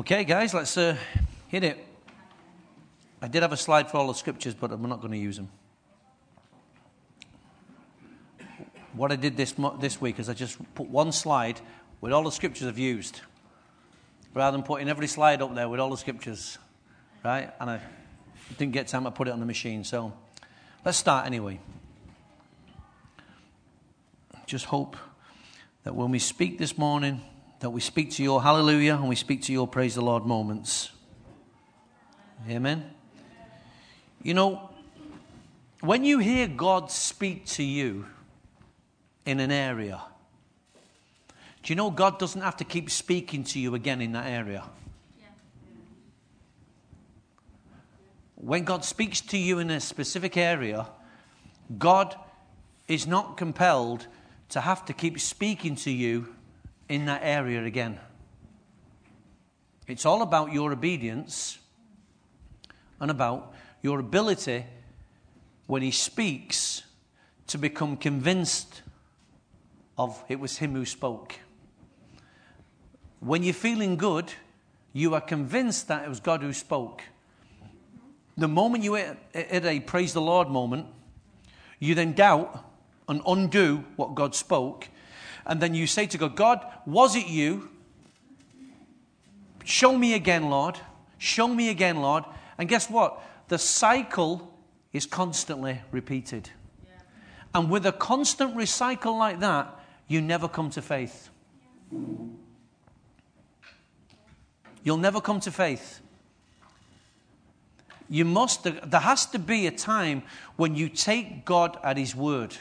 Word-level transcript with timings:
Okay, 0.00 0.24
guys, 0.24 0.54
let's 0.54 0.78
uh, 0.78 0.96
hit 1.48 1.62
it. 1.62 1.86
I 3.20 3.28
did 3.28 3.42
have 3.42 3.52
a 3.52 3.56
slide 3.58 3.90
for 3.90 3.98
all 3.98 4.06
the 4.06 4.14
scriptures, 4.14 4.54
but 4.54 4.72
I'm 4.72 4.80
not 4.88 5.02
going 5.02 5.12
to 5.12 5.18
use 5.18 5.36
them. 5.36 5.50
What 8.94 9.12
I 9.12 9.16
did 9.16 9.36
this, 9.36 9.54
this 9.78 10.00
week 10.00 10.18
is 10.18 10.30
I 10.30 10.32
just 10.32 10.56
put 10.74 10.88
one 10.88 11.12
slide 11.12 11.60
with 12.00 12.14
all 12.14 12.24
the 12.24 12.32
scriptures 12.32 12.66
I've 12.66 12.78
used, 12.78 13.20
rather 14.32 14.56
than 14.56 14.64
putting 14.64 14.88
every 14.88 15.06
slide 15.06 15.42
up 15.42 15.54
there 15.54 15.68
with 15.68 15.80
all 15.80 15.90
the 15.90 15.98
scriptures, 15.98 16.56
right? 17.22 17.52
And 17.60 17.68
I 17.68 17.80
didn't 18.56 18.72
get 18.72 18.88
time 18.88 19.04
to 19.04 19.10
put 19.10 19.28
it 19.28 19.32
on 19.32 19.40
the 19.40 19.44
machine, 19.44 19.84
so 19.84 20.14
let's 20.82 20.96
start 20.96 21.26
anyway. 21.26 21.60
Just 24.46 24.64
hope 24.64 24.96
that 25.84 25.94
when 25.94 26.10
we 26.10 26.20
speak 26.20 26.56
this 26.56 26.78
morning, 26.78 27.20
that 27.60 27.70
we 27.70 27.80
speak 27.80 28.10
to 28.12 28.22
your 28.22 28.42
hallelujah 28.42 28.94
and 28.94 29.08
we 29.08 29.14
speak 29.14 29.42
to 29.42 29.52
your 29.52 29.68
praise 29.68 29.94
the 29.94 30.00
Lord 30.00 30.24
moments. 30.24 30.90
Amen. 32.48 32.90
You 34.22 34.34
know, 34.34 34.70
when 35.80 36.04
you 36.04 36.18
hear 36.18 36.46
God 36.48 36.90
speak 36.90 37.46
to 37.46 37.62
you 37.62 38.06
in 39.26 39.40
an 39.40 39.52
area, 39.52 40.00
do 41.62 41.72
you 41.72 41.76
know 41.76 41.90
God 41.90 42.18
doesn't 42.18 42.40
have 42.40 42.56
to 42.58 42.64
keep 42.64 42.90
speaking 42.90 43.44
to 43.44 43.60
you 43.60 43.74
again 43.74 44.00
in 44.00 44.12
that 44.12 44.26
area? 44.26 44.64
When 48.36 48.64
God 48.64 48.86
speaks 48.86 49.20
to 49.20 49.36
you 49.36 49.58
in 49.58 49.70
a 49.70 49.80
specific 49.80 50.38
area, 50.38 50.86
God 51.78 52.16
is 52.88 53.06
not 53.06 53.36
compelled 53.36 54.06
to 54.48 54.62
have 54.62 54.86
to 54.86 54.94
keep 54.94 55.20
speaking 55.20 55.76
to 55.76 55.90
you 55.90 56.34
in 56.90 57.04
that 57.04 57.20
area 57.22 57.64
again. 57.64 58.00
It's 59.86 60.04
all 60.04 60.22
about 60.22 60.52
your 60.52 60.72
obedience 60.72 61.58
and 62.98 63.12
about 63.12 63.54
your 63.80 64.00
ability 64.00 64.66
when 65.68 65.82
he 65.82 65.92
speaks 65.92 66.82
to 67.46 67.58
become 67.58 67.96
convinced 67.96 68.82
of 69.96 70.22
it 70.28 70.40
was 70.40 70.58
him 70.58 70.74
who 70.74 70.84
spoke. 70.84 71.36
When 73.20 73.44
you're 73.44 73.54
feeling 73.54 73.96
good, 73.96 74.32
you 74.92 75.14
are 75.14 75.20
convinced 75.20 75.86
that 75.88 76.04
it 76.04 76.08
was 76.08 76.18
God 76.18 76.42
who 76.42 76.52
spoke. 76.52 77.02
The 78.36 78.48
moment 78.48 78.82
you 78.82 78.94
hit 78.94 79.16
a 79.32 79.78
praise 79.78 80.12
the 80.12 80.20
Lord 80.20 80.48
moment, 80.48 80.86
you 81.78 81.94
then 81.94 82.14
doubt 82.14 82.64
and 83.08 83.22
undo 83.26 83.84
what 83.94 84.16
God 84.16 84.34
spoke 84.34 84.88
and 85.46 85.60
then 85.60 85.74
you 85.74 85.86
say 85.86 86.06
to 86.06 86.18
God, 86.18 86.36
God, 86.36 86.66
was 86.86 87.16
it 87.16 87.26
you? 87.26 87.68
Show 89.64 89.96
me 89.96 90.14
again, 90.14 90.50
Lord. 90.50 90.78
Show 91.18 91.48
me 91.48 91.68
again, 91.68 92.00
Lord. 92.00 92.24
And 92.58 92.68
guess 92.68 92.88
what? 92.88 93.22
The 93.48 93.58
cycle 93.58 94.52
is 94.92 95.06
constantly 95.06 95.80
repeated. 95.90 96.50
And 97.54 97.70
with 97.70 97.86
a 97.86 97.92
constant 97.92 98.56
recycle 98.56 99.18
like 99.18 99.40
that, 99.40 99.80
you 100.08 100.20
never 100.20 100.48
come 100.48 100.70
to 100.70 100.82
faith. 100.82 101.30
You'll 104.82 104.96
never 104.96 105.20
come 105.20 105.40
to 105.40 105.50
faith. 105.50 106.00
You 108.08 108.24
must, 108.24 108.64
there 108.64 109.00
has 109.00 109.26
to 109.26 109.38
be 109.38 109.66
a 109.66 109.70
time 109.70 110.22
when 110.56 110.74
you 110.74 110.88
take 110.88 111.44
God 111.44 111.78
at 111.84 111.96
His 111.96 112.14
word. 112.14 112.56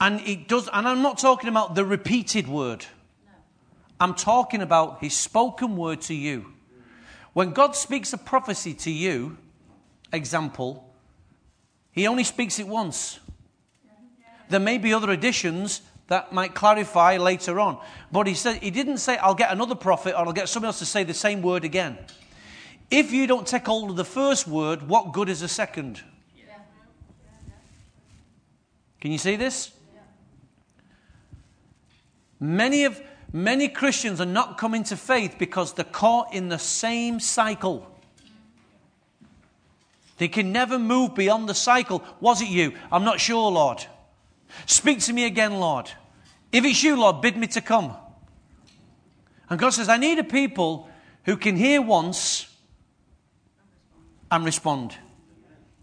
And 0.00 0.20
it 0.20 0.48
does, 0.48 0.68
and 0.72 0.86
I'm 0.86 1.02
not 1.02 1.18
talking 1.18 1.48
about 1.48 1.74
the 1.74 1.84
repeated 1.84 2.48
word. 2.48 2.84
I'm 3.98 4.14
talking 4.14 4.60
about 4.60 5.00
his 5.00 5.16
spoken 5.16 5.76
word 5.76 6.02
to 6.02 6.14
you. 6.14 6.52
When 7.32 7.52
God 7.52 7.74
speaks 7.74 8.12
a 8.12 8.18
prophecy 8.18 8.74
to 8.74 8.90
you, 8.90 9.38
example, 10.12 10.92
he 11.92 12.06
only 12.06 12.24
speaks 12.24 12.58
it 12.58 12.68
once. 12.68 13.20
There 14.48 14.60
may 14.60 14.78
be 14.78 14.92
other 14.92 15.10
additions 15.10 15.80
that 16.08 16.32
might 16.32 16.54
clarify 16.54 17.16
later 17.16 17.58
on. 17.58 17.78
But 18.12 18.26
he 18.26 18.34
said 18.34 18.62
he 18.62 18.70
didn't 18.70 18.98
say, 18.98 19.16
I'll 19.16 19.34
get 19.34 19.50
another 19.50 19.74
prophet 19.74 20.14
or 20.14 20.26
I'll 20.26 20.32
get 20.32 20.48
someone 20.48 20.68
else 20.68 20.78
to 20.78 20.86
say 20.86 21.02
the 21.04 21.14
same 21.14 21.42
word 21.42 21.64
again. 21.64 21.98
If 22.90 23.12
you 23.12 23.26
don't 23.26 23.46
take 23.46 23.66
hold 23.66 23.90
of 23.90 23.96
the 23.96 24.04
first 24.04 24.46
word, 24.46 24.88
what 24.88 25.12
good 25.12 25.28
is 25.28 25.42
a 25.42 25.48
second? 25.48 26.02
Can 29.00 29.12
you 29.12 29.18
see 29.18 29.36
this? 29.36 29.72
Many 32.38 32.84
of 32.84 33.00
many 33.32 33.68
Christians 33.68 34.20
are 34.20 34.26
not 34.26 34.58
coming 34.58 34.84
to 34.84 34.96
faith 34.96 35.36
because 35.38 35.72
they're 35.72 35.84
caught 35.84 36.34
in 36.34 36.48
the 36.48 36.58
same 36.58 37.20
cycle. 37.20 37.90
They 40.18 40.28
can 40.28 40.52
never 40.52 40.78
move 40.78 41.14
beyond 41.14 41.48
the 41.48 41.54
cycle. 41.54 42.02
Was 42.20 42.40
it 42.40 42.48
you? 42.48 42.72
I'm 42.90 43.04
not 43.04 43.20
sure, 43.20 43.50
Lord. 43.50 43.84
Speak 44.64 45.00
to 45.00 45.12
me 45.12 45.26
again, 45.26 45.58
Lord. 45.58 45.90
If 46.52 46.64
it's 46.64 46.82
you, 46.82 46.96
Lord, 46.98 47.20
bid 47.20 47.36
me 47.36 47.46
to 47.48 47.60
come. 47.60 47.94
And 49.50 49.58
God 49.58 49.70
says, 49.70 49.88
I 49.88 49.98
need 49.98 50.18
a 50.18 50.24
people 50.24 50.88
who 51.24 51.36
can 51.36 51.56
hear 51.56 51.82
once 51.82 52.48
and 54.30 54.44
respond 54.44 54.96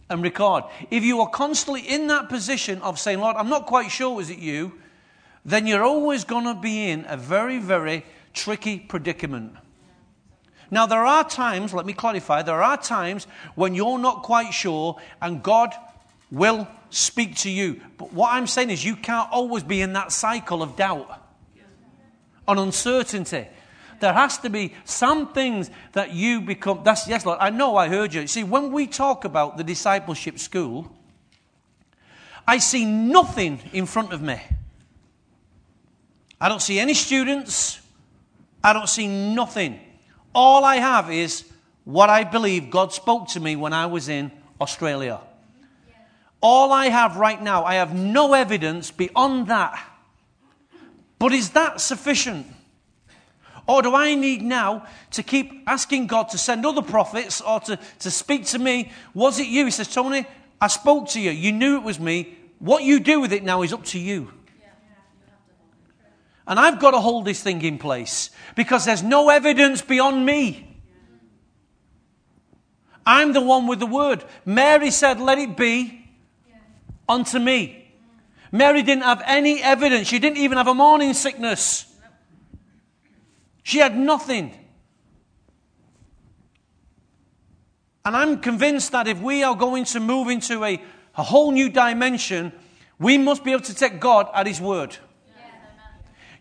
and 0.10 0.24
record. 0.24 0.64
If 0.90 1.04
you 1.04 1.22
are 1.22 1.30
constantly 1.30 1.82
in 1.82 2.08
that 2.08 2.30
position 2.30 2.82
of 2.82 3.00
saying, 3.00 3.20
Lord, 3.20 3.36
I'm 3.38 3.50
not 3.50 3.68
quite 3.68 3.92
sure, 3.92 4.16
was 4.16 4.30
it 4.30 4.40
you? 4.40 4.74
Then 5.46 5.68
you're 5.68 5.84
always 5.84 6.24
going 6.24 6.46
to 6.46 6.54
be 6.54 6.90
in 6.90 7.06
a 7.08 7.18
very, 7.18 7.60
very 7.60 8.06
tricky 8.34 8.80
predicament. 8.80 9.54
Now, 10.72 10.86
there 10.86 11.06
are 11.06 11.24
times, 11.28 11.74
let 11.74 11.86
me 11.86 11.94
clarify, 11.94 12.42
there 12.42 12.64
are 12.64 12.78
times 12.78 13.28
when 13.56 13.76
you're 13.76 14.00
not 14.00 14.24
quite 14.24 14.54
sure 14.54 14.98
and 15.22 15.44
God 15.44 15.74
will 16.32 16.68
speak 16.90 17.36
to 17.38 17.50
you. 17.50 17.82
But 17.98 18.14
what 18.14 18.34
I'm 18.34 18.48
saying 18.48 18.72
is, 18.72 18.84
you 18.84 18.96
can't 18.96 19.32
always 19.32 19.64
be 19.64 19.82
in 19.82 19.94
that 19.94 20.12
cycle 20.12 20.64
of 20.64 20.76
doubt 20.76 21.22
and 22.48 22.60
uncertainty. 22.60 23.48
There 24.00 24.14
has 24.14 24.38
to 24.40 24.50
be 24.50 24.74
some 24.84 25.32
things 25.32 25.70
that 25.92 26.14
you 26.14 26.42
become. 26.42 26.82
That's 26.84 27.08
yes, 27.08 27.26
Lord. 27.26 27.38
I 27.40 27.52
know 27.52 27.78
I 27.78 27.88
heard 27.88 28.14
you. 28.14 28.28
See, 28.28 28.44
when 28.44 28.72
we 28.72 28.88
talk 28.88 29.26
about 29.26 29.58
the 29.58 29.64
discipleship 29.64 30.40
school, 30.40 30.92
I 32.48 32.58
see 32.58 32.84
nothing 32.84 33.60
in 33.72 33.86
front 33.86 34.12
of 34.12 34.22
me 34.22 34.42
I 36.44 36.50
don't 36.50 36.62
see 36.62 36.78
any 36.78 36.94
students. 36.94 37.80
I 38.62 38.74
don't 38.74 38.90
see 38.90 39.08
nothing. 39.08 39.80
All 40.36 40.66
I 40.66 40.76
have 40.76 41.10
is 41.10 41.46
what 41.86 42.10
I 42.10 42.26
believe 42.26 42.70
God 42.70 42.92
spoke 42.92 43.30
to 43.30 43.40
me 43.40 43.56
when 43.56 43.72
I 43.72 43.86
was 43.86 44.10
in 44.10 44.30
Australia. 44.60 45.22
All 46.42 46.74
I 46.74 46.88
have 46.90 47.16
right 47.16 47.42
now, 47.42 47.64
I 47.64 47.76
have 47.76 47.96
no 47.96 48.34
evidence 48.34 48.92
beyond 48.92 49.48
that. 49.48 49.82
But 51.18 51.32
is 51.32 51.52
that 51.52 51.80
sufficient? 51.80 52.46
Or 53.66 53.82
do 53.82 53.96
I 53.96 54.14
need 54.14 54.42
now 54.42 54.86
to 55.12 55.24
keep 55.24 55.64
asking 55.66 56.08
God 56.08 56.28
to 56.32 56.38
send 56.38 56.66
other 56.66 56.82
prophets 56.82 57.40
or 57.40 57.62
to, 57.62 57.80
to 58.00 58.12
speak 58.12 58.48
to 58.48 58.60
me? 58.60 58.92
Was 59.14 59.40
it 59.40 59.48
you? 59.48 59.64
He 59.64 59.72
says, 59.72 59.88
Tony, 59.88 60.26
I 60.60 60.68
spoke 60.68 61.08
to 61.12 61.22
you. 61.22 61.32
You 61.32 61.54
knew 61.54 61.78
it 61.78 61.84
was 61.84 62.02
me. 62.02 62.38
What 62.60 62.84
you 62.84 63.00
do 63.00 63.22
with 63.22 63.32
it 63.32 63.46
now 63.46 63.62
is 63.62 63.72
up 63.72 63.86
to 63.86 63.98
you. 63.98 64.34
And 66.48 66.60
I've 66.60 66.80
got 66.80 66.92
to 66.92 67.00
hold 67.00 67.26
this 67.26 67.42
thing 67.42 67.62
in 67.62 67.78
place 67.78 68.30
because 68.56 68.86
there's 68.86 69.04
no 69.04 69.30
evidence 69.30 69.82
beyond 69.82 70.26
me. 70.26 70.70
I'm 73.06 73.34
the 73.34 73.42
one 73.42 73.68
with 73.68 73.80
the 73.80 73.86
word. 73.86 74.24
Mary 74.46 74.92
said, 74.92 75.20
Let 75.20 75.38
it 75.38 75.56
be 75.56 76.06
unto 77.08 77.40
me. 77.40 77.92
Mary 78.52 78.84
didn't 78.84 79.04
have 79.04 79.22
any 79.26 79.62
evidence. 79.62 80.08
She 80.08 80.20
didn't 80.20 80.38
even 80.38 80.58
have 80.58 80.68
a 80.68 80.74
morning 80.74 81.14
sickness. 81.14 81.86
She 83.64 83.80
had 83.80 83.98
nothing. 83.98 84.54
And 88.06 88.16
I'm 88.16 88.42
convinced 88.42 88.92
that 88.92 89.08
if 89.08 89.22
we 89.22 89.44
are 89.44 89.56
going 89.56 89.86
to 89.86 90.00
move 90.00 90.28
into 90.28 90.64
a, 90.64 90.82
a 91.16 91.24
whole 91.24 91.52
new 91.52 91.70
dimension, 91.70 92.52
we 93.00 93.18
must 93.18 93.44
be 93.44 93.54
able 93.54 93.64
to 93.64 93.74
take 93.74 94.00
God 94.00 94.30
at 94.34 94.46
His 94.46 94.60
word. 94.60 94.98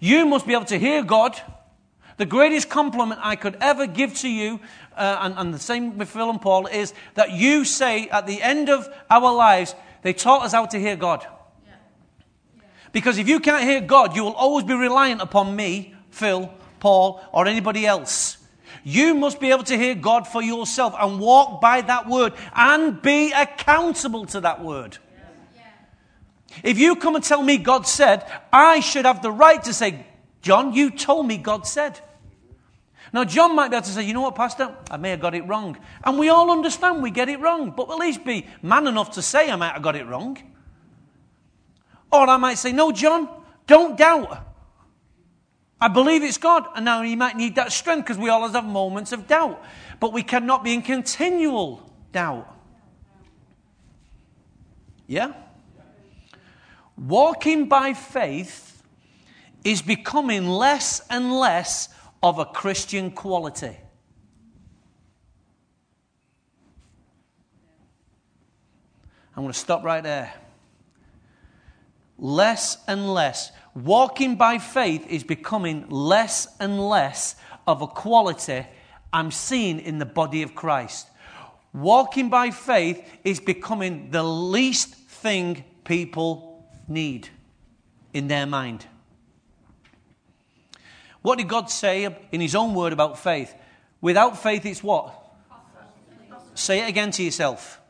You 0.03 0.27
must 0.27 0.49
be 0.49 0.53
able 0.53 0.65
to 0.65 0.81
hear 0.81 1.05
God. 1.05 1.41
The 2.17 2.27
greatest 2.27 2.69
compliment 2.69 3.21
I 3.23 3.37
could 3.37 3.57
ever 3.61 3.87
give 3.87 4.17
to 4.19 4.29
you, 4.29 4.59
uh, 4.97 5.19
and, 5.21 5.35
and 5.39 5.55
the 5.55 5.61
same 5.61 5.97
with 5.97 6.09
Phil 6.09 6.29
and 6.29 6.43
Paul, 6.43 6.67
is 6.67 6.93
that 7.15 7.31
you 7.31 7.65
say 7.65 8.09
at 8.09 8.27
the 8.27 8.43
end 8.43 8.69
of 8.69 8.89
our 9.09 9.33
lives, 9.33 9.77
they 10.03 10.13
taught 10.13 10.43
us 10.43 10.51
how 10.51 10.67
to 10.67 10.81
hear 10.81 10.97
God. 10.97 11.25
Because 12.91 13.17
if 13.17 13.29
you 13.29 13.39
can't 13.39 13.63
hear 13.63 13.81
God, 13.81 14.17
you 14.17 14.25
will 14.25 14.33
always 14.33 14.65
be 14.65 14.75
reliant 14.75 15.21
upon 15.21 15.55
me, 15.55 15.95
Phil, 16.11 16.53
Paul, 16.81 17.23
or 17.31 17.47
anybody 17.47 17.87
else. 17.87 18.39
You 18.83 19.15
must 19.15 19.39
be 19.39 19.53
able 19.53 19.63
to 19.65 19.79
hear 19.79 19.95
God 19.95 20.27
for 20.27 20.43
yourself 20.43 20.97
and 20.99 21.21
walk 21.21 21.61
by 21.61 21.81
that 21.81 22.09
word 22.09 22.33
and 22.57 23.01
be 23.01 23.31
accountable 23.31 24.27
to 24.27 24.41
that 24.41 24.65
word. 24.65 24.99
If 26.63 26.79
you 26.79 26.97
come 26.97 27.15
and 27.15 27.25
tell 27.25 27.43
me 27.43 27.59
God 27.59 27.87
said, 27.87 28.25
I 28.53 28.81
should 28.81 29.05
have 29.05 29.23
the 29.23 29.33
right 29.33 29.63
to 29.65 29.73
say, 29.73 30.07
John, 30.43 30.73
you 30.73 30.91
told 30.91 31.27
me 31.27 31.37
God 31.37 31.67
said. 31.67 32.01
Now, 33.13 33.25
John 33.25 33.55
might 33.55 33.69
be 33.69 33.77
able 33.77 33.85
to 33.85 33.93
say, 33.93 34.05
you 34.05 34.15
know 34.15 34.23
what, 34.23 34.35
Pastor? 34.35 34.75
I 34.91 34.97
may 34.97 35.11
have 35.11 35.21
got 35.21 35.35
it 35.35 35.47
wrong. 35.47 35.77
And 36.03 36.19
we 36.19 36.31
all 36.31 36.51
understand 36.51 37.03
we 37.03 37.11
get 37.11 37.29
it 37.29 37.41
wrong, 37.41 37.71
but 37.77 37.91
at 37.91 37.99
least 37.99 38.25
be 38.25 38.47
man 38.63 38.87
enough 38.87 39.13
to 39.13 39.23
say 39.23 39.51
I 39.51 39.57
might 39.57 39.73
have 39.73 39.83
got 39.83 39.97
it 39.97 40.07
wrong. 40.07 40.39
Or 42.11 42.29
I 42.29 42.37
might 42.39 42.59
say, 42.59 42.73
no, 42.73 42.91
John, 42.91 43.29
don't 43.67 43.97
doubt. 43.99 44.47
I 45.81 45.89
believe 45.89 46.23
it's 46.23 46.39
God. 46.39 46.67
And 46.75 46.85
now 46.85 47.03
you 47.03 47.17
might 47.17 47.37
need 47.37 47.57
that 47.57 47.73
strength 47.73 48.07
because 48.07 48.19
we 48.19 48.31
all 48.31 48.49
have 48.49 48.65
moments 48.65 49.13
of 49.13 49.27
doubt. 49.27 49.63
But 50.01 50.13
we 50.13 50.23
cannot 50.23 50.65
be 50.65 50.73
in 50.73 50.83
continual 50.83 51.91
doubt. 52.13 52.49
Yeah? 55.07 55.33
Walking 57.07 57.69
by 57.69 57.95
faith 57.95 58.81
is 59.65 59.83
becoming 59.83 60.47
less 60.47 61.03
and 61.11 61.37
less 61.37 61.89
of 62.23 62.39
a 62.39 62.45
Christian 62.45 63.11
quality. 63.11 63.77
I'm 69.35 69.43
going 69.43 69.53
to 69.53 69.59
stop 69.59 69.83
right 69.83 70.03
there. 70.03 70.33
Less 72.19 72.79
and 72.87 73.13
less. 73.13 73.51
Walking 73.75 74.37
by 74.37 74.59
faith 74.59 75.05
is 75.09 75.25
becoming 75.25 75.89
less 75.89 76.47
and 76.61 76.89
less 76.89 77.35
of 77.67 77.83
a 77.83 77.89
quality 77.89 78.65
I'm 79.13 79.33
seeing 79.33 79.81
in 79.81 79.99
the 79.99 80.07
body 80.07 80.43
of 80.43 80.55
Christ. 80.55 81.09
Walking 81.73 82.29
by 82.29 82.53
faith 82.53 83.05
is 83.25 83.41
becoming 83.41 84.11
the 84.13 84.23
least 84.23 84.95
thing 84.95 85.65
people 85.85 86.52
need 86.89 87.29
in 88.13 88.29
their 88.29 88.47
mind. 88.47 88.87
What 91.23 91.39
did 91.39 91.49
God 91.49 91.71
say 91.71 92.15
in 92.33 92.41
His 92.41 92.55
own 92.55 92.75
word 92.75 92.93
about 92.93 93.19
faith? 93.19 93.55
Without 94.01 94.43
faith, 94.43 94.67
it's 94.67 94.83
what? 94.83 95.19
Say 96.55 96.81
it 96.81 96.89
again 96.89 97.13
to 97.13 97.23
yourself. 97.23 97.81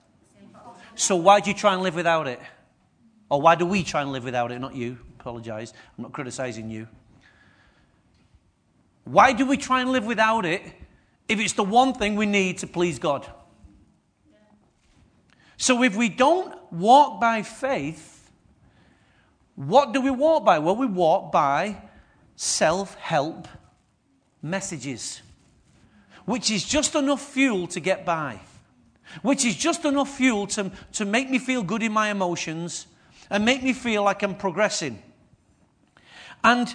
So, 0.95 1.17
why 1.17 1.41
do 1.41 1.51
you 1.51 1.57
try 1.57 1.73
and 1.73 1.83
live 1.83 1.95
without 1.95 2.29
it? 2.29 2.39
Or 3.31 3.41
why 3.41 3.55
do 3.55 3.65
we 3.65 3.83
try 3.83 4.03
and 4.03 4.13
live 4.13 4.25
without 4.25 4.53
it? 4.53 4.59
Not 4.61 4.77
you. 4.77 4.99
Apologize. 5.19 5.73
I'm 5.97 6.03
not 6.03 6.13
criticizing 6.13 6.71
you. 6.71 6.87
Why 9.05 9.33
do 9.33 9.47
we 9.47 9.57
try 9.57 9.81
and 9.81 9.91
live 9.91 10.05
without 10.05 10.45
it 10.45 10.63
if 11.29 11.41
it's 11.41 11.55
the 11.55 11.65
one 11.65 11.95
thing 11.95 12.15
we 12.15 12.27
need 12.27 12.59
to 12.59 12.67
please 12.67 12.99
God? 12.99 13.27
So, 15.57 15.83
if 15.83 15.97
we 15.97 16.11
don't 16.11 16.55
walk 16.71 17.21
by 17.21 17.43
faith, 17.43 18.12
what 19.55 19.93
do 19.93 20.01
we 20.01 20.11
walk 20.11 20.45
by? 20.45 20.59
Well, 20.59 20.77
we 20.77 20.87
walk 20.87 21.33
by 21.33 21.77
self 22.37 22.95
help 22.97 23.49
messages, 24.41 25.23
which 26.25 26.51
is 26.51 26.65
just 26.65 26.95
enough 26.95 27.23
fuel 27.23 27.67
to 27.69 27.81
get 27.81 28.05
by, 28.05 28.41
which 29.23 29.45
is 29.45 29.57
just 29.57 29.85
enough 29.85 30.17
fuel 30.17 30.47
to, 30.49 30.73
to 30.95 31.05
make 31.05 31.31
me 31.31 31.39
feel 31.39 31.63
good 31.63 31.83
in 31.83 31.93
my 31.93 32.11
emotions 32.11 32.87
and 33.31 33.45
make 33.45 33.63
me 33.63 33.73
feel 33.73 34.03
like 34.03 34.23
I'm 34.23 34.35
progressing. 34.35 35.03
And 36.43 36.75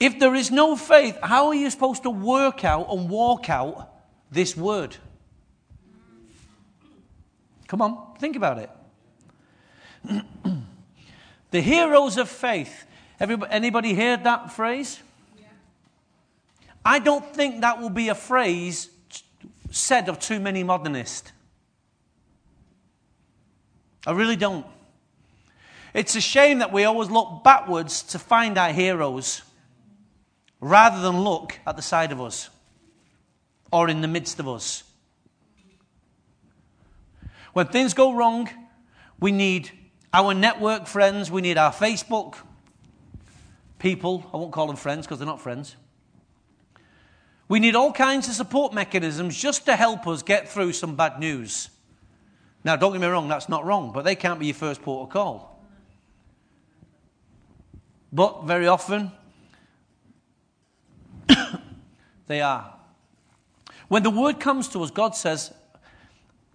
if 0.00 0.18
there 0.18 0.34
is 0.34 0.50
no 0.50 0.76
faith, 0.76 1.18
how 1.22 1.48
are 1.48 1.54
you 1.54 1.68
supposed 1.70 2.04
to 2.04 2.10
work 2.10 2.64
out 2.64 2.90
and 2.90 3.10
walk 3.10 3.50
out 3.50 3.90
this 4.30 4.56
word? 4.56 4.96
Come 7.66 7.82
on, 7.82 8.14
think 8.18 8.36
about 8.36 8.58
it. 8.58 8.70
the 11.50 11.60
heroes 11.60 12.16
of 12.16 12.28
faith 12.28 12.86
Everybody, 13.20 13.52
anybody 13.52 13.94
heard 13.94 14.24
that 14.24 14.52
phrase? 14.52 15.00
Yeah. 15.38 15.46
I 16.84 17.00
don't 17.00 17.34
think 17.34 17.62
that 17.62 17.80
will 17.80 17.90
be 17.90 18.08
a 18.08 18.14
phrase 18.14 18.90
said 19.70 20.08
of 20.08 20.20
too 20.20 20.38
many 20.38 20.62
modernists. 20.62 21.32
I 24.06 24.12
really 24.12 24.36
don't. 24.36 24.64
It's 25.94 26.14
a 26.14 26.20
shame 26.20 26.60
that 26.60 26.72
we 26.72 26.84
always 26.84 27.10
look 27.10 27.42
backwards 27.42 28.02
to 28.04 28.18
find 28.18 28.56
our 28.56 28.72
heroes 28.72 29.42
rather 30.60 31.00
than 31.00 31.20
look 31.20 31.58
at 31.66 31.76
the 31.76 31.82
side 31.82 32.12
of 32.12 32.20
us 32.20 32.50
or 33.72 33.88
in 33.88 34.00
the 34.00 34.08
midst 34.08 34.38
of 34.38 34.48
us. 34.48 34.84
When 37.52 37.66
things 37.66 37.94
go 37.94 38.14
wrong, 38.14 38.48
we 39.18 39.32
need 39.32 39.70
our 40.12 40.34
network 40.34 40.86
friends, 40.86 41.30
we 41.30 41.40
need 41.40 41.58
our 41.58 41.72
Facebook, 41.72 42.36
people. 43.78 44.28
I 44.32 44.36
won't 44.36 44.52
call 44.52 44.66
them 44.66 44.76
friends 44.76 45.06
because 45.06 45.18
they're 45.18 45.26
not 45.26 45.40
friends. 45.40 45.76
We 47.48 47.60
need 47.60 47.74
all 47.74 47.92
kinds 47.92 48.28
of 48.28 48.34
support 48.34 48.74
mechanisms 48.74 49.36
just 49.36 49.64
to 49.66 49.76
help 49.76 50.06
us 50.06 50.22
get 50.22 50.48
through 50.48 50.72
some 50.74 50.96
bad 50.96 51.18
news. 51.18 51.70
Now, 52.64 52.76
don't 52.76 52.92
get 52.92 53.00
me 53.00 53.06
wrong, 53.06 53.28
that's 53.28 53.48
not 53.48 53.64
wrong, 53.64 53.92
but 53.92 54.04
they 54.04 54.14
can't 54.14 54.38
be 54.38 54.46
your 54.46 54.54
first 54.54 54.82
port 54.82 55.08
of 55.08 55.12
call. 55.12 55.64
But 58.12 58.44
very 58.44 58.66
often, 58.66 59.12
they 62.26 62.40
are. 62.40 62.74
When 63.88 64.02
the 64.02 64.10
word 64.10 64.40
comes 64.40 64.68
to 64.68 64.82
us, 64.82 64.90
God 64.90 65.14
says, 65.16 65.52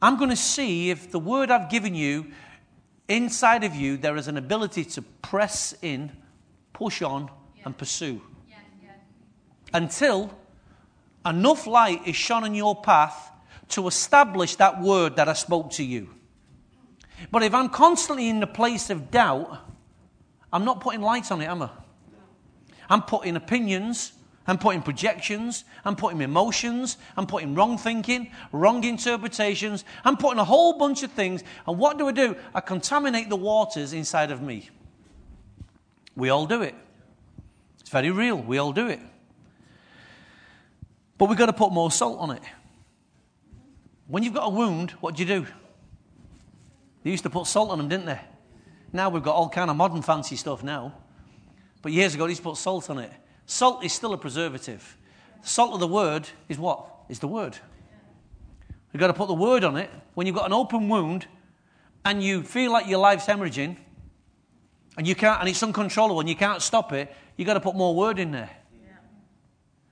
I'm 0.02 0.18
going 0.18 0.30
to 0.30 0.36
see 0.36 0.90
if 0.90 1.10
the 1.12 1.20
word 1.20 1.50
I've 1.50 1.70
given 1.70 1.96
you, 1.96 2.28
inside 3.14 3.64
of 3.64 3.76
you, 3.76 3.98
there 3.98 4.18
is 4.18 4.28
an 4.28 4.38
ability 4.38 4.86
to 4.86 5.02
press 5.02 5.76
in 5.82 6.12
push 6.74 7.02
on 7.02 7.30
yeah. 7.56 7.64
and 7.66 7.78
pursue. 7.78 8.22
Yeah, 8.50 8.56
yeah. 8.82 8.90
Until 9.74 10.36
enough 11.26 11.68
light 11.68 12.08
is 12.08 12.16
shone 12.16 12.44
on 12.44 12.56
your 12.56 12.82
path 12.82 13.32
to 13.70 13.88
establish 13.88 14.56
that 14.58 14.82
word 14.82 15.16
that 15.16 15.30
I 15.30 15.34
spoke 15.34 15.72
to 15.72 15.84
you. 15.84 16.10
But 17.32 17.44
if 17.44 17.54
I'm 17.54 17.70
constantly 17.70 18.28
in 18.28 18.40
the 18.40 18.48
place 18.48 18.90
of 18.90 19.10
doubt, 19.12 19.60
I'm 20.52 20.66
not 20.66 20.82
putting 20.82 21.02
light 21.02 21.32
on 21.32 21.42
it, 21.42 21.46
am 21.46 21.62
I? 21.62 21.70
I'm 22.90 23.02
putting 23.02 23.36
opinions, 23.36 24.12
I'm 24.46 24.58
putting 24.58 24.82
projections, 24.82 25.64
I'm 25.86 25.96
putting 25.96 26.22
emotions, 26.22 26.98
I'm 27.16 27.26
putting 27.26 27.56
wrong 27.56 27.78
thinking, 27.78 28.32
wrong 28.52 28.84
interpretations, 28.84 29.86
I'm 30.04 30.18
putting 30.18 30.40
a 30.40 30.44
whole 30.44 30.78
bunch 30.78 31.02
of 31.04 31.12
things. 31.12 31.44
And 31.66 31.78
what 31.78 31.98
do 31.98 32.08
I 32.08 32.12
do? 32.12 32.36
I 32.54 32.60
contaminate 32.60 33.30
the 33.30 33.38
waters 33.38 33.94
inside 33.94 34.32
of 34.32 34.42
me. 34.42 34.70
We 36.16 36.30
all 36.30 36.46
do 36.46 36.62
it. 36.62 36.76
It's 37.80 37.90
very 37.90 38.12
real. 38.12 38.38
We 38.38 38.58
all 38.58 38.74
do 38.74 38.88
it. 38.88 39.00
But 41.18 41.30
we've 41.30 41.38
got 41.38 41.46
to 41.46 41.54
put 41.54 41.72
more 41.72 41.90
salt 41.90 42.20
on 42.20 42.32
it. 42.32 42.44
When 44.08 44.24
you've 44.24 44.34
got 44.34 44.46
a 44.46 44.50
wound, 44.50 44.92
what 45.00 45.16
do 45.16 45.24
you 45.24 45.28
do? 45.28 45.48
They 47.04 47.12
used 47.12 47.24
to 47.24 47.30
put 47.30 47.48
salt 47.48 47.70
on 47.72 47.78
them, 47.78 47.88
didn't 47.88 48.06
they? 48.06 48.20
Now 48.92 49.10
we've 49.10 49.24
got 49.24 49.36
all 49.36 49.50
kind 49.50 49.72
of 49.72 49.78
modern 49.78 50.02
fancy 50.02 50.36
stuff 50.36 50.64
now. 50.64 50.94
But 51.82 51.94
years 51.94 52.14
ago, 52.14 52.26
they 52.26 52.32
used 52.32 52.42
to 52.42 52.50
put 52.50 52.58
salt 52.58 52.90
on 52.90 53.00
it. 53.00 53.12
Salt 53.54 53.84
is 53.84 53.94
still 53.94 54.14
a 54.14 54.18
preservative. 54.18 54.98
The 55.44 55.48
salt 55.48 55.76
of 55.76 55.80
the 55.80 55.88
word 55.88 56.28
is 56.50 56.58
what? 56.58 56.88
Is 57.08 57.20
the 57.20 57.28
word. 57.28 57.56
You've 58.92 59.00
got 59.00 59.08
to 59.08 59.14
put 59.14 59.28
the 59.28 59.36
word 59.36 59.64
on 59.64 59.78
it. 59.78 59.92
When 60.16 60.26
you've 60.26 60.36
got 60.36 60.48
an 60.48 60.54
open 60.54 60.90
wound 60.90 61.28
and 62.04 62.24
you 62.24 62.42
feel 62.42 62.72
like 62.72 62.88
your 62.88 62.98
life's 62.98 63.28
hemorrhaging, 63.28 63.78
and 64.98 65.08
you 65.08 65.14
can't, 65.14 65.40
and 65.40 65.48
it's 65.48 65.62
uncontrollable, 65.62 66.20
and 66.20 66.28
you 66.28 66.36
can't 66.36 66.64
stop 66.64 66.94
it, 66.94 67.14
you've 67.38 67.46
got 67.46 67.54
to 67.54 67.60
put 67.60 67.76
more 67.76 67.94
word 67.94 68.18
in 68.18 68.32
there. 68.32 68.50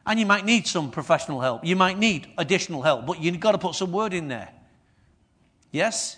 And 0.08 0.20
you 0.20 0.26
might 0.26 0.44
need 0.44 0.66
some 0.66 0.90
professional 0.90 1.40
help. 1.40 1.64
You 1.64 1.76
might 1.76 2.00
need 2.00 2.30
additional 2.40 2.82
help, 2.82 3.06
but 3.06 3.22
you've 3.22 3.40
got 3.40 3.52
to 3.52 3.60
put 3.60 3.76
some 3.76 3.92
word 3.92 4.16
in 4.16 4.28
there. 4.28 4.50
Yes? 5.72 6.18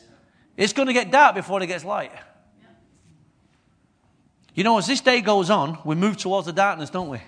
It's 0.56 0.72
going 0.72 0.88
to 0.88 0.94
get 0.94 1.12
dark 1.12 1.36
before 1.36 1.62
it 1.62 1.68
gets 1.68 1.84
light. 1.84 2.14
You 4.56 4.64
know, 4.64 4.78
as 4.78 4.88
this 4.88 5.02
day 5.02 5.20
goes 5.20 5.50
on, 5.50 5.80
we 5.84 5.96
move 5.96 6.16
towards 6.16 6.46
the 6.46 6.54
darkness, 6.54 6.90
don't 6.90 7.10
we? 7.10 7.20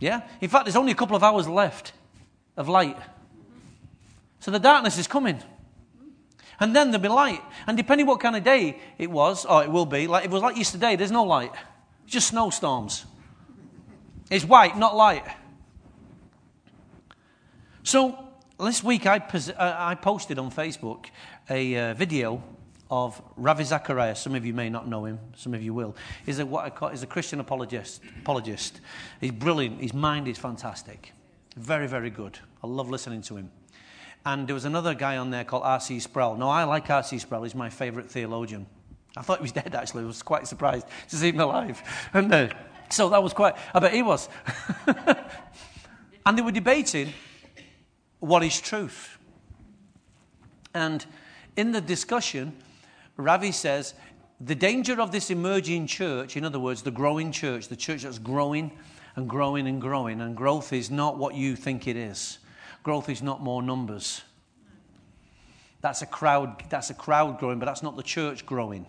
Yeah? 0.00 0.22
In 0.40 0.48
fact, 0.48 0.64
there's 0.64 0.76
only 0.76 0.92
a 0.92 0.94
couple 0.94 1.16
of 1.16 1.22
hours 1.22 1.48
left 1.48 1.92
of 2.56 2.68
light. 2.68 2.96
So 4.40 4.50
the 4.50 4.58
darkness 4.58 4.98
is 4.98 5.06
coming. 5.06 5.42
And 6.60 6.74
then 6.74 6.90
there'll 6.90 7.02
be 7.02 7.08
light. 7.08 7.42
And 7.66 7.76
depending 7.76 8.06
what 8.06 8.20
kind 8.20 8.36
of 8.36 8.44
day 8.44 8.78
it 8.98 9.10
was, 9.10 9.44
or 9.44 9.62
it 9.62 9.70
will 9.70 9.86
be, 9.86 10.06
like 10.06 10.24
if 10.24 10.30
it 10.30 10.34
was 10.34 10.42
like 10.42 10.56
yesterday, 10.56 10.96
there's 10.96 11.10
no 11.10 11.24
light. 11.24 11.52
It's 12.04 12.12
just 12.12 12.28
snowstorms. 12.28 13.06
It's 14.30 14.44
white, 14.44 14.76
not 14.76 14.96
light. 14.96 15.24
So 17.82 18.18
this 18.60 18.82
week 18.82 19.06
I, 19.06 19.18
pos- 19.20 19.50
uh, 19.50 19.76
I 19.78 19.94
posted 19.94 20.38
on 20.38 20.50
Facebook 20.50 21.06
a 21.48 21.76
uh, 21.76 21.94
video 21.94 22.42
of 22.90 23.20
Ravi 23.36 23.64
Zacharias. 23.64 24.18
Some 24.20 24.34
of 24.34 24.46
you 24.46 24.54
may 24.54 24.70
not 24.70 24.88
know 24.88 25.04
him. 25.04 25.18
Some 25.36 25.54
of 25.54 25.62
you 25.62 25.74
will. 25.74 25.94
He's 26.24 26.38
a, 26.38 26.46
what 26.46 26.64
I 26.64 26.70
call, 26.70 26.88
he's 26.90 27.02
a 27.02 27.06
Christian 27.06 27.40
apologist, 27.40 28.02
apologist. 28.20 28.80
He's 29.20 29.32
brilliant. 29.32 29.80
His 29.80 29.94
mind 29.94 30.28
is 30.28 30.38
fantastic. 30.38 31.12
Very, 31.56 31.86
very 31.86 32.10
good. 32.10 32.38
I 32.62 32.66
love 32.66 32.88
listening 32.88 33.22
to 33.22 33.36
him. 33.36 33.50
And 34.24 34.46
there 34.46 34.54
was 34.54 34.64
another 34.64 34.94
guy 34.94 35.16
on 35.16 35.30
there 35.30 35.44
called 35.44 35.62
R.C. 35.64 36.00
Sproul. 36.00 36.36
No, 36.36 36.48
I 36.48 36.64
like 36.64 36.88
R.C. 36.90 37.18
Sproul. 37.18 37.44
He's 37.44 37.54
my 37.54 37.70
favourite 37.70 38.10
theologian. 38.10 38.66
I 39.16 39.22
thought 39.22 39.38
he 39.38 39.42
was 39.42 39.52
dead, 39.52 39.74
actually. 39.74 40.04
I 40.04 40.06
was 40.06 40.22
quite 40.22 40.46
surprised 40.46 40.86
to 41.08 41.16
see 41.16 41.30
him 41.30 41.40
alive. 41.40 41.82
And 42.12 42.32
uh, 42.32 42.48
so 42.90 43.08
that 43.10 43.22
was 43.22 43.32
quite, 43.32 43.56
I 43.74 43.80
bet 43.80 43.92
he 43.92 44.02
was. 44.02 44.28
And 46.28 46.36
they 46.36 46.42
were 46.42 46.52
debating 46.52 47.14
what 48.18 48.44
is 48.44 48.60
truth. 48.60 49.16
And 50.74 51.06
in 51.56 51.72
the 51.72 51.80
discussion, 51.80 52.54
Ravi 53.18 53.52
says 53.52 53.94
the 54.40 54.54
danger 54.54 55.00
of 55.00 55.12
this 55.12 55.30
emerging 55.30 55.88
church, 55.88 56.36
in 56.36 56.44
other 56.44 56.60
words, 56.60 56.82
the 56.82 56.90
growing 56.90 57.32
church, 57.32 57.68
the 57.68 57.76
church 57.76 58.02
that's 58.02 58.18
growing 58.18 58.70
and 59.16 59.28
growing 59.28 59.66
and 59.66 59.80
growing, 59.80 60.20
and 60.20 60.36
growth 60.36 60.72
is 60.72 60.90
not 60.90 61.18
what 61.18 61.34
you 61.34 61.56
think 61.56 61.86
it 61.86 61.96
is. 61.96 62.38
Growth 62.84 63.08
is 63.08 63.20
not 63.20 63.42
more 63.42 63.62
numbers. 63.62 64.22
That's 65.80 66.02
a 66.02 66.06
crowd, 66.06 66.62
that's 66.70 66.90
a 66.90 66.94
crowd 66.94 67.38
growing, 67.38 67.58
but 67.58 67.66
that's 67.66 67.82
not 67.82 67.96
the 67.96 68.02
church 68.02 68.46
growing. 68.46 68.86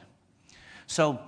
So 0.85 1.19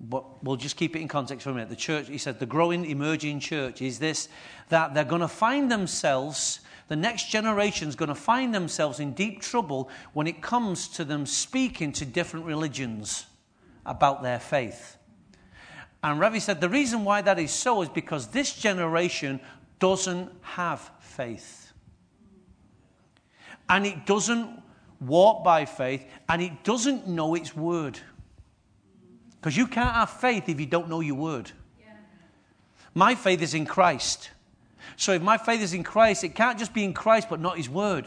but 0.00 0.42
we'll 0.42 0.56
just 0.56 0.76
keep 0.76 0.96
it 0.96 1.00
in 1.00 1.08
context 1.08 1.44
for 1.44 1.50
a 1.50 1.54
minute. 1.54 1.68
The 1.68 1.76
church, 1.76 2.08
he 2.08 2.16
said, 2.16 2.38
the 2.38 2.46
growing, 2.46 2.86
emerging 2.86 3.40
church 3.40 3.82
is 3.82 3.98
this 3.98 4.28
that 4.70 4.94
they're 4.94 5.04
going 5.04 5.20
to 5.20 5.28
find 5.28 5.70
themselves, 5.70 6.60
the 6.90 6.96
next 6.96 7.30
generation 7.30 7.88
is 7.88 7.94
going 7.94 8.08
to 8.08 8.16
find 8.16 8.52
themselves 8.52 8.98
in 8.98 9.12
deep 9.12 9.40
trouble 9.42 9.88
when 10.12 10.26
it 10.26 10.42
comes 10.42 10.88
to 10.88 11.04
them 11.04 11.24
speaking 11.24 11.92
to 11.92 12.04
different 12.04 12.46
religions 12.46 13.26
about 13.86 14.24
their 14.24 14.40
faith. 14.40 14.96
And 16.02 16.18
Ravi 16.18 16.40
said 16.40 16.60
the 16.60 16.68
reason 16.68 17.04
why 17.04 17.22
that 17.22 17.38
is 17.38 17.52
so 17.52 17.82
is 17.82 17.88
because 17.88 18.26
this 18.26 18.56
generation 18.56 19.38
doesn't 19.78 20.32
have 20.42 20.90
faith. 20.98 21.72
And 23.68 23.86
it 23.86 24.04
doesn't 24.04 24.60
walk 25.00 25.44
by 25.44 25.66
faith, 25.66 26.04
and 26.28 26.42
it 26.42 26.64
doesn't 26.64 27.06
know 27.06 27.36
its 27.36 27.54
word. 27.54 28.00
Because 29.40 29.56
you 29.56 29.68
can't 29.68 29.94
have 29.94 30.10
faith 30.10 30.48
if 30.48 30.58
you 30.58 30.66
don't 30.66 30.88
know 30.88 30.98
your 30.98 31.14
word. 31.14 31.52
Yeah. 31.78 31.92
My 32.94 33.14
faith 33.14 33.42
is 33.42 33.54
in 33.54 33.64
Christ. 33.64 34.30
So 34.96 35.12
if 35.12 35.22
my 35.22 35.38
faith 35.38 35.60
is 35.60 35.74
in 35.74 35.84
Christ, 35.84 36.24
it 36.24 36.34
can't 36.34 36.58
just 36.58 36.74
be 36.74 36.84
in 36.84 36.92
Christ 36.92 37.28
but 37.28 37.40
not 37.40 37.56
his 37.56 37.68
word. 37.68 38.06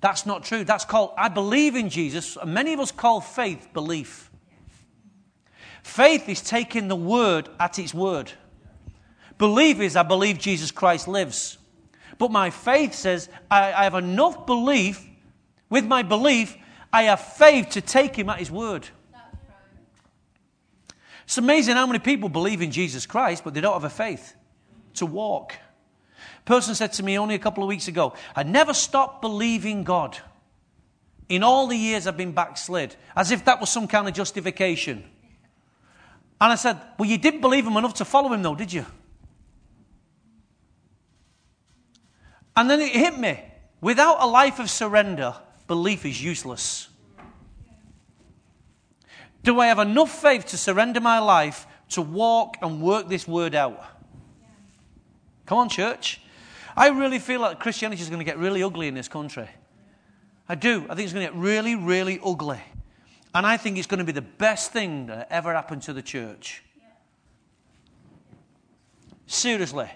That's 0.00 0.26
not 0.26 0.44
true. 0.44 0.64
That's 0.64 0.84
called, 0.84 1.12
I 1.16 1.28
believe 1.28 1.74
in 1.74 1.88
Jesus. 1.88 2.36
Many 2.44 2.72
of 2.72 2.80
us 2.80 2.92
call 2.92 3.20
faith 3.20 3.68
belief. 3.72 4.30
Faith 5.82 6.28
is 6.28 6.40
taking 6.40 6.88
the 6.88 6.96
word 6.96 7.48
at 7.58 7.78
its 7.78 7.94
word. 7.94 8.32
Belief 9.38 9.80
is, 9.80 9.96
I 9.96 10.02
believe 10.02 10.38
Jesus 10.38 10.70
Christ 10.70 11.08
lives. 11.08 11.58
But 12.18 12.30
my 12.30 12.50
faith 12.50 12.94
says, 12.94 13.28
I, 13.50 13.72
I 13.72 13.84
have 13.84 13.94
enough 13.94 14.46
belief. 14.46 15.04
With 15.68 15.84
my 15.84 16.02
belief, 16.02 16.56
I 16.92 17.04
have 17.04 17.20
faith 17.20 17.70
to 17.70 17.80
take 17.80 18.16
him 18.16 18.30
at 18.30 18.38
his 18.38 18.50
word. 18.50 18.88
It's 21.24 21.38
amazing 21.38 21.74
how 21.74 21.86
many 21.86 21.98
people 21.98 22.28
believe 22.28 22.62
in 22.62 22.70
Jesus 22.70 23.04
Christ, 23.04 23.42
but 23.42 23.52
they 23.52 23.60
don't 23.60 23.72
have 23.72 23.84
a 23.84 23.90
faith 23.90 24.34
to 24.94 25.06
walk. 25.06 25.54
Person 26.46 26.76
said 26.76 26.92
to 26.94 27.02
me 27.02 27.18
only 27.18 27.34
a 27.34 27.40
couple 27.40 27.62
of 27.62 27.68
weeks 27.68 27.88
ago, 27.88 28.14
I 28.34 28.44
never 28.44 28.72
stopped 28.72 29.20
believing 29.20 29.82
God 29.84 30.16
in 31.28 31.42
all 31.42 31.66
the 31.66 31.76
years 31.76 32.06
I've 32.06 32.16
been 32.16 32.32
backslid, 32.32 32.94
as 33.16 33.32
if 33.32 33.44
that 33.46 33.60
was 33.60 33.68
some 33.68 33.88
kind 33.88 34.06
of 34.06 34.14
justification. 34.14 35.04
And 36.40 36.52
I 36.52 36.54
said, 36.54 36.80
Well, 36.98 37.08
you 37.08 37.18
didn't 37.18 37.40
believe 37.40 37.66
him 37.66 37.76
enough 37.76 37.94
to 37.94 38.04
follow 38.04 38.32
him, 38.32 38.42
though, 38.42 38.54
did 38.54 38.72
you? 38.72 38.86
And 42.56 42.70
then 42.70 42.80
it 42.80 42.92
hit 42.92 43.18
me. 43.18 43.40
Without 43.80 44.22
a 44.22 44.26
life 44.26 44.60
of 44.60 44.70
surrender, 44.70 45.34
belief 45.66 46.06
is 46.06 46.22
useless. 46.22 46.88
Do 49.42 49.58
I 49.58 49.66
have 49.66 49.80
enough 49.80 50.22
faith 50.22 50.46
to 50.46 50.56
surrender 50.56 51.00
my 51.00 51.18
life 51.18 51.66
to 51.90 52.02
walk 52.02 52.56
and 52.62 52.80
work 52.80 53.08
this 53.08 53.26
word 53.26 53.54
out? 53.56 53.84
Come 55.44 55.58
on, 55.58 55.68
church. 55.68 56.20
I 56.76 56.88
really 56.88 57.18
feel 57.18 57.40
like 57.40 57.58
Christianity 57.58 58.02
is 58.02 58.08
going 58.08 58.18
to 58.18 58.24
get 58.24 58.38
really 58.38 58.62
ugly 58.62 58.86
in 58.86 58.94
this 58.94 59.08
country. 59.08 59.48
I 60.48 60.54
do. 60.54 60.84
I 60.90 60.94
think 60.94 61.04
it's 61.04 61.12
going 61.12 61.26
to 61.26 61.32
get 61.32 61.40
really, 61.40 61.74
really 61.74 62.20
ugly. 62.24 62.60
And 63.34 63.46
I 63.46 63.56
think 63.56 63.78
it's 63.78 63.86
going 63.86 63.98
to 63.98 64.04
be 64.04 64.12
the 64.12 64.22
best 64.22 64.72
thing 64.72 65.06
that 65.06 65.28
ever 65.30 65.54
happened 65.54 65.82
to 65.82 65.92
the 65.92 66.02
church. 66.02 66.62
Seriously. 69.26 69.90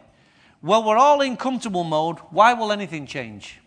Well, 0.63 0.85
we're 0.85 0.97
all 0.97 1.21
in 1.21 1.37
comfortable 1.37 1.85
mode. 1.85 2.19
Why 2.31 2.55
will 2.55 2.73
anything 2.73 3.07
change? 3.07 3.61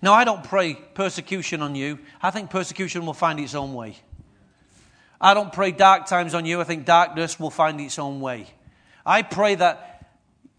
Now, 0.00 0.14
I 0.14 0.24
don't 0.24 0.42
pray 0.42 0.74
persecution 0.74 1.62
on 1.62 1.74
you. 1.74 2.00
I 2.20 2.30
think 2.30 2.50
persecution 2.50 3.06
will 3.06 3.14
find 3.14 3.38
its 3.38 3.54
own 3.54 3.72
way. 3.72 3.96
I 5.20 5.34
don't 5.34 5.52
pray 5.52 5.70
dark 5.70 6.06
times 6.06 6.34
on 6.34 6.44
you. 6.44 6.60
I 6.60 6.64
think 6.64 6.84
darkness 6.84 7.38
will 7.38 7.50
find 7.50 7.80
its 7.80 7.98
own 7.98 8.20
way. 8.20 8.48
I 9.06 9.22
pray 9.22 9.54
that 9.54 9.91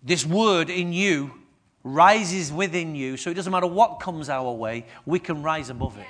this 0.03 0.25
word 0.25 0.69
in 0.69 0.93
you 0.93 1.33
rises 1.83 2.51
within 2.51 2.95
you 2.95 3.17
so 3.17 3.29
it 3.29 3.33
doesn't 3.33 3.51
matter 3.51 3.67
what 3.67 3.99
comes 3.99 4.29
our 4.29 4.51
way, 4.51 4.85
we 5.05 5.19
can 5.19 5.43
rise 5.43 5.69
above 5.69 5.97
it. 5.97 6.07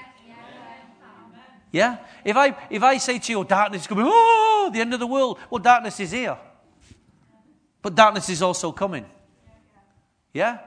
Yeah? 1.72 1.98
If 2.24 2.38
I, 2.38 2.56
if 2.70 2.84
I 2.84 2.98
say 2.98 3.18
to 3.18 3.32
you, 3.32 3.40
oh, 3.40 3.44
darkness 3.44 3.82
is 3.82 3.88
coming, 3.88 4.06
oh, 4.08 4.70
the 4.72 4.80
end 4.80 4.94
of 4.94 5.00
the 5.00 5.08
world, 5.08 5.40
well, 5.50 5.60
darkness 5.60 6.00
is 6.00 6.12
here. 6.12 6.38
But 7.82 7.96
darkness 7.96 8.30
is 8.30 8.42
also 8.42 8.72
coming. 8.72 9.06
Yeah? 10.34 10.60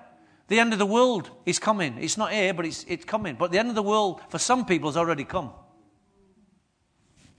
The 0.49 0.59
end 0.59 0.73
of 0.73 0.81
the 0.81 0.87
world 0.87 1.31
is 1.47 1.59
coming. 1.59 1.97
It's 1.99 2.17
not 2.17 2.33
here, 2.33 2.53
but 2.53 2.67
it's, 2.67 2.85
it's 2.89 3.05
coming. 3.05 3.37
But 3.37 3.53
the 3.53 3.59
end 3.59 3.69
of 3.69 3.75
the 3.77 3.83
world, 3.83 4.21
for 4.29 4.39
some 4.39 4.67
people, 4.67 4.89
has 4.89 4.97
already 4.97 5.25
come. 5.25 5.53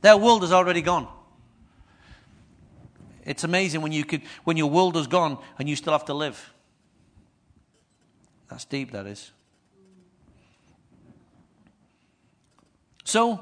Their 0.01 0.17
world 0.17 0.41
has 0.43 0.51
already 0.51 0.81
gone. 0.81 1.07
It's 3.27 3.43
amazing 3.43 3.81
when, 3.81 3.91
you 3.91 4.05
could, 4.05 4.21
when 4.45 4.55
your 4.55 4.69
world 4.69 4.95
has 4.95 5.05
gone 5.05 5.37
and 5.59 5.67
you 5.67 5.75
still 5.75 5.91
have 5.91 6.05
to 6.05 6.13
live. 6.13 6.53
That's 8.49 8.63
deep, 8.63 8.91
that 8.93 9.05
is. 9.05 9.31
So, 13.03 13.41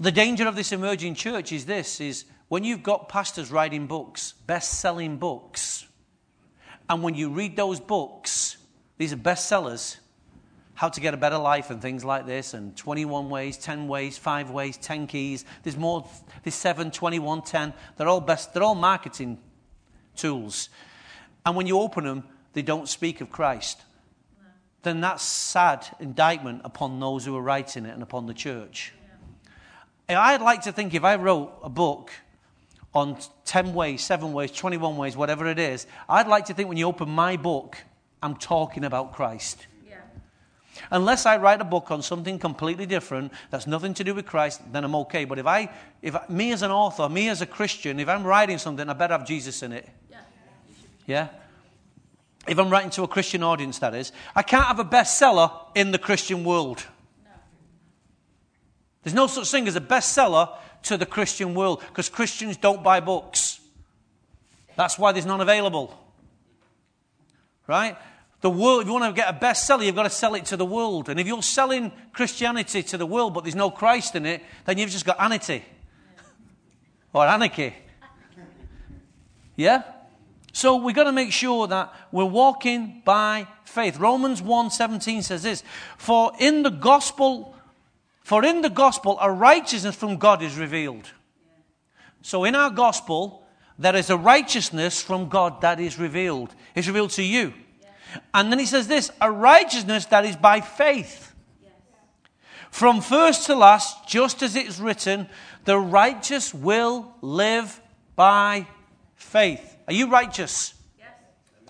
the 0.00 0.10
danger 0.10 0.48
of 0.48 0.56
this 0.56 0.72
emerging 0.72 1.14
church 1.14 1.52
is 1.52 1.64
this 1.64 2.00
is 2.00 2.24
when 2.48 2.64
you've 2.64 2.82
got 2.82 3.08
pastors 3.08 3.52
writing 3.52 3.86
books, 3.86 4.32
best-selling 4.46 5.18
books, 5.18 5.86
and 6.90 7.04
when 7.04 7.14
you 7.14 7.30
read 7.30 7.56
those 7.56 7.78
books, 7.78 8.56
these 8.98 9.12
are 9.12 9.16
bestsellers, 9.16 9.98
how 10.82 10.88
to 10.88 11.00
get 11.00 11.14
a 11.14 11.16
better 11.16 11.38
life 11.38 11.70
and 11.70 11.80
things 11.80 12.04
like 12.04 12.26
this, 12.26 12.54
and 12.54 12.76
21 12.76 13.30
ways, 13.30 13.56
10 13.56 13.86
ways, 13.86 14.18
5 14.18 14.50
ways, 14.50 14.76
10 14.78 15.06
keys. 15.06 15.44
There's 15.62 15.76
more, 15.76 16.04
there's 16.42 16.56
7, 16.56 16.90
21, 16.90 17.42
10. 17.42 17.72
They're 17.96 18.08
all 18.08 18.20
best, 18.20 18.52
they're 18.52 18.64
all 18.64 18.74
marketing 18.74 19.38
tools. 20.16 20.70
And 21.46 21.54
when 21.54 21.68
you 21.68 21.78
open 21.78 22.02
them, 22.02 22.24
they 22.52 22.62
don't 22.62 22.88
speak 22.88 23.20
of 23.20 23.30
Christ. 23.30 23.80
Then 24.82 25.00
that's 25.00 25.22
sad 25.22 25.86
indictment 26.00 26.62
upon 26.64 26.98
those 26.98 27.24
who 27.24 27.36
are 27.36 27.42
writing 27.42 27.86
it 27.86 27.94
and 27.94 28.02
upon 28.02 28.26
the 28.26 28.34
church. 28.34 28.92
Yeah. 30.08 30.20
I'd 30.20 30.42
like 30.42 30.62
to 30.62 30.72
think 30.72 30.94
if 30.94 31.04
I 31.04 31.14
wrote 31.14 31.60
a 31.62 31.70
book 31.70 32.10
on 32.92 33.18
10 33.44 33.72
ways, 33.72 34.02
7 34.02 34.32
ways, 34.32 34.50
21 34.50 34.96
ways, 34.96 35.16
whatever 35.16 35.46
it 35.46 35.60
is, 35.60 35.86
I'd 36.08 36.26
like 36.26 36.46
to 36.46 36.54
think 36.54 36.68
when 36.68 36.76
you 36.76 36.88
open 36.88 37.08
my 37.08 37.36
book, 37.36 37.78
I'm 38.20 38.34
talking 38.34 38.82
about 38.82 39.12
Christ. 39.12 39.68
Unless 40.90 41.26
I 41.26 41.36
write 41.36 41.60
a 41.60 41.64
book 41.64 41.90
on 41.90 42.02
something 42.02 42.38
completely 42.38 42.86
different 42.86 43.32
that's 43.50 43.66
nothing 43.66 43.94
to 43.94 44.04
do 44.04 44.14
with 44.14 44.26
Christ, 44.26 44.60
then 44.72 44.84
I'm 44.84 44.94
okay. 44.96 45.24
But 45.24 45.38
if 45.38 45.46
I, 45.46 45.70
if 46.00 46.14
I, 46.14 46.24
me 46.28 46.52
as 46.52 46.62
an 46.62 46.70
author, 46.70 47.08
me 47.08 47.28
as 47.28 47.42
a 47.42 47.46
Christian, 47.46 48.00
if 48.00 48.08
I'm 48.08 48.24
writing 48.24 48.58
something, 48.58 48.88
I 48.88 48.92
better 48.94 49.12
have 49.12 49.26
Jesus 49.26 49.62
in 49.62 49.72
it. 49.72 49.88
Yeah? 50.10 50.18
yeah? 51.06 51.28
If 52.48 52.58
I'm 52.58 52.70
writing 52.70 52.90
to 52.90 53.02
a 53.02 53.08
Christian 53.08 53.42
audience, 53.42 53.78
that 53.80 53.94
is, 53.94 54.12
I 54.34 54.42
can't 54.42 54.64
have 54.64 54.78
a 54.78 54.84
bestseller 54.84 55.52
in 55.74 55.92
the 55.92 55.98
Christian 55.98 56.42
world. 56.42 56.84
No. 57.24 57.30
There's 59.02 59.14
no 59.14 59.26
such 59.26 59.50
thing 59.50 59.68
as 59.68 59.76
a 59.76 59.80
bestseller 59.80 60.56
to 60.84 60.96
the 60.96 61.06
Christian 61.06 61.54
world 61.54 61.80
because 61.88 62.08
Christians 62.08 62.56
don't 62.56 62.82
buy 62.82 63.00
books. 63.00 63.60
That's 64.76 64.98
why 64.98 65.12
there's 65.12 65.26
none 65.26 65.40
available. 65.40 65.96
Right? 67.66 67.96
The 68.42 68.50
world, 68.50 68.82
if 68.82 68.88
you 68.88 68.92
want 68.92 69.04
to 69.04 69.12
get 69.12 69.28
a 69.28 69.38
bestseller, 69.38 69.86
you've 69.86 69.94
got 69.94 70.02
to 70.02 70.10
sell 70.10 70.34
it 70.34 70.44
to 70.46 70.56
the 70.56 70.64
world. 70.64 71.08
And 71.08 71.18
if 71.18 71.28
you're 71.28 71.42
selling 71.42 71.92
Christianity 72.12 72.82
to 72.82 72.98
the 72.98 73.06
world, 73.06 73.34
but 73.34 73.44
there's 73.44 73.54
no 73.54 73.70
Christ 73.70 74.16
in 74.16 74.26
it, 74.26 74.42
then 74.64 74.78
you've 74.78 74.90
just 74.90 75.06
got 75.06 75.16
anity 75.18 75.62
or 77.12 77.24
anarchy. 77.24 77.72
Yeah? 79.54 79.84
So 80.52 80.76
we've 80.76 80.94
got 80.94 81.04
to 81.04 81.12
make 81.12 81.32
sure 81.32 81.68
that 81.68 81.94
we're 82.10 82.24
walking 82.24 83.02
by 83.04 83.46
faith. 83.64 83.98
Romans 83.98 84.42
1:17 84.42 85.22
says 85.22 85.44
this, 85.44 85.62
"For 85.96 86.32
in 86.38 86.62
the 86.62 86.70
gospel 86.70 87.54
for 88.22 88.44
in 88.44 88.60
the 88.60 88.70
gospel 88.70 89.18
a 89.20 89.30
righteousness 89.30 89.96
from 89.96 90.16
God 90.16 90.42
is 90.42 90.56
revealed." 90.56 91.10
So 92.22 92.44
in 92.44 92.54
our 92.54 92.70
gospel 92.70 93.44
there 93.78 93.96
is 93.96 94.10
a 94.10 94.16
righteousness 94.16 95.00
from 95.00 95.28
God 95.28 95.60
that 95.60 95.80
is 95.80 95.98
revealed. 95.98 96.54
It's 96.74 96.86
revealed 96.88 97.10
to 97.12 97.22
you. 97.22 97.54
And 98.34 98.50
then 98.50 98.58
he 98.58 98.66
says 98.66 98.88
this 98.88 99.10
a 99.20 99.30
righteousness 99.30 100.06
that 100.06 100.24
is 100.24 100.36
by 100.36 100.60
faith. 100.60 101.32
From 102.70 103.02
first 103.02 103.46
to 103.46 103.54
last, 103.54 104.08
just 104.08 104.42
as 104.42 104.56
it's 104.56 104.80
written, 104.80 105.28
the 105.64 105.78
righteous 105.78 106.54
will 106.54 107.14
live 107.20 107.80
by 108.16 108.66
faith. 109.14 109.76
Are 109.86 109.92
you 109.92 110.08
righteous? 110.08 110.72
Yes. 110.98 111.08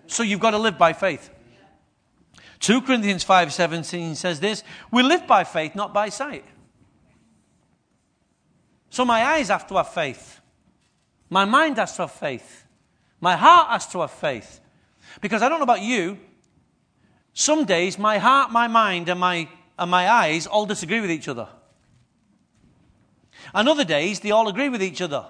So 0.06 0.22
you've 0.22 0.40
got 0.40 0.52
to 0.52 0.58
live 0.58 0.78
by 0.78 0.92
faith. 0.92 1.28
2 2.60 2.82
Corinthians 2.82 3.24
5:17 3.24 4.14
says 4.14 4.38
this, 4.38 4.62
we 4.92 5.02
live 5.02 5.26
by 5.26 5.42
faith, 5.42 5.74
not 5.74 5.92
by 5.92 6.08
sight. 6.08 6.44
So 8.88 9.04
my 9.04 9.24
eyes 9.24 9.48
have 9.48 9.66
to 9.68 9.74
have 9.74 9.88
faith. 9.88 10.40
My 11.28 11.44
mind 11.44 11.78
has 11.78 11.96
to 11.96 12.02
have 12.02 12.12
faith. 12.12 12.64
My 13.20 13.34
heart 13.34 13.70
has 13.70 13.86
to 13.88 14.00
have 14.02 14.12
faith. 14.12 14.60
Because 15.20 15.42
I 15.42 15.48
don't 15.48 15.58
know 15.58 15.64
about 15.64 15.80
you, 15.80 16.18
some 17.34 17.64
days 17.64 17.98
my 17.98 18.18
heart, 18.18 18.50
my 18.50 18.68
mind, 18.68 19.08
and 19.08 19.18
my, 19.18 19.48
and 19.78 19.90
my 19.90 20.08
eyes 20.10 20.46
all 20.46 20.66
disagree 20.66 21.00
with 21.00 21.10
each 21.10 21.28
other. 21.28 21.48
And 23.54 23.68
other 23.68 23.84
days 23.84 24.20
they 24.20 24.30
all 24.30 24.48
agree 24.48 24.68
with 24.68 24.82
each 24.82 25.00
other. 25.00 25.26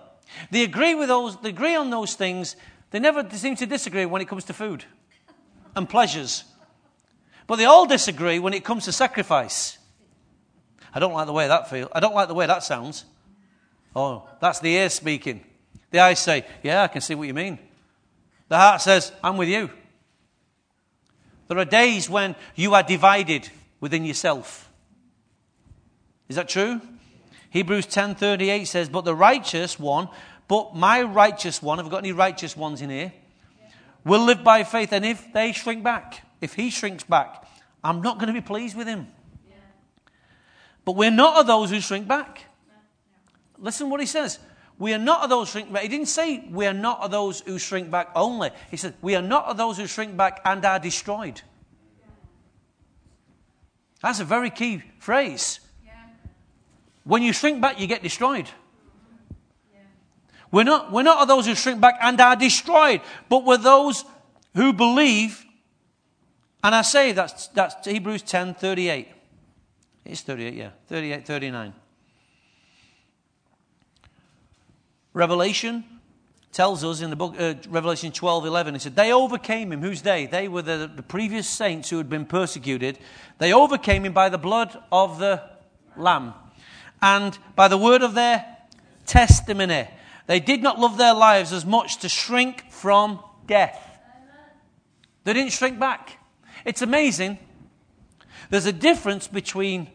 They 0.50 0.64
agree 0.64 0.94
with 0.94 1.08
those, 1.08 1.40
they 1.40 1.50
agree 1.50 1.74
on 1.74 1.90
those 1.90 2.14
things. 2.14 2.56
They 2.90 2.98
never 2.98 3.28
seem 3.30 3.56
to 3.56 3.66
disagree 3.66 4.06
when 4.06 4.22
it 4.22 4.28
comes 4.28 4.44
to 4.44 4.52
food 4.52 4.84
and 5.74 5.88
pleasures. 5.88 6.44
But 7.46 7.56
they 7.56 7.64
all 7.64 7.86
disagree 7.86 8.38
when 8.38 8.54
it 8.54 8.64
comes 8.64 8.84
to 8.84 8.92
sacrifice. 8.92 9.78
I 10.94 11.00
don't 11.00 11.12
like 11.12 11.26
the 11.26 11.32
way 11.32 11.48
that 11.48 11.70
feels. 11.70 11.90
I 11.92 12.00
don't 12.00 12.14
like 12.14 12.28
the 12.28 12.34
way 12.34 12.46
that 12.46 12.62
sounds. 12.62 13.04
Oh, 13.94 14.28
that's 14.40 14.60
the 14.60 14.74
ear 14.74 14.90
speaking. 14.90 15.44
The 15.90 16.00
eyes 16.00 16.18
say, 16.18 16.44
Yeah, 16.62 16.82
I 16.82 16.88
can 16.88 17.00
see 17.00 17.14
what 17.14 17.26
you 17.26 17.34
mean. 17.34 17.58
The 18.48 18.58
heart 18.58 18.80
says, 18.82 19.12
I'm 19.22 19.36
with 19.36 19.48
you. 19.48 19.70
There 21.52 21.60
are 21.60 21.66
days 21.66 22.08
when 22.08 22.34
you 22.54 22.72
are 22.72 22.82
divided 22.82 23.50
within 23.78 24.06
yourself. 24.06 24.70
Is 26.26 26.36
that 26.36 26.48
true? 26.48 26.80
Hebrews 27.50 27.84
10:38 27.88 28.66
says, 28.66 28.88
"But 28.88 29.04
the 29.04 29.14
righteous 29.14 29.78
one, 29.78 30.08
but 30.48 30.74
my 30.74 31.02
righteous 31.02 31.60
one, 31.60 31.76
have 31.76 31.84
we 31.84 31.90
got 31.90 31.98
any 31.98 32.12
righteous 32.12 32.56
ones 32.56 32.80
in 32.80 32.88
here? 32.88 33.12
Will 34.02 34.24
live 34.24 34.42
by 34.42 34.64
faith, 34.64 34.94
and 34.94 35.04
if 35.04 35.30
they 35.34 35.52
shrink 35.52 35.82
back, 35.82 36.22
if 36.40 36.54
he 36.54 36.70
shrinks 36.70 37.04
back, 37.04 37.46
I'm 37.84 38.00
not 38.00 38.16
going 38.16 38.28
to 38.28 38.32
be 38.32 38.40
pleased 38.40 38.74
with 38.74 38.86
him. 38.86 39.08
But 40.86 40.92
we're 40.96 41.10
not 41.10 41.36
of 41.36 41.46
those 41.46 41.68
who 41.68 41.82
shrink 41.82 42.08
back. 42.08 42.46
Listen 43.58 43.90
what 43.90 44.00
he 44.00 44.06
says. 44.06 44.38
We 44.82 44.92
are 44.94 44.98
not 44.98 45.22
of 45.22 45.30
those 45.30 45.52
who 45.52 45.60
shrink 45.60 45.72
back. 45.72 45.82
He 45.82 45.88
didn't 45.88 46.08
say 46.08 46.44
we 46.50 46.66
are 46.66 46.72
not 46.72 46.98
of 47.02 47.12
those 47.12 47.40
who 47.42 47.56
shrink 47.56 47.88
back 47.88 48.08
only. 48.16 48.50
He 48.68 48.76
said 48.76 48.94
we 49.00 49.14
are 49.14 49.22
not 49.22 49.44
of 49.46 49.56
those 49.56 49.76
who 49.76 49.86
shrink 49.86 50.16
back 50.16 50.40
and 50.44 50.64
are 50.64 50.80
destroyed. 50.80 51.40
That's 54.02 54.18
a 54.18 54.24
very 54.24 54.50
key 54.50 54.82
phrase. 54.98 55.60
When 57.04 57.22
you 57.22 57.32
shrink 57.32 57.60
back, 57.60 57.78
you 57.78 57.86
get 57.86 58.02
destroyed. 58.02 58.48
We're 60.50 60.64
not, 60.64 60.90
we're 60.90 61.04
not 61.04 61.22
of 61.22 61.28
those 61.28 61.46
who 61.46 61.54
shrink 61.54 61.80
back 61.80 61.98
and 62.02 62.20
are 62.20 62.34
destroyed, 62.34 63.02
but 63.28 63.44
we're 63.44 63.58
those 63.58 64.04
who 64.56 64.72
believe 64.72 65.46
and 66.64 66.74
I 66.74 66.82
say 66.82 67.12
that's, 67.12 67.46
that's 67.48 67.86
Hebrews 67.86 68.22
10 68.22 68.54
38. 68.54 69.08
It's 70.06 70.22
38, 70.22 70.54
yeah. 70.54 70.70
38, 70.88 71.24
39. 71.24 71.72
Revelation 75.14 75.84
tells 76.52 76.84
us 76.84 77.00
in 77.00 77.10
the 77.10 77.16
book, 77.16 77.34
uh, 77.38 77.54
Revelation 77.68 78.12
12 78.12 78.46
11, 78.46 78.76
it 78.76 78.82
said, 78.82 78.96
They 78.96 79.12
overcame 79.12 79.72
him. 79.72 79.82
Who's 79.82 80.02
they? 80.02 80.26
They 80.26 80.48
were 80.48 80.62
the, 80.62 80.90
the 80.94 81.02
previous 81.02 81.48
saints 81.48 81.90
who 81.90 81.98
had 81.98 82.08
been 82.08 82.26
persecuted. 82.26 82.98
They 83.38 83.52
overcame 83.52 84.04
him 84.04 84.12
by 84.12 84.28
the 84.28 84.38
blood 84.38 84.76
of 84.90 85.18
the 85.18 85.42
Lamb 85.96 86.34
and 87.00 87.36
by 87.56 87.68
the 87.68 87.78
word 87.78 88.02
of 88.02 88.14
their 88.14 88.44
testimony. 89.06 89.88
They 90.26 90.40
did 90.40 90.62
not 90.62 90.78
love 90.78 90.98
their 90.98 91.14
lives 91.14 91.52
as 91.52 91.66
much 91.66 91.98
to 91.98 92.08
shrink 92.08 92.70
from 92.70 93.20
death. 93.46 93.78
They 95.24 95.32
didn't 95.32 95.52
shrink 95.52 95.78
back. 95.78 96.18
It's 96.64 96.82
amazing. 96.82 97.38
There's 98.50 98.66
a 98.66 98.72
difference 98.72 99.28
between 99.28 99.88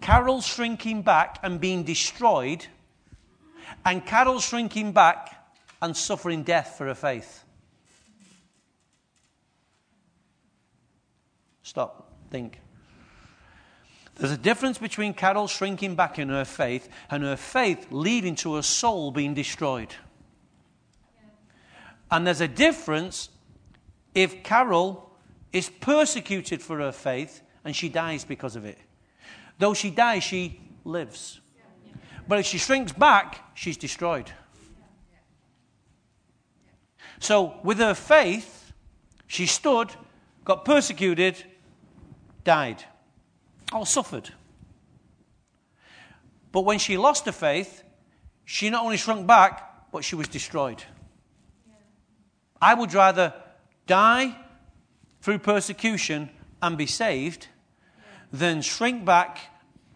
Carol 0.00 0.40
shrinking 0.40 1.02
back 1.02 1.38
and 1.42 1.60
being 1.60 1.84
destroyed, 1.84 2.66
and 3.84 4.04
Carol 4.04 4.40
shrinking 4.40 4.92
back 4.92 5.38
and 5.80 5.96
suffering 5.96 6.42
death 6.42 6.76
for 6.78 6.86
her 6.86 6.94
faith. 6.94 7.44
Stop. 11.62 12.10
Think. 12.30 12.60
There's 14.16 14.32
a 14.32 14.36
difference 14.36 14.78
between 14.78 15.14
Carol 15.14 15.48
shrinking 15.48 15.96
back 15.96 16.18
in 16.18 16.28
her 16.28 16.44
faith 16.44 16.88
and 17.10 17.22
her 17.22 17.36
faith 17.36 17.88
leading 17.90 18.36
to 18.36 18.54
her 18.54 18.62
soul 18.62 19.10
being 19.10 19.34
destroyed. 19.34 19.94
And 22.10 22.26
there's 22.26 22.40
a 22.40 22.48
difference 22.48 23.30
if 24.14 24.42
Carol 24.42 25.10
is 25.52 25.70
persecuted 25.70 26.62
for 26.62 26.78
her 26.78 26.92
faith 26.92 27.40
and 27.64 27.74
she 27.74 27.88
dies 27.88 28.24
because 28.24 28.54
of 28.54 28.64
it. 28.64 28.78
Though 29.58 29.74
she 29.74 29.90
dies, 29.90 30.22
she 30.22 30.60
lives. 30.84 31.40
But 32.28 32.38
if 32.38 32.46
she 32.46 32.58
shrinks 32.58 32.92
back, 32.92 33.40
she's 33.54 33.76
destroyed. 33.76 34.30
So, 37.18 37.54
with 37.62 37.78
her 37.78 37.94
faith, 37.94 38.72
she 39.26 39.46
stood, 39.46 39.90
got 40.44 40.64
persecuted, 40.64 41.42
died, 42.44 42.84
or 43.72 43.86
suffered. 43.86 44.30
But 46.50 46.62
when 46.62 46.78
she 46.78 46.96
lost 46.96 47.26
her 47.26 47.32
faith, 47.32 47.82
she 48.44 48.70
not 48.70 48.84
only 48.84 48.96
shrunk 48.96 49.26
back, 49.26 49.90
but 49.92 50.04
she 50.04 50.16
was 50.16 50.28
destroyed. 50.28 50.82
I 52.60 52.74
would 52.74 52.92
rather 52.92 53.34
die 53.86 54.36
through 55.20 55.38
persecution 55.38 56.30
and 56.60 56.76
be 56.76 56.86
saved 56.86 57.48
than 58.32 58.62
shrink 58.62 59.04
back 59.04 59.38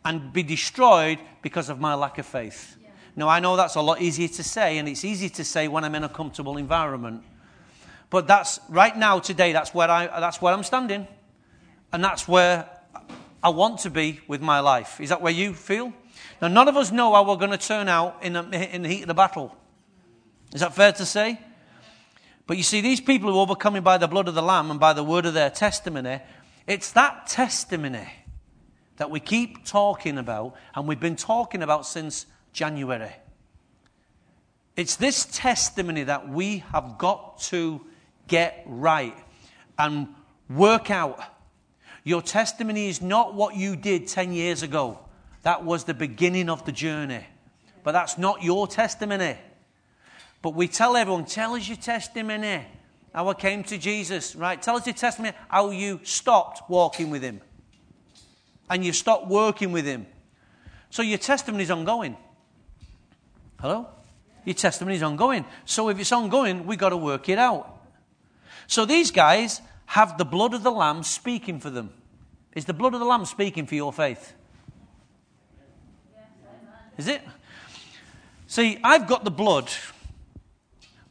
and 0.06 0.32
be 0.32 0.44
destroyed 0.44 1.18
because 1.42 1.68
of 1.68 1.80
my 1.80 1.92
lack 1.94 2.16
of 2.18 2.24
faith. 2.24 2.76
Yeah. 2.80 2.90
Now, 3.16 3.28
I 3.28 3.40
know 3.40 3.56
that's 3.56 3.74
a 3.74 3.80
lot 3.80 4.00
easier 4.00 4.28
to 4.28 4.42
say, 4.44 4.78
and 4.78 4.88
it's 4.88 5.04
easy 5.04 5.28
to 5.30 5.44
say 5.44 5.66
when 5.66 5.82
I'm 5.82 5.96
in 5.96 6.04
a 6.04 6.08
comfortable 6.08 6.56
environment. 6.56 7.24
But 8.08 8.28
that's 8.28 8.60
right 8.68 8.96
now, 8.96 9.18
today, 9.18 9.52
that's 9.52 9.74
where, 9.74 9.90
I, 9.90 10.06
that's 10.20 10.40
where 10.40 10.54
I'm 10.54 10.62
standing. 10.62 11.08
And 11.92 12.04
that's 12.04 12.28
where 12.28 12.70
I 13.42 13.48
want 13.48 13.80
to 13.80 13.90
be 13.90 14.20
with 14.28 14.40
my 14.40 14.60
life. 14.60 15.00
Is 15.00 15.08
that 15.08 15.20
where 15.20 15.32
you 15.32 15.52
feel? 15.54 15.92
Now, 16.40 16.46
none 16.46 16.68
of 16.68 16.76
us 16.76 16.92
know 16.92 17.12
how 17.12 17.28
we're 17.28 17.36
going 17.36 17.50
to 17.50 17.58
turn 17.58 17.88
out 17.88 18.22
in, 18.22 18.36
in 18.36 18.82
the 18.82 18.88
heat 18.88 19.02
of 19.02 19.08
the 19.08 19.14
battle. 19.14 19.56
Is 20.54 20.60
that 20.60 20.72
fair 20.72 20.92
to 20.92 21.04
say? 21.04 21.40
But 22.46 22.58
you 22.58 22.62
see, 22.62 22.80
these 22.80 23.00
people 23.00 23.32
who 23.32 23.40
overcome 23.40 23.74
him 23.74 23.82
by 23.82 23.98
the 23.98 24.06
blood 24.06 24.28
of 24.28 24.36
the 24.36 24.42
Lamb 24.42 24.70
and 24.70 24.78
by 24.78 24.92
the 24.92 25.02
word 25.02 25.26
of 25.26 25.34
their 25.34 25.50
testimony, 25.50 26.20
it's 26.68 26.92
that 26.92 27.26
testimony 27.26 28.08
that 28.96 29.10
we 29.10 29.20
keep 29.20 29.64
talking 29.64 30.18
about, 30.18 30.54
and 30.74 30.88
we've 30.88 31.00
been 31.00 31.16
talking 31.16 31.62
about 31.62 31.86
since 31.86 32.26
January. 32.52 33.12
It's 34.76 34.96
this 34.96 35.26
testimony 35.32 36.04
that 36.04 36.28
we 36.28 36.58
have 36.72 36.98
got 36.98 37.40
to 37.42 37.80
get 38.28 38.62
right 38.66 39.16
and 39.78 40.08
work 40.48 40.90
out. 40.90 41.20
Your 42.04 42.22
testimony 42.22 42.88
is 42.88 43.00
not 43.00 43.34
what 43.34 43.56
you 43.56 43.74
did 43.74 44.06
10 44.06 44.32
years 44.32 44.62
ago. 44.62 45.00
That 45.42 45.64
was 45.64 45.84
the 45.84 45.94
beginning 45.94 46.50
of 46.50 46.64
the 46.64 46.72
journey. 46.72 47.24
But 47.82 47.92
that's 47.92 48.18
not 48.18 48.42
your 48.42 48.66
testimony. 48.66 49.36
But 50.42 50.54
we 50.54 50.68
tell 50.68 50.96
everyone, 50.96 51.24
tell 51.24 51.54
us 51.54 51.66
your 51.66 51.76
testimony. 51.76 52.64
How 53.14 53.28
I 53.28 53.34
came 53.34 53.64
to 53.64 53.78
Jesus, 53.78 54.36
right? 54.36 54.60
Tell 54.60 54.76
us 54.76 54.86
your 54.86 54.94
testimony, 54.94 55.34
how 55.48 55.70
you 55.70 56.00
stopped 56.02 56.68
walking 56.68 57.10
with 57.10 57.22
him. 57.22 57.40
And 58.68 58.84
you 58.84 58.92
stopped 58.92 59.28
working 59.28 59.72
with 59.72 59.84
him. 59.84 60.06
So 60.90 61.02
your 61.02 61.18
testimony 61.18 61.64
is 61.64 61.70
ongoing. 61.70 62.16
Hello? 63.60 63.88
Your 64.44 64.54
testimony 64.54 64.96
is 64.96 65.02
ongoing. 65.02 65.44
So 65.64 65.88
if 65.88 65.98
it's 65.98 66.12
ongoing, 66.12 66.66
we've 66.66 66.78
got 66.78 66.90
to 66.90 66.96
work 66.96 67.28
it 67.28 67.38
out. 67.38 67.80
So 68.66 68.84
these 68.84 69.10
guys 69.10 69.60
have 69.86 70.18
the 70.18 70.24
blood 70.24 70.54
of 70.54 70.62
the 70.62 70.70
Lamb 70.70 71.02
speaking 71.02 71.60
for 71.60 71.70
them. 71.70 71.92
Is 72.54 72.64
the 72.64 72.74
blood 72.74 72.94
of 72.94 73.00
the 73.00 73.06
Lamb 73.06 73.24
speaking 73.24 73.66
for 73.66 73.74
your 73.74 73.92
faith? 73.92 74.32
Is 76.96 77.08
it? 77.08 77.22
See, 78.46 78.78
I've 78.82 79.06
got 79.06 79.24
the 79.24 79.30
blood 79.30 79.70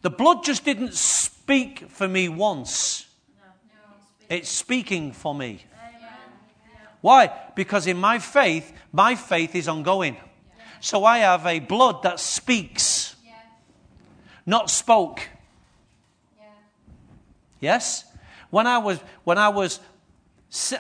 the 0.06 0.12
blood 0.12 0.44
just 0.44 0.64
didn't 0.64 0.94
speak 0.94 1.90
for 1.90 2.08
me 2.08 2.30
once, 2.30 3.08
it's 4.30 4.50
speaking 4.50 5.12
for 5.14 5.34
me. 5.34 5.66
Why? 7.06 7.32
Because 7.54 7.86
in 7.86 7.98
my 7.98 8.18
faith, 8.18 8.74
my 8.92 9.14
faith 9.14 9.54
is 9.54 9.68
ongoing. 9.68 10.18
So 10.80 11.06
I 11.06 11.20
have 11.20 11.46
a 11.46 11.60
blood 11.60 12.02
that 12.02 12.20
speaks, 12.20 13.16
not 14.44 14.72
spoke. 14.72 15.22
Yes? 17.60 18.06
When 18.50 18.66
I 18.66 18.80
was, 18.80 19.00
when 19.24 19.38
I 19.38 19.50
was 19.50 19.80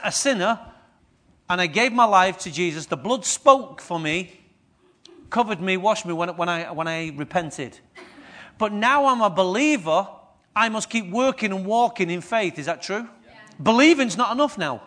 a 0.03 0.11
sinner 0.11 0.59
and 1.47 1.61
I 1.61 1.67
gave 1.67 1.93
my 1.93 2.05
life 2.05 2.39
to 2.39 2.51
Jesus, 2.51 2.87
the 2.87 2.97
blood 2.97 3.23
spoke 3.23 3.79
for 3.79 3.99
me, 3.99 4.41
covered 5.29 5.61
me, 5.61 5.77
washed 5.77 6.07
me 6.07 6.13
when, 6.13 6.29
when, 6.37 6.49
I, 6.49 6.71
when 6.71 6.87
I 6.87 7.11
repented. 7.15 7.77
But 8.57 8.73
now 8.73 9.05
I'm 9.05 9.21
a 9.21 9.29
believer 9.29 10.07
I 10.55 10.69
must 10.69 10.89
keep 10.89 11.07
working 11.07 11.51
and 11.51 11.67
walking 11.67 12.09
in 12.09 12.21
faith. 12.21 12.57
Is 12.57 12.65
that 12.65 12.81
true? 12.81 13.07
Yeah. 13.27 13.37
Believing's 13.61 14.17
not 14.17 14.31
enough 14.31 14.57
now. 14.57 14.81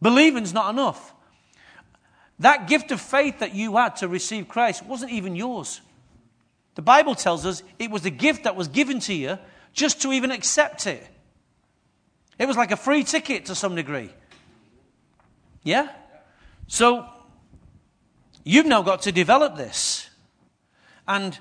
Believing's 0.00 0.52
not 0.52 0.70
enough. 0.70 1.14
That 2.38 2.68
gift 2.68 2.90
of 2.90 3.00
faith 3.00 3.38
that 3.38 3.54
you 3.54 3.76
had 3.76 3.96
to 3.96 4.08
receive 4.08 4.48
Christ 4.48 4.84
wasn't 4.84 5.12
even 5.12 5.36
yours. 5.36 5.80
The 6.74 6.82
Bible 6.82 7.14
tells 7.14 7.46
us 7.46 7.62
it 7.78 7.90
was 7.90 8.04
a 8.04 8.10
gift 8.10 8.44
that 8.44 8.54
was 8.54 8.68
given 8.68 9.00
to 9.00 9.14
you 9.14 9.38
just 9.72 10.02
to 10.02 10.12
even 10.12 10.30
accept 10.30 10.86
it. 10.86 11.06
It 12.38 12.46
was 12.46 12.56
like 12.56 12.70
a 12.70 12.76
free 12.76 13.02
ticket 13.04 13.46
to 13.46 13.54
some 13.54 13.74
degree. 13.74 14.10
Yeah? 15.62 15.88
So, 16.68 17.06
you've 18.44 18.66
now 18.66 18.82
got 18.82 19.02
to 19.02 19.12
develop 19.12 19.56
this. 19.56 20.10
And 21.08 21.38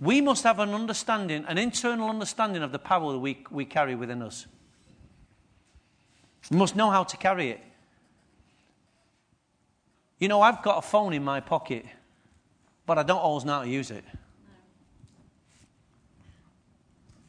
we 0.00 0.20
must 0.20 0.42
have 0.42 0.58
an 0.58 0.74
understanding, 0.74 1.44
an 1.46 1.58
internal 1.58 2.10
understanding 2.10 2.62
of 2.62 2.72
the 2.72 2.78
power 2.78 3.12
that 3.12 3.18
we, 3.18 3.44
we 3.50 3.64
carry 3.64 3.94
within 3.94 4.22
us. 4.22 4.46
We 6.50 6.56
must 6.56 6.76
know 6.76 6.90
how 6.90 7.04
to 7.04 7.16
carry 7.16 7.50
it. 7.50 7.60
You 10.18 10.28
know, 10.28 10.40
I've 10.40 10.62
got 10.62 10.78
a 10.78 10.82
phone 10.82 11.12
in 11.12 11.24
my 11.24 11.40
pocket, 11.40 11.84
but 12.86 12.98
I 12.98 13.02
don't 13.02 13.18
always 13.18 13.44
know 13.44 13.54
how 13.54 13.62
to 13.62 13.68
use 13.68 13.90
it. 13.90 14.04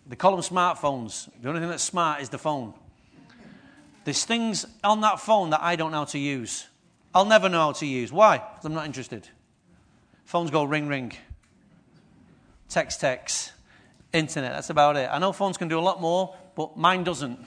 They 0.08 0.15
call 0.15 0.32
them 0.32 0.41
smartphones. 0.41 1.30
The 1.41 1.49
only 1.49 1.60
thing 1.60 1.69
that's 1.69 1.84
smart 1.84 2.21
is 2.21 2.30
the 2.30 2.38
phone. 2.38 2.73
There's 4.06 4.23
things 4.23 4.65
on 4.84 5.01
that 5.01 5.19
phone 5.19 5.49
that 5.49 5.62
I 5.62 5.75
don't 5.75 5.91
know 5.91 5.99
how 5.99 6.06
to 6.06 6.19
use. 6.19 6.67
I'll 7.13 7.25
never 7.25 7.49
know 7.49 7.60
how 7.60 7.71
to 7.73 7.86
use. 7.86 8.12
Why? 8.12 8.38
Because 8.38 8.63
I'm 8.63 8.73
not 8.73 8.86
interested. 8.86 9.27
Phones 10.23 10.49
go 10.49 10.63
ring, 10.63 10.88
ring. 10.88 11.12
Text, 12.69 13.01
text. 13.01 13.51
Internet. 14.13 14.53
That's 14.53 14.69
about 14.69 14.95
it. 14.95 15.10
I 15.12 15.19
know 15.19 15.34
phones 15.34 15.58
can 15.58 15.67
do 15.67 15.77
a 15.77 15.82
lot 15.82 15.99
more, 15.99 16.36
but 16.56 16.77
mine 16.77 17.03
doesn't. 17.03 17.39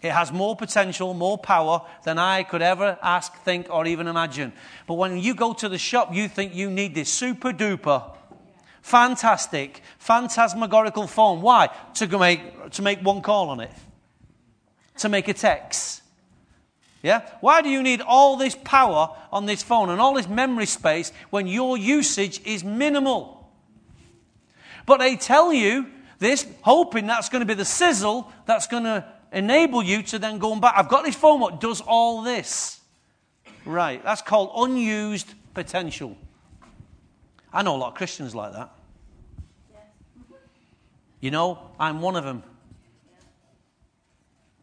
It 0.00 0.12
has 0.12 0.32
more 0.32 0.54
potential, 0.54 1.12
more 1.12 1.38
power 1.38 1.82
than 2.04 2.18
I 2.18 2.44
could 2.44 2.62
ever 2.62 2.98
ask, 3.02 3.34
think, 3.42 3.66
or 3.68 3.86
even 3.86 4.06
imagine. 4.06 4.52
But 4.86 4.94
when 4.94 5.18
you 5.18 5.34
go 5.34 5.52
to 5.54 5.68
the 5.68 5.78
shop, 5.78 6.14
you 6.14 6.28
think 6.28 6.54
you 6.54 6.70
need 6.70 6.94
this 6.94 7.12
super 7.12 7.52
duper, 7.52 8.14
fantastic, 8.80 9.82
phantasmagorical 9.98 11.08
phone. 11.08 11.42
Why? 11.42 11.70
To 11.94 12.18
make, 12.18 12.70
to 12.70 12.82
make 12.82 13.00
one 13.00 13.22
call 13.22 13.50
on 13.50 13.60
it, 13.60 13.72
to 14.98 15.08
make 15.08 15.26
a 15.26 15.34
text. 15.34 16.02
Yeah? 17.02 17.28
Why 17.40 17.62
do 17.62 17.68
you 17.68 17.82
need 17.82 18.00
all 18.00 18.36
this 18.36 18.56
power 18.64 19.16
on 19.32 19.46
this 19.46 19.62
phone 19.62 19.90
and 19.90 20.00
all 20.00 20.14
this 20.14 20.28
memory 20.28 20.66
space 20.66 21.12
when 21.30 21.48
your 21.48 21.76
usage 21.76 22.40
is 22.44 22.62
minimal? 22.62 23.50
But 24.86 24.98
they 24.98 25.16
tell 25.16 25.52
you 25.52 25.86
this, 26.18 26.46
hoping 26.62 27.06
that's 27.06 27.28
going 27.28 27.40
to 27.40 27.46
be 27.46 27.54
the 27.54 27.64
sizzle 27.64 28.32
that's 28.46 28.66
going 28.68 28.84
to 28.84 29.04
enable 29.32 29.82
you 29.82 30.02
to 30.04 30.18
then 30.18 30.38
go 30.38 30.52
and 30.52 30.60
back. 30.60 30.74
I've 30.76 30.88
got 30.88 31.04
this 31.04 31.14
phone 31.14 31.40
what 31.40 31.60
does 31.60 31.80
all 31.80 32.22
this. 32.22 32.80
Right, 33.64 34.02
that's 34.02 34.22
called 34.22 34.50
unused 34.56 35.34
potential. 35.54 36.16
I 37.52 37.62
know 37.62 37.76
a 37.76 37.78
lot 37.78 37.88
of 37.88 37.94
Christians 37.94 38.34
like 38.34 38.52
that. 38.52 38.70
You 41.20 41.30
know, 41.30 41.58
I'm 41.78 42.00
one 42.00 42.16
of 42.16 42.24
them. 42.24 42.42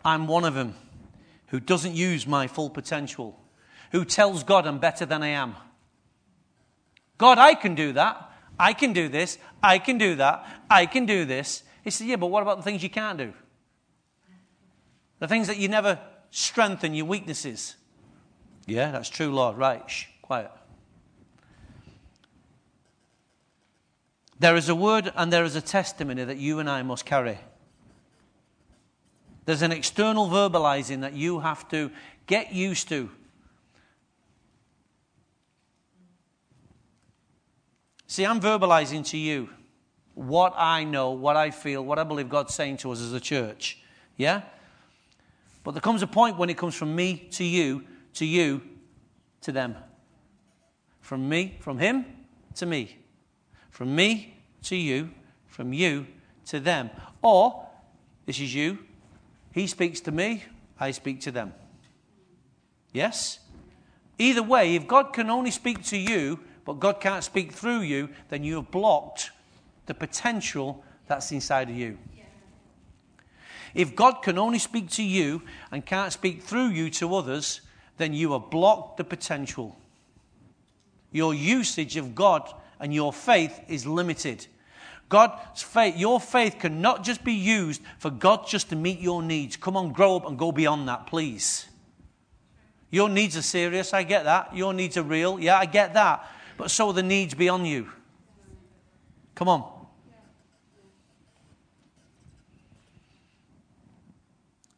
I'm 0.04 0.28
one 0.28 0.46
of 0.46 0.54
them 0.54 0.76
who 1.48 1.60
doesn't 1.60 1.96
use 1.96 2.28
my 2.28 2.48
full 2.48 2.70
potential, 2.70 3.40
who 3.92 4.06
tells 4.06 4.44
God 4.44 4.68
I'm 4.68 4.80
better 4.80 5.06
than 5.06 5.24
I 5.24 5.30
am. 5.30 5.56
God, 7.18 7.38
I 7.38 7.56
can 7.56 7.76
do 7.76 7.94
that. 7.94 8.32
I 8.60 8.74
can 8.74 8.94
do 8.94 9.10
this. 9.10 9.38
I 9.62 9.80
can 9.80 9.98
do 9.98 10.16
that. 10.16 10.46
I 10.70 10.86
can 10.86 11.06
do 11.06 11.26
this. 11.26 11.64
He 11.84 11.90
said, 11.90 12.08
Yeah, 12.08 12.16
but 12.16 12.28
what 12.28 12.42
about 12.42 12.58
the 12.58 12.64
things 12.64 12.84
you 12.84 12.90
can't 12.90 13.18
do? 13.18 13.34
The 15.20 15.28
things 15.28 15.48
that 15.48 15.58
you 15.58 15.68
never 15.68 16.00
strengthen, 16.32 16.94
your 16.94 17.06
weaknesses. 17.06 17.76
Yeah, 18.66 18.92
that's 18.92 19.10
true, 19.10 19.34
Lord. 19.34 19.58
Right, 19.58 19.90
shh, 19.90 20.06
quiet. 20.22 20.52
There 24.40 24.56
is 24.56 24.68
a 24.68 24.76
word 24.76 25.12
and 25.16 25.32
there 25.32 25.46
is 25.46 25.56
a 25.56 25.62
testimony 25.62 26.24
that 26.24 26.38
you 26.38 26.60
and 26.60 26.70
I 26.70 26.84
must 26.84 27.06
carry. 27.06 27.40
There's 29.46 29.62
an 29.62 29.72
external 29.72 30.28
verbalizing 30.28 31.02
that 31.02 31.14
you 31.14 31.40
have 31.40 31.70
to 31.70 31.92
get 32.28 32.52
used 32.52 32.90
to. 32.90 33.10
See, 38.08 38.26
I'm 38.26 38.40
verbalizing 38.40 39.06
to 39.10 39.18
you 39.18 39.50
what 40.16 40.54
I 40.56 40.84
know, 40.84 41.12
what 41.12 41.36
I 41.36 41.52
feel, 41.52 41.84
what 41.84 42.00
I 42.00 42.04
believe 42.04 42.30
God's 42.30 42.54
saying 42.54 42.78
to 42.78 42.92
us 42.92 43.02
as 43.02 43.14
a 43.14 43.20
church. 43.20 43.80
Yeah? 44.18 44.42
But 45.66 45.72
there 45.72 45.82
comes 45.82 46.04
a 46.04 46.08
point 46.08 46.38
when 46.38 46.52
it 46.52 46.58
comes 46.58 46.76
from 46.76 46.96
me 46.96 47.28
to 47.32 47.44
you, 47.44 47.84
to 48.14 48.26
you 48.26 48.62
to 49.42 49.52
them. 49.52 49.76
From 51.02 51.28
me, 51.28 51.58
from 51.60 51.80
him 51.80 52.06
to 52.54 52.68
me. 52.68 53.00
From 53.72 53.96
me 53.96 54.38
to 54.62 54.76
you, 54.76 55.10
from 55.48 55.74
you 55.74 56.06
to 56.46 56.60
them. 56.60 56.92
Or, 57.24 57.68
this 58.28 58.40
is 58.40 58.54
you, 58.54 58.78
he 59.54 59.66
speaks 59.66 60.00
to 60.02 60.12
me, 60.12 60.44
I 60.80 60.92
speak 60.92 61.20
to 61.22 61.32
them. 61.32 61.52
Yes? 62.94 63.40
Either 64.20 64.44
way, 64.44 64.76
if 64.76 64.86
God 64.86 65.14
can 65.14 65.32
only 65.32 65.50
speak 65.50 65.84
to 65.86 65.98
you, 65.98 66.42
but 66.64 66.80
God 66.80 67.02
can't 67.02 67.24
speak 67.24 67.52
through 67.52 67.82
you, 67.82 68.10
then 68.30 68.44
you 68.44 68.58
have 68.58 68.70
blocked 68.70 69.32
the 69.88 69.96
potential 69.96 70.84
that's 71.08 71.32
inside 71.32 71.72
of 71.72 71.76
you. 71.76 71.98
If 73.76 73.96
God 73.96 74.22
can 74.24 74.38
only 74.38 74.58
speak 74.58 74.90
to 74.92 75.04
you 75.04 75.42
and 75.70 75.86
can't 75.86 76.14
speak 76.14 76.42
through 76.42 76.70
you 76.70 76.90
to 76.92 77.14
others, 77.14 77.60
then 77.98 78.14
you 78.14 78.32
have 78.32 78.50
blocked 78.50 78.98
the 78.98 79.04
potential. 79.04 79.76
Your 81.12 81.34
usage 81.34 81.98
of 81.98 82.16
God 82.16 82.52
and 82.80 82.94
your 82.94 83.12
faith 83.14 83.60
is 83.68 83.86
limited. 83.86 84.48
God's 85.08 85.62
faith, 85.62 85.98
your 85.98 86.20
faith 86.20 86.58
cannot 86.58 87.04
just 87.04 87.24
be 87.24 87.34
used 87.34 87.82
for 88.00 88.10
God 88.10 88.48
just 88.48 88.70
to 88.70 88.76
meet 88.76 89.00
your 89.00 89.22
needs. 89.22 89.56
Come 89.56 89.78
on, 89.78 89.92
grow 89.92 90.16
up 90.16 90.26
and 90.26 90.40
go 90.40 90.52
beyond 90.52 90.88
that, 90.88 91.06
please. 91.06 91.68
Your 92.90 93.10
needs 93.10 93.38
are 93.38 93.42
serious, 93.42 93.94
I 93.94 94.04
get 94.04 94.24
that. 94.24 94.56
Your 94.56 94.74
needs 94.74 94.98
are 94.98 95.04
real, 95.04 95.40
yeah, 95.40 95.60
I 95.60 95.66
get 95.66 95.94
that. 95.94 96.26
But 96.58 96.72
so 96.72 96.90
are 96.90 96.94
the 96.94 97.04
needs 97.04 97.34
beyond 97.34 97.68
you. 97.68 97.90
Come 99.36 99.50
on. 99.50 99.75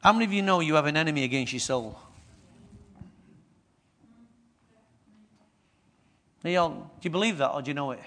How 0.04 0.14
many 0.14 0.26
of 0.26 0.34
you 0.34 0.42
know 0.42 0.60
you 0.60 0.76
have 0.76 0.86
an 0.86 0.98
enemy 0.98 1.24
against 1.24 1.54
your 1.54 1.60
soul? 1.60 2.00
All, 6.46 6.70
do 6.70 6.86
you 7.02 7.10
believe 7.10 7.40
that 7.40 7.50
or 7.50 7.62
do 7.62 7.70
you 7.70 7.74
know 7.74 7.92
it? 7.92 8.00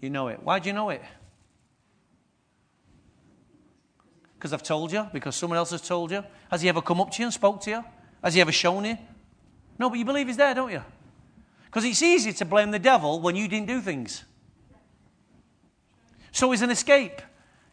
You 0.00 0.10
know 0.10 0.28
it. 0.28 0.40
Why 0.42 0.60
do 0.60 0.68
you 0.68 0.72
know 0.72 0.90
it? 0.90 1.02
Because 4.34 4.52
I've 4.52 4.62
told 4.62 4.92
you? 4.92 5.06
Because 5.12 5.34
someone 5.34 5.56
else 5.56 5.70
has 5.70 5.82
told 5.82 6.10
you? 6.10 6.24
Has 6.50 6.62
he 6.62 6.68
ever 6.68 6.82
come 6.82 7.00
up 7.00 7.10
to 7.12 7.18
you 7.20 7.26
and 7.26 7.32
spoke 7.32 7.60
to 7.62 7.70
you? 7.70 7.84
Has 8.22 8.34
he 8.34 8.40
ever 8.40 8.52
shown 8.52 8.84
you? 8.84 8.98
No, 9.78 9.88
but 9.88 9.98
you 9.98 10.04
believe 10.04 10.26
he's 10.26 10.36
there, 10.36 10.54
don't 10.54 10.70
you? 10.70 10.82
Because 11.66 11.84
it's 11.84 12.02
easy 12.02 12.32
to 12.32 12.44
blame 12.44 12.70
the 12.70 12.78
devil 12.78 13.20
when 13.20 13.34
you 13.34 13.48
didn't 13.48 13.66
do 13.66 13.80
things. 13.80 14.24
So 16.30 16.52
it's 16.52 16.62
an 16.62 16.70
escape 16.70 17.22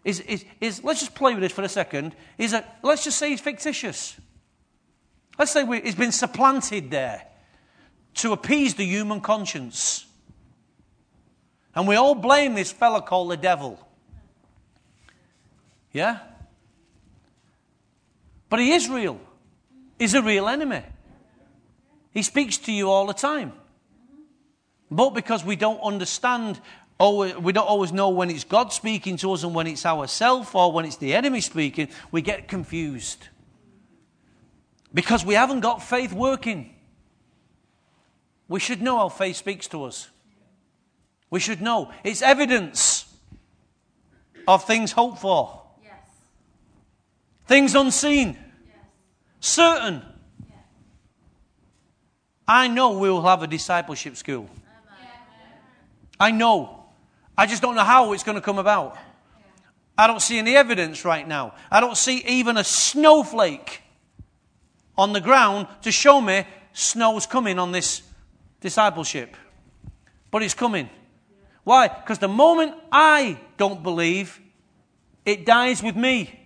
is, 0.03 0.21
is, 0.21 0.45
is 0.61 0.83
let's 0.83 0.99
just 0.99 1.15
play 1.15 1.33
with 1.33 1.41
this 1.41 1.51
for 1.51 1.63
a 1.63 1.69
second, 1.69 2.15
is 2.37 2.53
a, 2.53 2.65
let's 2.83 3.03
just 3.03 3.17
say 3.17 3.29
he's 3.29 3.41
fictitious. 3.41 4.19
Let's 5.37 5.51
say 5.51 5.63
we, 5.63 5.81
he's 5.81 5.95
been 5.95 6.11
supplanted 6.11 6.91
there 6.91 7.25
to 8.15 8.33
appease 8.33 8.75
the 8.75 8.85
human 8.85 9.21
conscience. 9.21 10.05
And 11.75 11.87
we 11.87 11.95
all 11.95 12.15
blame 12.15 12.55
this 12.55 12.71
fellow 12.71 13.01
called 13.01 13.31
the 13.31 13.37
devil. 13.37 13.79
Yeah? 15.93 16.19
But 18.49 18.59
he 18.59 18.71
is 18.71 18.89
real. 18.89 19.19
He's 19.97 20.13
a 20.13 20.21
real 20.21 20.47
enemy. 20.47 20.83
He 22.11 22.23
speaks 22.23 22.57
to 22.59 22.71
you 22.71 22.89
all 22.89 23.05
the 23.05 23.13
time. 23.13 23.53
But 24.91 25.11
because 25.11 25.45
we 25.45 25.55
don't 25.55 25.79
understand 25.81 26.59
we 26.99 27.53
don't 27.53 27.67
always 27.67 27.93
know 27.93 28.09
when 28.09 28.29
it's 28.29 28.43
God 28.43 28.73
speaking 28.73 29.15
to 29.17 29.31
us 29.31 29.43
and 29.43 29.55
when 29.55 29.67
it's 29.67 29.85
ourselves 29.85 30.49
or 30.53 30.71
when 30.73 30.83
it's 30.83 30.97
the 30.97 31.13
enemy 31.13 31.39
speaking. 31.39 31.87
We 32.11 32.21
get 32.21 32.49
confused. 32.49 33.29
Because 34.93 35.23
we 35.23 35.35
haven't 35.35 35.61
got 35.61 35.81
faith 35.81 36.11
working. 36.11 36.75
We 38.49 38.59
should 38.59 38.81
know 38.81 38.97
how 38.97 39.09
faith 39.09 39.37
speaks 39.37 39.67
to 39.69 39.85
us. 39.85 40.09
We 41.29 41.39
should 41.39 41.61
know. 41.61 41.91
It's 42.03 42.21
evidence 42.21 43.05
of 44.47 44.65
things 44.65 44.91
hoped 44.91 45.19
for, 45.19 45.61
yes. 45.83 45.93
things 47.45 47.75
unseen, 47.75 48.29
yes. 48.65 48.75
certain. 49.39 50.01
Yes. 50.47 50.57
I 52.47 52.67
know 52.67 52.97
we 52.97 53.11
will 53.11 53.21
have 53.21 53.43
a 53.43 53.47
discipleship 53.47 54.15
school. 54.15 54.49
I 56.19 56.31
know. 56.31 56.78
I 57.39 57.45
just 57.45 57.61
don't 57.61 57.75
know 57.75 57.85
how 57.85 58.11
it's 58.11 58.23
going 58.23 58.35
to 58.35 58.41
come 58.41 58.59
about. 58.59 58.97
I 59.97 60.07
don't 60.07 60.21
see 60.21 60.39
any 60.39 60.57
evidence 60.57 61.05
right 61.05 61.25
now. 61.25 61.53
I 61.71 61.79
don't 61.79 61.95
see 61.95 62.17
even 62.27 62.57
a 62.57 62.65
snowflake 62.65 63.81
on 64.97 65.13
the 65.13 65.21
ground 65.21 65.67
to 65.83 65.91
show 65.93 66.19
me 66.19 66.45
snow's 66.73 67.25
coming 67.25 67.57
on 67.57 67.71
this 67.71 68.01
discipleship. 68.59 69.37
But 70.31 70.43
it's 70.43 70.53
coming. 70.53 70.89
Why? 71.63 71.87
Because 71.87 72.19
the 72.19 72.27
moment 72.27 72.75
I 72.91 73.39
don't 73.55 73.83
believe, 73.83 74.37
it 75.25 75.45
dies 75.45 75.81
with 75.81 75.95
me. 75.95 76.37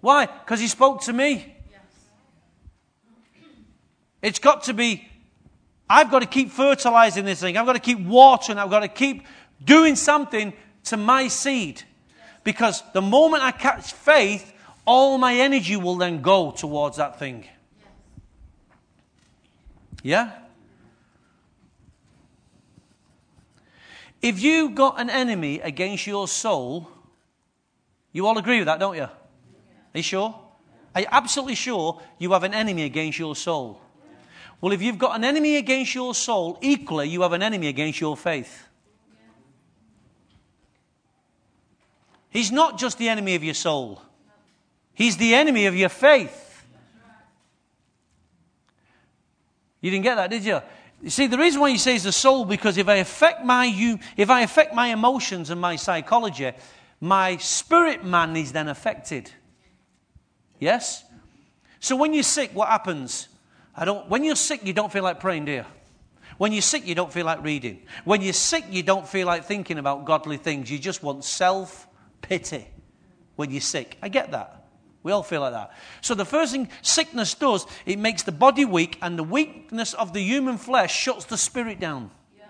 Why? 0.00 0.24
Because 0.24 0.58
he 0.58 0.68
spoke 0.68 1.02
to 1.02 1.12
me. 1.12 1.54
It's 4.22 4.38
got 4.38 4.62
to 4.64 4.72
be, 4.72 5.06
I've 5.86 6.10
got 6.10 6.20
to 6.20 6.26
keep 6.26 6.50
fertilizing 6.50 7.26
this 7.26 7.42
thing. 7.42 7.58
I've 7.58 7.66
got 7.66 7.74
to 7.74 7.78
keep 7.78 8.00
watering. 8.00 8.58
I've 8.58 8.70
got 8.70 8.80
to 8.80 8.88
keep 8.88 9.26
doing 9.62 9.96
something 9.96 10.52
to 10.84 10.96
my 10.96 11.28
seed. 11.28 11.82
Because 12.42 12.82
the 12.92 13.02
moment 13.02 13.42
I 13.42 13.50
catch 13.50 13.92
faith, 13.92 14.52
all 14.84 15.18
my 15.18 15.34
energy 15.34 15.76
will 15.76 15.96
then 15.96 16.20
go 16.20 16.50
towards 16.50 16.98
that 16.98 17.18
thing. 17.18 17.46
Yeah? 20.02 20.32
If 24.20 24.42
you've 24.42 24.74
got 24.74 25.00
an 25.00 25.10
enemy 25.10 25.60
against 25.60 26.06
your 26.06 26.28
soul, 26.28 26.88
you 28.12 28.26
all 28.26 28.38
agree 28.38 28.58
with 28.58 28.66
that, 28.66 28.78
don't 28.78 28.96
you? 28.96 29.02
Are 29.02 29.10
you 29.92 30.02
sure? 30.02 30.38
Are 30.94 31.00
you 31.00 31.06
absolutely 31.10 31.56
sure 31.56 32.00
you 32.18 32.32
have 32.32 32.44
an 32.44 32.54
enemy 32.54 32.84
against 32.84 33.18
your 33.18 33.34
soul? 33.34 33.80
Well, 34.60 34.72
if 34.72 34.80
you've 34.80 34.98
got 34.98 35.16
an 35.16 35.24
enemy 35.24 35.56
against 35.56 35.94
your 35.94 36.14
soul, 36.14 36.58
equally 36.62 37.08
you 37.08 37.22
have 37.22 37.32
an 37.32 37.42
enemy 37.42 37.68
against 37.68 38.00
your 38.00 38.16
faith. 38.16 38.68
He's 42.34 42.50
not 42.50 42.78
just 42.78 42.98
the 42.98 43.08
enemy 43.08 43.36
of 43.36 43.44
your 43.44 43.54
soul, 43.54 44.02
he's 44.92 45.16
the 45.16 45.36
enemy 45.36 45.66
of 45.66 45.76
your 45.76 45.88
faith. 45.88 46.40
You 49.80 49.90
didn't 49.90 50.02
get 50.02 50.16
that, 50.16 50.30
did 50.30 50.44
you? 50.44 50.60
You 51.02 51.10
see, 51.10 51.26
the 51.26 51.38
reason 51.38 51.60
why 51.60 51.70
he 51.70 51.78
says 51.78 52.02
the 52.02 52.10
soul, 52.12 52.44
because 52.44 52.76
if 52.78 52.88
I 52.88 52.96
affect 52.96 53.44
my, 53.44 53.66
you, 53.66 53.98
if 54.16 54.30
I 54.30 54.40
affect 54.40 54.74
my 54.74 54.88
emotions 54.88 55.50
and 55.50 55.60
my 55.60 55.76
psychology, 55.76 56.50
my 57.00 57.36
spirit 57.36 58.02
man 58.02 58.34
is 58.34 58.50
then 58.52 58.68
affected. 58.68 59.30
Yes? 60.58 61.04
So 61.80 61.94
when 61.94 62.14
you're 62.14 62.22
sick, 62.22 62.50
what 62.54 62.68
happens? 62.68 63.28
I 63.76 63.84
don't, 63.84 64.08
when 64.08 64.24
you're 64.24 64.36
sick, 64.36 64.64
you 64.64 64.72
don't 64.72 64.90
feel 64.90 65.04
like 65.04 65.20
praying, 65.20 65.44
do 65.44 65.52
you? 65.52 65.64
When 66.38 66.50
you're 66.50 66.62
sick, 66.62 66.86
you 66.86 66.94
don't 66.94 67.12
feel 67.12 67.26
like 67.26 67.44
reading. 67.44 67.82
When 68.04 68.22
you're 68.22 68.32
sick, 68.32 68.64
you 68.70 68.82
don't 68.82 69.06
feel 69.06 69.26
like 69.26 69.44
thinking 69.44 69.78
about 69.78 70.06
godly 70.06 70.38
things. 70.38 70.70
You 70.70 70.78
just 70.78 71.02
want 71.02 71.24
self 71.24 71.86
pity 72.28 72.66
when 73.36 73.50
you're 73.50 73.60
sick. 73.60 73.96
I 74.02 74.08
get 74.08 74.30
that. 74.32 74.64
We 75.02 75.12
all 75.12 75.22
feel 75.22 75.42
like 75.42 75.52
that. 75.52 75.72
So 76.00 76.14
the 76.14 76.24
first 76.24 76.52
thing 76.52 76.68
sickness 76.80 77.34
does, 77.34 77.66
it 77.84 77.98
makes 77.98 78.22
the 78.22 78.32
body 78.32 78.64
weak, 78.64 78.98
and 79.02 79.18
the 79.18 79.22
weakness 79.22 79.92
of 79.92 80.14
the 80.14 80.20
human 80.22 80.56
flesh 80.56 80.96
shuts 80.96 81.26
the 81.26 81.36
spirit 81.36 81.78
down. 81.78 82.10
Yeah. 82.38 82.46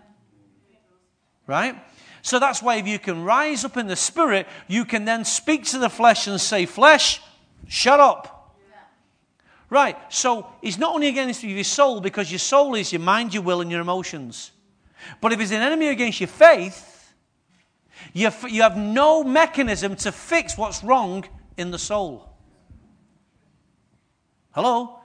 Right? 1.49 1.77
So 2.23 2.39
that's 2.39 2.63
why 2.63 2.77
if 2.77 2.87
you 2.87 3.01
can 3.01 3.25
rise 3.25 3.65
up 3.65 3.77
in 3.77 3.89
the 3.89 3.97
spirit, 3.97 4.47
you 4.69 4.85
can 4.85 5.05
then 5.05 5.25
speak 5.25 5.65
to 5.67 5.79
the 5.79 5.91
flesh 5.91 6.29
and 6.29 6.41
say, 6.41 6.65
Flesh, 6.65 7.21
shut 7.67 7.99
up. 7.99 8.57
Yeah. 8.71 8.77
Right, 9.69 9.99
so 10.09 10.47
it's 10.63 10.79
not 10.79 10.95
only 10.95 11.09
against 11.09 11.43
your 11.43 11.65
soul 11.65 12.01
because 12.01 12.31
your 12.31 12.39
soul 12.39 12.77
is 12.77 12.93
your 12.93 13.03
mind, 13.03 13.35
your 13.35 13.43
will, 13.43 13.61
and 13.61 13.71
your 13.71 13.81
emotions. 13.81 14.53
But 15.21 15.33
if 15.33 15.41
it's 15.41 15.51
an 15.51 15.61
enemy 15.61 15.89
against 15.89 16.21
your 16.21 16.29
faith, 16.29 16.94
you 18.15 18.63
have 18.63 18.77
no 18.77 19.25
mechanism 19.25 19.97
to 19.97 20.13
fix 20.13 20.57
what's 20.57 20.83
wrong 20.85 21.25
in 21.57 21.73
the 21.73 21.79
soul. 21.79 22.31
Hello? 24.53 25.01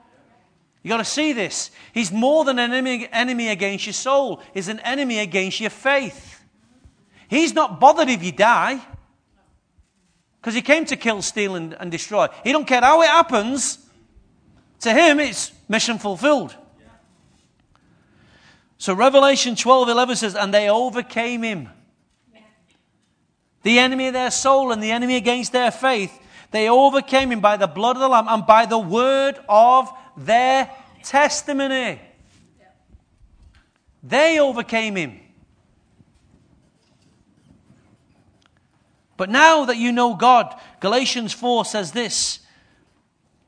You 0.84 0.90
got 0.90 0.98
to 0.98 1.06
see 1.06 1.34
this. 1.34 1.72
He's 1.92 2.12
more 2.12 2.46
than 2.46 2.60
an 2.60 2.72
enemy, 2.72 3.10
enemy 3.12 3.50
against 3.50 3.88
your 3.88 3.94
soul, 3.94 4.42
he's 4.54 4.68
an 4.68 4.80
enemy 4.80 5.20
against 5.20 5.60
your 5.60 5.72
faith. 5.72 6.42
He's 7.28 7.54
not 7.54 7.80
bothered 7.80 8.10
if 8.10 8.24
you 8.24 8.32
die. 8.32 8.80
Because 10.42 10.56
he 10.56 10.62
came 10.62 10.86
to 10.86 10.96
kill, 10.96 11.22
steal, 11.22 11.56
and, 11.56 11.74
and 11.74 11.92
destroy. 11.92 12.28
He 12.44 12.52
don't 12.52 12.66
care 12.66 12.82
how 12.82 13.02
it 13.02 13.08
happens. 13.08 13.78
To 14.82 14.94
him, 14.94 15.20
it's 15.20 15.52
mission 15.68 16.00
fulfilled. 16.00 16.56
So 18.78 18.94
Revelation 18.94 19.56
12 19.56 19.90
11 19.90 20.16
says, 20.16 20.36
And 20.36 20.54
they 20.54 20.70
overcame 20.70 21.44
him. 21.44 21.70
The 23.64 23.80
enemy 23.80 24.08
of 24.08 24.14
their 24.14 24.32
soul 24.32 24.72
and 24.72 24.82
the 24.82 24.92
enemy 24.92 25.16
against 25.16 25.52
their 25.52 25.72
faith 25.72 26.18
they 26.52 26.70
overcame 26.70 27.32
him 27.32 27.42
by 27.42 27.58
the 27.58 27.68
blood 27.68 27.96
of 27.96 28.02
the 28.02 28.08
Lamb 28.08 28.28
and 28.28 28.46
by 28.46 28.66
the 28.66 28.80
word 28.80 29.40
of 29.48 29.92
their 30.18 30.72
testimony. 31.04 32.02
They 34.02 34.40
overcame 34.40 34.96
him. 34.96 35.20
But 39.18 39.30
now 39.30 39.66
that 39.66 39.78
you 39.78 39.92
know 39.92 40.16
God, 40.16 40.56
Galatians 40.80 41.34
4 41.34 41.66
says 41.66 41.92
this 41.92 42.40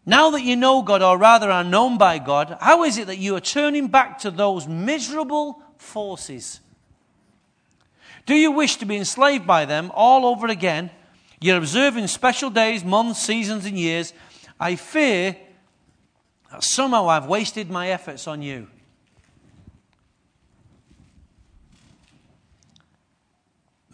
Now 0.05 0.29
that 0.31 0.43
you 0.43 0.55
know 0.55 0.81
God, 0.81 1.01
or 1.01 1.17
rather 1.17 1.49
are 1.49 1.63
known 1.63 1.97
by 1.97 2.19
God, 2.19 2.57
how 2.59 2.83
is 2.83 2.97
it 2.97 3.07
that 3.07 3.17
you 3.17 3.35
are 3.35 3.41
turning 3.41 3.87
back 3.87 4.19
to 4.19 4.31
those 4.31 4.67
miserable 4.67 5.63
forces? 5.77 6.59
Do 8.25 8.35
you 8.35 8.51
wish 8.51 8.77
to 8.77 8.85
be 8.85 8.97
enslaved 8.97 9.47
by 9.47 9.65
them 9.65 9.91
all 9.93 10.25
over 10.25 10.47
again? 10.47 10.91
You're 11.39 11.57
observing 11.57 12.07
special 12.07 12.49
days, 12.49 12.83
months, 12.83 13.19
seasons, 13.19 13.65
and 13.65 13.77
years. 13.77 14.13
I 14.59 14.75
fear 14.75 15.35
that 16.51 16.63
somehow 16.63 17.09
I've 17.09 17.25
wasted 17.25 17.69
my 17.69 17.89
efforts 17.89 18.27
on 18.27 18.41
you. 18.41 18.67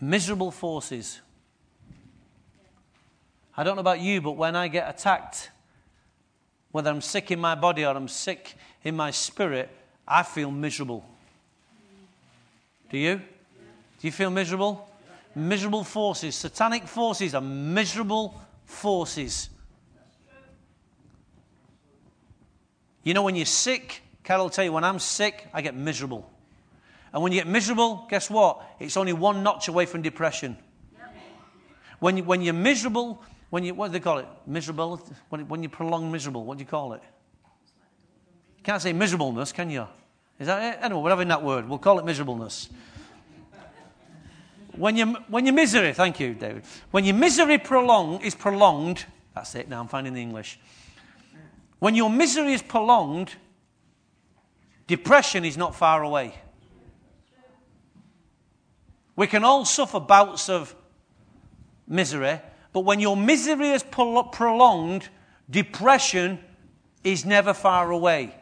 Miserable 0.01 0.51
forces. 0.51 1.21
I 3.55 3.63
don't 3.63 3.75
know 3.75 3.81
about 3.81 4.01
you, 4.01 4.21
but 4.21 4.33
when 4.33 4.55
I 4.55 4.67
get 4.67 4.87
attacked, 4.87 5.49
whether 6.71 6.91
I'm 6.91 7.01
sick 7.01 7.31
in 7.31 7.39
my 7.39 7.55
body 7.55 7.85
or 7.85 7.95
I'm 7.95 8.07
sick 8.07 8.55
in 8.83 8.95
my 8.95 9.09
spirit, 9.09 9.69
I 10.07 10.21
feel 10.21 10.51
miserable. 10.51 11.03
Do 12.91 12.97
you? 12.97 13.21
Do 13.99 14.07
you 14.07 14.12
feel 14.12 14.29
miserable? 14.29 14.88
miserable 15.38 15.83
forces. 15.83 16.36
Satanic 16.36 16.88
forces 16.88 17.36
are 17.36 17.41
miserable 17.41 18.41
forces. 18.65 19.49
You 23.03 23.13
know, 23.13 23.23
when 23.23 23.36
you're 23.36 23.45
sick, 23.45 24.01
Carol 24.23 24.45
will 24.45 24.49
tell 24.49 24.65
you, 24.65 24.73
when 24.73 24.83
I'm 24.83 24.99
sick, 24.99 25.47
I 25.53 25.62
get 25.62 25.75
miserable. 25.75 26.29
And 27.13 27.23
when 27.23 27.31
you 27.31 27.39
get 27.39 27.47
miserable, 27.47 28.05
guess 28.10 28.29
what? 28.29 28.62
It's 28.79 28.97
only 28.97 29.13
one 29.13 29.43
notch 29.43 29.69
away 29.69 29.86
from 29.86 30.01
depression. 30.01 30.57
When, 31.99 32.17
you, 32.17 32.23
when 32.23 32.41
you're 32.41 32.53
miserable, 32.53 33.23
when 33.49 33.63
you, 33.63 33.73
what 33.73 33.88
do 33.88 33.93
they 33.93 33.99
call 34.01 34.17
it? 34.17 34.27
Miserable? 34.45 35.01
When, 35.29 35.47
when 35.47 35.63
you 35.63 35.69
prolong 35.69 36.12
miserable, 36.12 36.43
what 36.43 36.57
do 36.57 36.63
you 36.63 36.69
call 36.69 36.93
it? 36.93 37.01
You 38.57 38.63
can't 38.63 38.81
say 38.81 38.91
miserableness, 38.91 39.53
can 39.53 39.69
you? 39.69 39.88
Is 40.38 40.47
that 40.47 40.75
it? 40.75 40.83
Anyway, 40.83 41.01
we're 41.01 41.10
having 41.10 41.29
that 41.29 41.41
word. 41.41 41.67
We'll 41.67 41.79
call 41.79 41.97
it 41.97 42.05
miserableness. 42.05 42.69
When, 44.77 44.95
you, 44.95 45.13
when 45.27 45.45
your 45.45 45.55
misery, 45.55 45.91
thank 45.93 46.19
you, 46.19 46.33
David. 46.35 46.63
When 46.91 47.03
your 47.03 47.15
misery 47.15 47.57
prolong, 47.57 48.21
is 48.21 48.35
prolonged, 48.35 49.05
that's 49.33 49.55
it 49.55 49.67
now, 49.67 49.81
I'm 49.81 49.87
finding 49.87 50.13
the 50.13 50.21
English. 50.21 50.59
When 51.79 51.95
your 51.95 52.09
misery 52.09 52.53
is 52.53 52.61
prolonged, 52.61 53.33
depression 54.85 55.45
is 55.45 55.57
not 55.57 55.75
far 55.75 56.03
away. 56.03 56.35
We 59.15 59.25
can 59.25 59.43
all 59.43 59.65
suffer 59.65 59.99
bouts 59.99 60.47
of 60.47 60.75
misery, 61.87 62.39
but 62.71 62.81
when 62.81 62.99
your 62.99 63.17
misery 63.17 63.69
is 63.69 63.81
prolonged, 63.83 65.09
depression 65.49 66.37
is 67.03 67.25
never 67.25 67.53
far 67.53 67.89
away. 67.89 68.35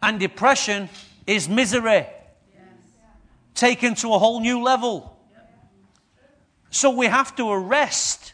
And 0.00 0.20
depression 0.20 0.88
is 1.26 1.48
misery 1.48 2.06
yes. 2.06 2.62
taken 3.54 3.96
to 3.96 4.14
a 4.14 4.18
whole 4.18 4.40
new 4.40 4.62
level. 4.62 5.13
So 6.74 6.90
we 6.90 7.06
have 7.06 7.36
to 7.36 7.48
arrest 7.48 8.32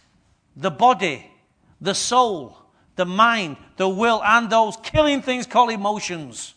the 0.56 0.70
body, 0.70 1.30
the 1.78 1.94
soul, 1.94 2.56
the 2.96 3.04
mind, 3.04 3.58
the 3.76 3.86
will, 3.86 4.22
and 4.24 4.48
those 4.48 4.78
killing 4.78 5.20
things 5.20 5.46
called 5.46 5.70
emotions. 5.70 6.54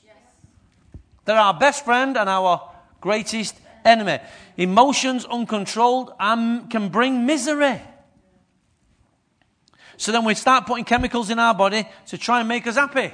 They're 1.25 1.35
our 1.35 1.53
best 1.53 1.83
friend 1.83 2.15
and 2.15 2.29
our 2.29 2.71
greatest 3.01 3.59
enemy. 3.83 4.19
Emotions 4.55 5.25
uncontrolled 5.25 6.13
can 6.17 6.87
bring 6.87 7.25
misery. 7.25 7.81
So 9.97 10.13
then 10.13 10.23
we 10.23 10.35
start 10.35 10.65
putting 10.65 10.85
chemicals 10.85 11.29
in 11.29 11.37
our 11.37 11.53
body 11.53 11.85
to 12.07 12.17
try 12.17 12.39
and 12.39 12.47
make 12.47 12.65
us 12.65 12.75
happy. 12.75 13.13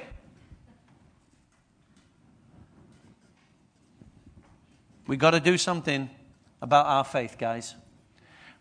We've 5.08 5.18
got 5.18 5.32
to 5.32 5.40
do 5.40 5.58
something 5.58 6.08
about 6.62 6.86
our 6.86 7.02
faith, 7.02 7.34
guys. 7.36 7.74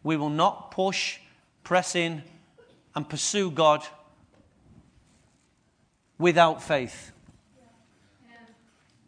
We 0.04 0.18
will 0.18 0.30
not 0.30 0.72
push, 0.72 1.20
press 1.64 1.96
in, 1.96 2.24
and 2.96 3.08
pursue 3.08 3.52
God 3.52 3.86
without 6.18 6.64
faith. 6.64 7.12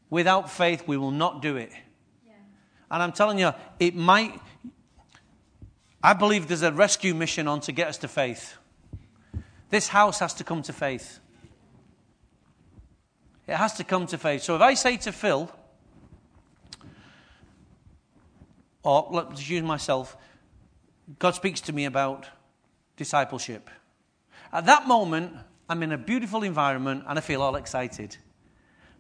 Without 0.10 0.52
faith, 0.52 0.84
we 0.88 0.98
will 0.98 1.12
not 1.12 1.42
do 1.42 1.56
it. 1.56 1.72
And 2.90 3.02
I'm 3.02 3.14
telling 3.14 3.40
you, 3.40 3.54
it 3.80 3.96
might. 3.96 4.40
I 6.04 6.14
believe 6.14 6.50
there's 6.50 6.62
a 6.62 6.72
rescue 6.72 7.14
mission 7.14 7.48
on 7.48 7.62
to 7.62 7.72
get 7.72 7.88
us 7.88 7.98
to 8.00 8.10
faith. 8.10 8.56
This 9.70 9.88
house 9.88 10.20
has 10.20 10.34
to 10.36 10.44
come 10.44 10.62
to 10.64 10.74
faith. 10.74 11.20
It 13.48 13.56
has 13.56 13.74
to 13.76 13.86
come 13.86 14.06
to 14.08 14.18
faith. 14.18 14.44
So 14.44 14.56
if 14.56 14.62
I 14.62 14.74
say 14.74 14.98
to 14.98 15.14
Phil, 15.14 15.50
or 18.84 19.08
let's 19.12 19.50
use 19.50 19.64
myself, 19.64 20.18
God 21.20 21.36
speaks 21.36 21.62
to 21.62 21.74
me 21.74 21.86
about 21.86 22.28
discipleship. 22.96 23.70
At 24.54 24.66
that 24.66 24.88
moment, 24.88 25.34
I'm 25.70 25.84
in 25.84 25.92
a 25.92 25.98
beautiful 25.98 26.44
environment 26.44 27.06
and 27.08 27.18
I 27.18 27.22
feel 27.22 27.42
all 27.42 27.56
excited. 27.56 28.18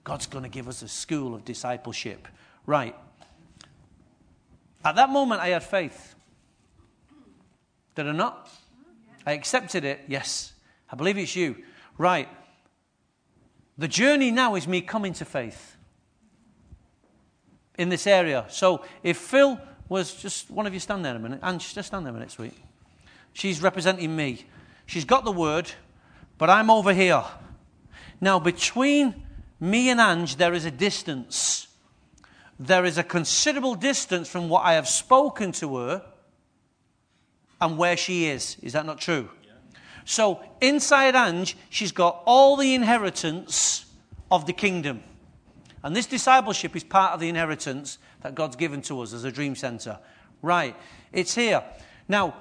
God's 0.04 0.26
going 0.26 0.44
to 0.44 0.50
give 0.50 0.68
us 0.68 0.82
a 0.82 0.88
school 0.88 1.36
of 1.36 1.46
discipleship. 1.46 2.28
Right. 2.66 2.96
At 4.84 4.96
that 4.96 5.10
moment, 5.10 5.42
I 5.42 5.50
had 5.50 5.64
faith. 5.64 6.16
Did 7.96 8.08
I 8.08 8.14
not? 8.14 8.50
I 9.26 9.34
accepted 9.34 9.84
it. 9.84 10.02
Yes. 10.08 10.54
I 10.92 10.96
believe 10.96 11.18
it's 11.18 11.36
you. 11.36 11.58
Right. 11.98 12.30
The 13.78 13.88
journey 13.88 14.32
now 14.32 14.56
is 14.56 14.68
me 14.68 14.82
coming 14.82 15.14
to 15.14 15.26
faith 15.26 15.76
in 17.78 17.90
this 17.90 18.08
area. 18.08 18.46
So 18.50 18.84
if 19.04 19.18
Phil 19.18 19.60
was 19.92 20.14
just 20.14 20.50
one 20.50 20.66
of 20.66 20.74
you 20.74 20.80
stand 20.80 21.04
there 21.04 21.18
a 21.18 21.20
minute, 21.20 21.42
and 21.44 21.60
just 21.60 21.88
stand 21.88 22.06
there 22.06 22.12
a 22.12 22.14
minute, 22.14 22.32
sweet. 22.32 22.54
She's 23.34 23.62
representing 23.62 24.16
me. 24.16 24.46
She's 24.86 25.04
got 25.04 25.26
the 25.26 25.34
word, 25.34 25.70
but 26.38 26.50
I'm 26.50 26.70
over 26.70 26.94
here. 26.94 27.26
Now, 28.22 28.40
between 28.40 29.28
me 29.60 29.90
and 29.90 30.00
Ange, 30.00 30.38
there 30.38 30.54
is 30.54 30.64
a 30.64 30.72
distance. 30.72 31.68
There 32.58 32.86
is 32.86 32.98
a 32.98 33.04
considerable 33.04 33.76
distance 33.76 34.30
from 34.30 34.48
what 34.48 34.64
I 34.64 34.76
have 34.76 34.88
spoken 34.88 35.52
to 35.54 35.76
her 35.76 36.06
and 37.60 37.78
where 37.78 37.98
she 37.98 38.28
is. 38.28 38.56
Is 38.62 38.72
that 38.72 38.86
not 38.86 39.02
true? 39.02 39.30
So, 40.06 40.42
inside 40.62 41.16
Ange, 41.16 41.58
she's 41.70 41.92
got 41.92 42.24
all 42.26 42.56
the 42.56 42.74
inheritance 42.76 43.86
of 44.32 44.46
the 44.46 44.54
kingdom. 44.54 45.04
And 45.84 45.94
this 45.94 46.06
discipleship 46.06 46.78
is 46.78 46.86
part 46.86 47.12
of 47.12 47.20
the 47.20 47.28
inheritance 47.28 47.98
that 48.22 48.36
God's 48.36 48.56
given 48.56 48.82
to 48.84 49.02
us 49.02 49.14
as 49.14 49.24
a 49.24 49.32
dream 49.32 49.56
center. 49.56 50.00
Right, 50.42 50.76
it's 51.12 51.36
here. 51.36 51.64
Now, 52.08 52.36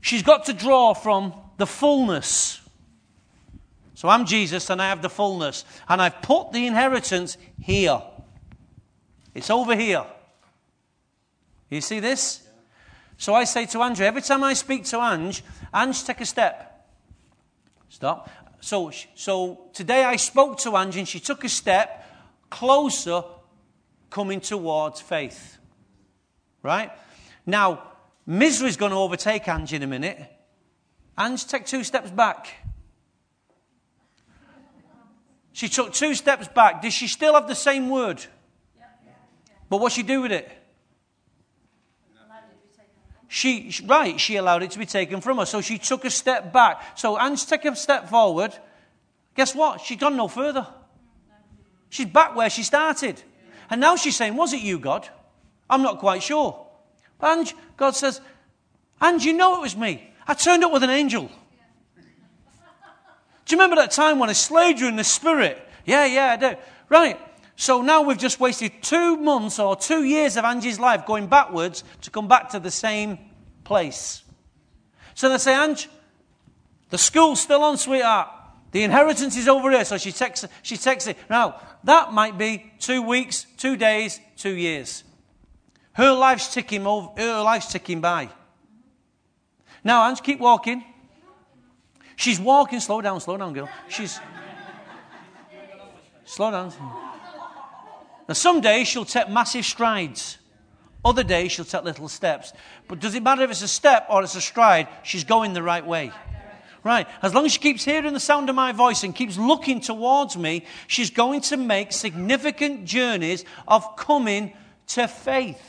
she's 0.00 0.22
got 0.22 0.46
to 0.46 0.52
draw 0.52 0.94
from 0.94 1.34
the 1.58 1.66
fullness. 1.66 2.60
So 3.94 4.08
I'm 4.08 4.26
Jesus 4.26 4.68
and 4.70 4.82
I 4.82 4.88
have 4.88 5.02
the 5.02 5.10
fullness. 5.10 5.64
And 5.88 6.02
I've 6.02 6.20
put 6.22 6.52
the 6.52 6.66
inheritance 6.66 7.36
here. 7.60 8.02
It's 9.34 9.50
over 9.50 9.76
here. 9.76 10.04
You 11.70 11.80
see 11.80 12.00
this? 12.00 12.46
So 13.16 13.34
I 13.34 13.44
say 13.44 13.66
to 13.66 13.82
Andrew, 13.82 14.04
every 14.04 14.22
time 14.22 14.42
I 14.42 14.54
speak 14.54 14.84
to 14.86 15.00
Ange, 15.00 15.44
Ange, 15.72 16.04
take 16.04 16.20
a 16.20 16.26
step. 16.26 16.88
Stop. 17.88 18.28
So, 18.60 18.90
so 19.14 19.70
today 19.72 20.04
I 20.04 20.16
spoke 20.16 20.58
to 20.60 20.76
Ange 20.76 20.96
and 20.96 21.08
she 21.08 21.20
took 21.20 21.44
a 21.44 21.48
step 21.48 22.06
closer 22.50 23.22
coming 24.12 24.40
towards 24.40 25.00
faith. 25.00 25.58
Right? 26.62 26.92
Now, 27.46 27.82
misery 28.26 28.68
is 28.68 28.76
going 28.76 28.92
to 28.92 28.98
overtake 28.98 29.48
Ange 29.48 29.72
in 29.72 29.82
a 29.82 29.86
minute. 29.86 30.18
Ange, 31.18 31.46
take 31.46 31.64
two 31.64 31.82
steps 31.82 32.10
back. 32.10 32.48
She 35.52 35.68
took 35.68 35.92
two 35.92 36.14
steps 36.14 36.46
back. 36.48 36.82
Does 36.82 36.94
she 36.94 37.08
still 37.08 37.34
have 37.34 37.48
the 37.48 37.54
same 37.54 37.88
word? 37.88 38.24
But 39.68 39.80
what 39.80 39.92
she 39.92 40.02
do 40.02 40.20
with 40.20 40.32
it? 40.32 40.50
She, 43.28 43.74
right, 43.86 44.20
she 44.20 44.36
allowed 44.36 44.62
it 44.62 44.72
to 44.72 44.78
be 44.78 44.84
taken 44.84 45.22
from 45.22 45.38
her. 45.38 45.46
So 45.46 45.62
she 45.62 45.78
took 45.78 46.04
a 46.04 46.10
step 46.10 46.52
back. 46.52 46.98
So 46.98 47.16
Anne's 47.16 47.46
taken 47.46 47.72
a 47.72 47.76
step 47.76 48.10
forward. 48.10 48.54
Guess 49.34 49.54
what? 49.54 49.80
She's 49.80 49.96
gone 49.96 50.16
no 50.16 50.28
further. 50.28 50.66
She's 51.88 52.06
back 52.06 52.36
where 52.36 52.50
she 52.50 52.62
started. 52.62 53.22
And 53.72 53.80
now 53.80 53.96
she's 53.96 54.14
saying, 54.14 54.36
Was 54.36 54.52
it 54.52 54.60
you, 54.60 54.78
God? 54.78 55.08
I'm 55.68 55.80
not 55.80 55.98
quite 55.98 56.22
sure. 56.22 56.66
Ange, 57.22 57.54
God 57.78 57.96
says, 57.96 58.20
Ange, 59.00 59.24
you 59.24 59.32
know 59.32 59.56
it 59.56 59.62
was 59.62 59.74
me. 59.74 60.12
I 60.28 60.34
turned 60.34 60.62
up 60.62 60.72
with 60.72 60.82
an 60.82 60.90
angel. 60.90 61.30
Do 61.96 62.02
you 63.48 63.56
remember 63.56 63.76
that 63.76 63.90
time 63.90 64.18
when 64.18 64.28
I 64.28 64.34
slayed 64.34 64.78
you 64.78 64.88
in 64.88 64.96
the 64.96 65.04
spirit? 65.04 65.66
Yeah, 65.86 66.04
yeah, 66.04 66.32
I 66.32 66.36
do. 66.36 66.56
Right. 66.90 67.18
So 67.56 67.80
now 67.80 68.02
we've 68.02 68.18
just 68.18 68.38
wasted 68.38 68.82
two 68.82 69.16
months 69.16 69.58
or 69.58 69.74
two 69.74 70.04
years 70.04 70.36
of 70.36 70.44
Angie's 70.44 70.78
life 70.78 71.06
going 71.06 71.28
backwards 71.28 71.82
to 72.02 72.10
come 72.10 72.28
back 72.28 72.50
to 72.50 72.60
the 72.60 72.70
same 72.70 73.18
place. 73.64 74.22
So 75.14 75.30
they 75.30 75.38
say, 75.38 75.54
Ange, 75.54 75.88
the 76.90 76.98
school's 76.98 77.40
still 77.40 77.62
on, 77.64 77.78
sweetheart. 77.78 78.28
The 78.72 78.82
inheritance 78.82 79.36
is 79.36 79.48
over 79.48 79.70
here. 79.70 79.84
So 79.84 79.98
she 79.98 80.12
texts, 80.12 80.48
she 80.62 80.76
texts 80.76 81.08
it. 81.08 81.16
Now, 81.30 81.60
that 81.84 82.12
might 82.12 82.36
be 82.36 82.72
two 82.80 83.02
weeks, 83.02 83.46
two 83.56 83.76
days, 83.76 84.18
two 84.36 84.54
years. 84.54 85.04
Her 85.92 86.12
life's 86.12 86.52
ticking, 86.52 86.86
over, 86.86 87.10
her 87.18 87.42
life's 87.42 87.70
ticking 87.70 88.00
by. 88.00 88.30
Now, 89.84 90.08
Ange, 90.08 90.22
keep 90.22 90.40
walking. 90.40 90.82
She's 92.16 92.40
walking. 92.40 92.80
Slow 92.80 93.00
down, 93.00 93.20
slow 93.20 93.36
down, 93.36 93.52
girl. 93.52 93.68
She's. 93.88 94.18
Slow 96.24 96.50
down. 96.50 96.72
Now, 98.28 98.34
some 98.34 98.60
days 98.60 98.88
she'll 98.88 99.04
take 99.04 99.28
massive 99.28 99.66
strides. 99.66 100.38
Other 101.04 101.24
days 101.24 101.52
she'll 101.52 101.64
take 101.64 101.82
little 101.82 102.08
steps. 102.08 102.52
But 102.88 103.00
does 103.00 103.14
it 103.14 103.22
matter 103.22 103.42
if 103.42 103.50
it's 103.50 103.62
a 103.62 103.68
step 103.68 104.06
or 104.08 104.22
it's 104.22 104.36
a 104.36 104.40
stride? 104.40 104.88
She's 105.02 105.24
going 105.24 105.52
the 105.52 105.62
right 105.62 105.84
way. 105.84 106.12
Right. 106.84 107.06
As 107.22 107.32
long 107.32 107.46
as 107.46 107.52
she 107.52 107.60
keeps 107.60 107.84
hearing 107.84 108.12
the 108.12 108.20
sound 108.20 108.48
of 108.48 108.56
my 108.56 108.72
voice 108.72 109.04
and 109.04 109.14
keeps 109.14 109.38
looking 109.38 109.80
towards 109.80 110.36
me, 110.36 110.64
she's 110.88 111.10
going 111.10 111.40
to 111.42 111.56
make 111.56 111.92
significant 111.92 112.84
journeys 112.84 113.44
of 113.68 113.96
coming 113.96 114.52
to 114.88 115.06
faith. 115.06 115.60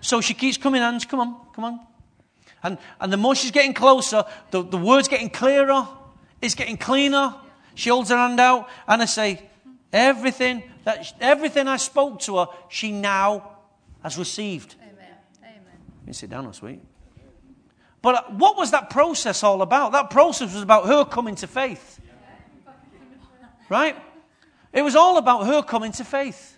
So 0.00 0.20
she 0.20 0.34
keeps 0.34 0.56
coming, 0.56 0.82
hands, 0.82 1.04
come 1.04 1.20
on, 1.20 1.36
come 1.54 1.64
on. 1.64 1.80
And, 2.62 2.78
and 3.00 3.12
the 3.12 3.16
more 3.16 3.34
she's 3.34 3.52
getting 3.52 3.74
closer, 3.74 4.24
the, 4.50 4.62
the 4.62 4.76
word's 4.76 5.08
getting 5.08 5.30
clearer, 5.30 5.86
it's 6.42 6.54
getting 6.54 6.76
cleaner. 6.76 7.34
She 7.74 7.90
holds 7.90 8.10
her 8.10 8.16
hand 8.16 8.40
out, 8.40 8.68
and 8.88 9.02
I 9.02 9.04
say, 9.04 9.48
Everything 9.92 10.62
that 10.84 11.14
everything 11.20 11.68
I 11.68 11.76
spoke 11.78 12.20
to 12.20 12.38
her, 12.38 12.46
she 12.68 12.92
now 12.92 13.50
has 14.02 14.18
received. 14.18 14.74
Amen. 14.82 14.94
Amen. 15.42 15.78
You 16.06 16.12
sit 16.12 16.30
down, 16.30 16.52
sweet. 16.52 16.80
But 18.06 18.34
what 18.34 18.56
was 18.56 18.70
that 18.70 18.88
process 18.88 19.42
all 19.42 19.62
about? 19.62 19.90
That 19.90 20.10
process 20.10 20.54
was 20.54 20.62
about 20.62 20.86
her 20.86 21.04
coming 21.04 21.34
to 21.34 21.48
faith. 21.48 21.98
Right? 23.68 23.96
It 24.72 24.82
was 24.82 24.94
all 24.94 25.18
about 25.18 25.44
her 25.46 25.60
coming 25.60 25.90
to 25.90 26.04
faith. 26.04 26.56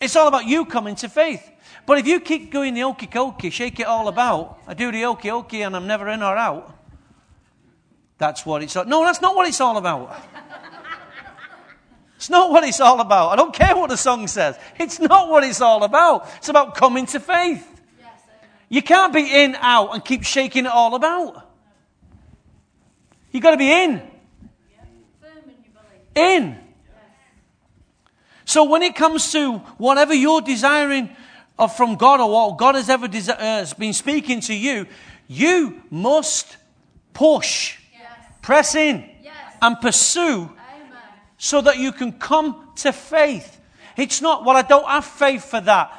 It's 0.00 0.16
all 0.16 0.26
about 0.26 0.44
you 0.44 0.64
coming 0.64 0.96
to 0.96 1.08
faith. 1.08 1.48
But 1.86 1.98
if 1.98 2.08
you 2.08 2.18
keep 2.18 2.50
going 2.50 2.74
the 2.74 2.82
okey 2.82 3.06
dokey, 3.06 3.52
shake 3.52 3.78
it 3.78 3.86
all 3.86 4.08
about, 4.08 4.58
I 4.66 4.74
do 4.74 4.90
the 4.90 5.04
okey 5.04 5.28
dokey 5.28 5.64
and 5.64 5.76
I'm 5.76 5.86
never 5.86 6.08
in 6.08 6.24
or 6.24 6.36
out, 6.36 6.76
that's 8.18 8.44
what 8.44 8.64
it's 8.64 8.74
all 8.74 8.84
No, 8.84 9.04
that's 9.04 9.20
not 9.20 9.36
what 9.36 9.46
it's 9.46 9.60
all 9.60 9.76
about. 9.76 10.12
It's 12.16 12.30
not 12.30 12.50
what 12.50 12.64
it's 12.64 12.80
all 12.80 12.98
about. 13.00 13.28
I 13.28 13.36
don't 13.36 13.54
care 13.54 13.76
what 13.76 13.90
the 13.90 13.96
song 13.96 14.26
says. 14.26 14.58
It's 14.80 14.98
not 14.98 15.28
what 15.28 15.44
it's 15.44 15.60
all 15.60 15.84
about. 15.84 16.28
It's 16.38 16.48
about 16.48 16.74
coming 16.74 17.06
to 17.06 17.20
faith. 17.20 17.75
You 18.68 18.82
can't 18.82 19.12
be 19.12 19.44
in, 19.44 19.56
out, 19.56 19.94
and 19.94 20.04
keep 20.04 20.24
shaking 20.24 20.66
it 20.66 20.72
all 20.72 20.94
about. 20.94 21.48
You've 23.30 23.42
got 23.42 23.52
to 23.52 23.56
be 23.56 23.70
in. 23.70 24.02
In. 26.14 26.56
So 28.46 28.64
when 28.64 28.82
it 28.82 28.94
comes 28.94 29.32
to 29.32 29.58
whatever 29.76 30.14
you're 30.14 30.40
desiring 30.40 31.14
of 31.58 31.76
from 31.76 31.96
God 31.96 32.20
or 32.20 32.30
what 32.30 32.58
God 32.58 32.74
has 32.74 32.88
ever 32.88 33.08
desi- 33.08 33.36
uh, 33.38 33.66
been 33.76 33.92
speaking 33.92 34.40
to 34.42 34.54
you, 34.54 34.86
you 35.28 35.82
must 35.90 36.56
push, 37.12 37.78
yes. 37.92 38.10
press 38.42 38.74
in, 38.74 39.08
yes. 39.22 39.34
and 39.60 39.80
pursue 39.80 40.50
so 41.38 41.60
that 41.60 41.78
you 41.78 41.92
can 41.92 42.12
come 42.12 42.70
to 42.76 42.92
faith. 42.92 43.60
It's 43.96 44.22
not, 44.22 44.44
well, 44.44 44.56
I 44.56 44.62
don't 44.62 44.86
have 44.86 45.04
faith 45.04 45.44
for 45.44 45.60
that. 45.60 45.92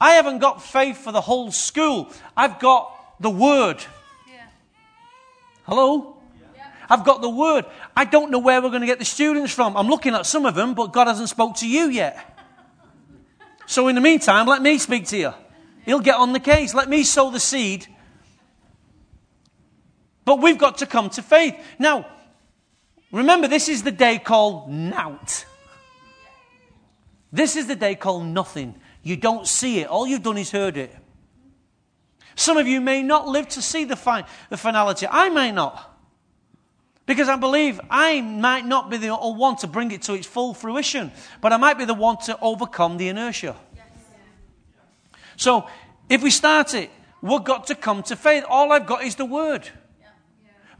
I 0.00 0.12
haven't 0.12 0.38
got 0.38 0.62
faith 0.62 0.98
for 0.98 1.12
the 1.12 1.20
whole 1.20 1.50
school. 1.50 2.10
I've 2.36 2.58
got 2.58 3.20
the 3.20 3.30
Word. 3.30 3.82
Yeah. 4.28 4.46
Hello? 5.64 6.16
Yeah. 6.54 6.66
I've 6.88 7.04
got 7.04 7.22
the 7.22 7.30
Word. 7.30 7.64
I 7.96 8.04
don't 8.04 8.30
know 8.30 8.38
where 8.38 8.60
we're 8.60 8.70
going 8.70 8.82
to 8.82 8.86
get 8.86 8.98
the 8.98 9.04
students 9.04 9.52
from. 9.52 9.76
I'm 9.76 9.88
looking 9.88 10.14
at 10.14 10.26
some 10.26 10.44
of 10.44 10.54
them, 10.54 10.74
but 10.74 10.92
God 10.92 11.06
hasn't 11.06 11.28
spoke 11.28 11.56
to 11.56 11.68
you 11.68 11.88
yet. 11.88 12.32
So, 13.68 13.88
in 13.88 13.96
the 13.96 14.00
meantime, 14.00 14.46
let 14.46 14.62
me 14.62 14.78
speak 14.78 15.06
to 15.06 15.16
you. 15.16 15.34
He'll 15.84 15.98
get 15.98 16.14
on 16.14 16.32
the 16.32 16.38
case. 16.38 16.72
Let 16.72 16.88
me 16.88 17.02
sow 17.02 17.32
the 17.32 17.40
seed. 17.40 17.88
But 20.24 20.40
we've 20.40 20.56
got 20.56 20.78
to 20.78 20.86
come 20.86 21.10
to 21.10 21.22
faith. 21.22 21.56
Now, 21.76 22.06
remember, 23.10 23.48
this 23.48 23.68
is 23.68 23.82
the 23.82 23.90
day 23.90 24.18
called 24.18 24.70
Nout. 24.70 25.46
This 27.32 27.56
is 27.56 27.66
the 27.66 27.74
day 27.74 27.96
called 27.96 28.26
nothing. 28.26 28.76
You 29.06 29.16
don't 29.16 29.46
see 29.46 29.78
it. 29.78 29.86
All 29.86 30.04
you've 30.04 30.24
done 30.24 30.36
is 30.36 30.50
heard 30.50 30.76
it. 30.76 30.92
Some 32.34 32.56
of 32.56 32.66
you 32.66 32.80
may 32.80 33.04
not 33.04 33.28
live 33.28 33.46
to 33.50 33.62
see 33.62 33.84
the, 33.84 33.94
fi- 33.94 34.24
the 34.50 34.56
finality. 34.56 35.06
I 35.08 35.28
may 35.28 35.52
not. 35.52 35.96
Because 37.06 37.28
I 37.28 37.36
believe 37.36 37.80
I 37.88 38.20
might 38.20 38.66
not 38.66 38.90
be 38.90 38.96
the 38.96 39.14
one 39.14 39.54
to 39.58 39.68
bring 39.68 39.92
it 39.92 40.02
to 40.02 40.14
its 40.14 40.26
full 40.26 40.54
fruition, 40.54 41.12
but 41.40 41.52
I 41.52 41.56
might 41.56 41.78
be 41.78 41.84
the 41.84 41.94
one 41.94 42.16
to 42.24 42.36
overcome 42.40 42.96
the 42.96 43.06
inertia. 43.06 43.54
So 45.36 45.68
if 46.08 46.20
we 46.20 46.30
start 46.30 46.74
it, 46.74 46.90
we've 47.22 47.44
got 47.44 47.68
to 47.68 47.76
come 47.76 48.02
to 48.02 48.16
faith. 48.16 48.42
All 48.48 48.72
I've 48.72 48.88
got 48.88 49.04
is 49.04 49.14
the 49.14 49.24
word. 49.24 49.68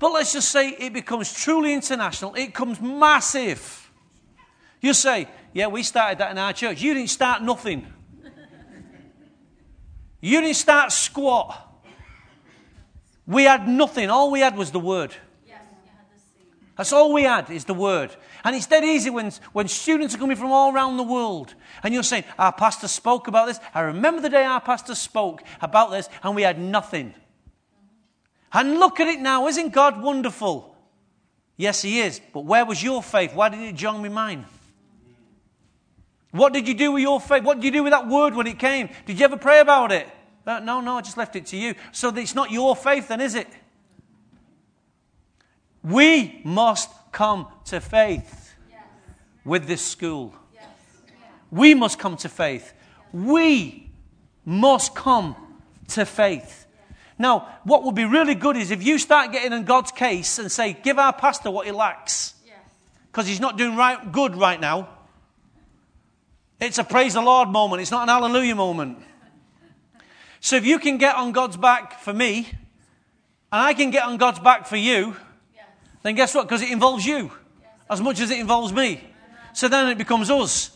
But 0.00 0.10
let's 0.10 0.32
just 0.32 0.50
say 0.50 0.70
it 0.70 0.92
becomes 0.92 1.32
truly 1.32 1.72
international, 1.72 2.34
it 2.34 2.46
becomes 2.46 2.80
massive. 2.80 3.88
You 4.80 4.94
say, 4.94 5.28
Yeah, 5.52 5.68
we 5.68 5.84
started 5.84 6.18
that 6.18 6.32
in 6.32 6.38
our 6.38 6.52
church. 6.52 6.82
You 6.82 6.92
didn't 6.92 7.10
start 7.10 7.40
nothing. 7.40 7.92
You 10.26 10.40
didn't 10.40 10.56
start 10.56 10.90
squat. 10.90 11.56
We 13.28 13.44
had 13.44 13.68
nothing. 13.68 14.10
All 14.10 14.32
we 14.32 14.40
had 14.40 14.56
was 14.56 14.72
the 14.72 14.80
word. 14.80 15.14
That's 16.76 16.92
all 16.92 17.12
we 17.12 17.22
had 17.22 17.48
is 17.48 17.64
the 17.64 17.74
word. 17.74 18.14
And 18.42 18.56
it's 18.56 18.66
dead 18.66 18.82
easy 18.82 19.08
when, 19.08 19.30
when 19.52 19.68
students 19.68 20.16
are 20.16 20.18
coming 20.18 20.36
from 20.36 20.50
all 20.50 20.74
around 20.74 20.96
the 20.96 21.04
world 21.04 21.54
and 21.84 21.94
you're 21.94 22.02
saying, 22.02 22.24
Our 22.40 22.52
pastor 22.52 22.88
spoke 22.88 23.28
about 23.28 23.46
this. 23.46 23.60
I 23.72 23.82
remember 23.82 24.20
the 24.20 24.28
day 24.28 24.44
our 24.44 24.60
pastor 24.60 24.96
spoke 24.96 25.44
about 25.60 25.92
this 25.92 26.08
and 26.24 26.34
we 26.34 26.42
had 26.42 26.58
nothing. 26.58 27.14
And 28.52 28.80
look 28.80 28.98
at 28.98 29.06
it 29.06 29.20
now. 29.20 29.46
Isn't 29.46 29.72
God 29.72 30.02
wonderful? 30.02 30.76
Yes, 31.56 31.82
He 31.82 32.00
is. 32.00 32.20
But 32.34 32.44
where 32.44 32.66
was 32.66 32.82
your 32.82 33.00
faith? 33.00 33.32
Why 33.32 33.48
didn't 33.48 33.66
it 33.66 33.76
join 33.76 34.02
with 34.02 34.12
mine? 34.12 34.44
What 36.32 36.52
did 36.52 36.66
you 36.66 36.74
do 36.74 36.92
with 36.92 37.02
your 37.02 37.20
faith? 37.20 37.44
What 37.44 37.58
did 37.60 37.64
you 37.64 37.70
do 37.70 37.84
with 37.84 37.92
that 37.92 38.08
word 38.08 38.34
when 38.34 38.48
it 38.48 38.58
came? 38.58 38.90
Did 39.06 39.20
you 39.20 39.24
ever 39.24 39.36
pray 39.36 39.60
about 39.60 39.92
it? 39.92 40.08
No, 40.46 40.80
no, 40.80 40.98
I 40.98 41.00
just 41.00 41.16
left 41.16 41.34
it 41.34 41.46
to 41.46 41.56
you. 41.56 41.74
So 41.92 42.08
it's 42.10 42.34
not 42.34 42.50
your 42.50 42.76
faith, 42.76 43.08
then, 43.08 43.20
is 43.20 43.34
it? 43.34 43.48
We 45.82 46.40
must 46.44 46.90
come 47.12 47.48
to 47.66 47.80
faith 47.80 48.54
yes. 48.70 48.80
with 49.44 49.66
this 49.66 49.84
school. 49.84 50.34
Yes. 50.54 50.64
We 51.50 51.74
must 51.74 51.98
come 51.98 52.16
to 52.18 52.28
faith. 52.28 52.72
We 53.12 53.90
must 54.44 54.94
come 54.94 55.34
to 55.88 56.04
faith. 56.06 56.66
Now, 57.18 57.48
what 57.64 57.82
would 57.84 57.94
be 57.94 58.04
really 58.04 58.34
good 58.34 58.56
is 58.56 58.70
if 58.70 58.84
you 58.84 58.98
start 58.98 59.32
getting 59.32 59.52
in 59.52 59.64
God's 59.64 59.90
case 59.90 60.38
and 60.38 60.50
say, 60.50 60.74
give 60.74 60.98
our 60.98 61.12
pastor 61.12 61.50
what 61.50 61.66
he 61.66 61.72
lacks. 61.72 62.34
Because 63.10 63.26
he's 63.26 63.40
not 63.40 63.56
doing 63.56 63.76
right, 63.76 64.12
good 64.12 64.36
right 64.36 64.60
now. 64.60 64.90
It's 66.60 66.76
a 66.76 66.84
praise 66.84 67.14
the 67.14 67.22
Lord 67.22 67.48
moment, 67.48 67.80
it's 67.80 67.90
not 67.90 68.02
an 68.02 68.08
hallelujah 68.08 68.54
moment. 68.54 68.98
So 70.40 70.56
if 70.56 70.66
you 70.66 70.78
can 70.78 70.98
get 70.98 71.16
on 71.16 71.32
God's 71.32 71.56
back 71.56 72.00
for 72.00 72.12
me, 72.12 72.48
and 73.52 73.62
I 73.62 73.74
can 73.74 73.90
get 73.90 74.04
on 74.04 74.16
God's 74.16 74.38
back 74.38 74.66
for 74.66 74.76
you, 74.76 75.16
then 76.02 76.14
guess 76.14 76.34
what? 76.34 76.46
Because 76.46 76.62
it 76.62 76.70
involves 76.70 77.04
you 77.04 77.32
as 77.90 78.00
much 78.00 78.20
as 78.20 78.30
it 78.30 78.38
involves 78.38 78.72
me. 78.72 79.02
So 79.52 79.68
then 79.68 79.88
it 79.88 79.98
becomes 79.98 80.30
us. 80.30 80.70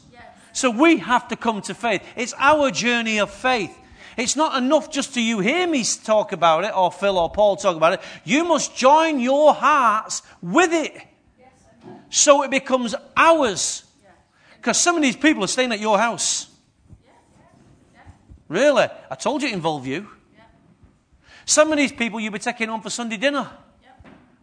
So 0.53 0.71
we 0.71 0.99
have 0.99 1.29
to 1.29 1.37
come 1.37 1.63
to 1.63 1.75
faith. 1.75 2.03
It's 2.17 2.35
our 2.37 2.71
journey 2.71 3.19
of 3.19 3.31
faith. 3.31 3.77
It's 4.17 4.35
not 4.35 4.61
enough 4.61 4.91
just 4.91 5.15
to 5.15 5.23
you 5.23 5.39
hear 5.39 5.67
me 5.67 5.85
talk 5.85 6.33
about 6.33 6.65
it 6.65 6.77
or 6.77 6.91
Phil 6.91 7.17
or 7.17 7.31
Paul 7.31 7.57
talk 7.57 7.77
about 7.77 7.95
it. 7.95 8.01
You 8.25 8.45
must 8.45 8.77
join 8.77 9.21
your 9.21 9.55
hearts 9.55 10.23
with 10.43 10.73
it. 10.73 11.01
So 12.11 12.43
it 12.43 12.51
becomes 12.51 12.95
ours. 13.17 13.85
Because 14.57 14.79
some 14.79 14.97
of 14.97 15.03
these 15.03 15.17
people 15.17 15.45
are 15.45 15.49
staying 15.49 15.73
at 15.73 15.81
your 15.81 15.99
house. 15.99 16.50
Really? 18.51 18.89
I 19.09 19.15
told 19.15 19.43
you 19.43 19.49
it 19.49 19.55
involved 19.55 19.87
you. 19.87 20.09
Some 21.45 21.71
of 21.71 21.79
these 21.79 21.93
people 21.93 22.19
you'll 22.19 22.33
be 22.33 22.41
taking 22.41 22.69
on 22.69 22.83
for 22.83 22.91
Sunday 22.91 23.17
dinner. 23.17 23.49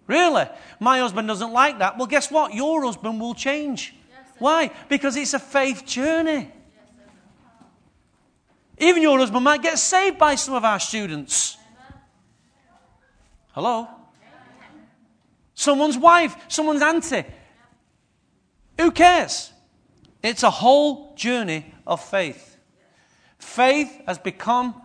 Really? 0.07 0.45
My 0.79 0.99
husband 0.99 1.27
doesn't 1.27 1.51
like 1.51 1.79
that. 1.79 1.97
Well, 1.97 2.07
guess 2.07 2.31
what? 2.31 2.53
Your 2.53 2.85
husband 2.85 3.19
will 3.19 3.33
change. 3.33 3.93
Yes, 4.09 4.35
Why? 4.39 4.71
Because 4.87 5.17
it's 5.17 5.33
a 5.33 5.39
faith 5.39 5.85
journey. 5.85 6.49
Yes, 6.49 6.49
Even 8.77 9.03
your 9.03 9.19
husband 9.19 9.43
might 9.43 9.61
get 9.61 9.77
saved 9.77 10.17
by 10.17 10.35
some 10.35 10.53
of 10.53 10.63
our 10.63 10.79
students. 10.79 11.57
Hello? 13.51 13.89
Someone's 15.53 15.97
wife, 15.97 16.33
someone's 16.47 16.81
auntie. 16.81 17.25
Who 18.79 18.91
cares? 18.91 19.51
It's 20.23 20.43
a 20.43 20.49
whole 20.49 21.13
journey 21.15 21.73
of 21.85 22.01
faith. 22.01 22.56
Faith 23.47 24.01
has 24.05 24.19
become 24.19 24.75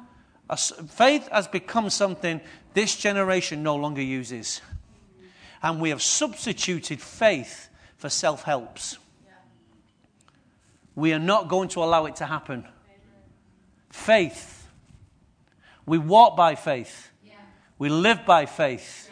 a, 0.49 0.57
faith 0.57 1.29
has 1.33 1.49
become 1.49 1.91
something 1.91 2.41
this 2.75 2.97
generation 2.97 3.63
no 3.63 3.77
longer 3.77 4.01
uses 4.01 4.63
and 5.63 5.81
we 5.81 5.91
have 5.91 6.01
substituted 6.01 7.01
faith 7.03 7.69
for 7.97 8.09
self 8.09 8.45
helps. 8.45 8.99
We 10.95 11.13
are 11.13 11.19
not 11.19 11.49
going 11.49 11.69
to 11.71 11.81
allow 11.81 12.07
it 12.07 12.17
to 12.17 12.25
happen. 12.25 12.65
Faith. 13.91 14.67
We 15.85 15.99
walk 15.99 16.37
by 16.37 16.55
faith. 16.55 17.11
We 17.79 17.89
live 17.89 18.25
by 18.25 18.47
faith. 18.47 19.11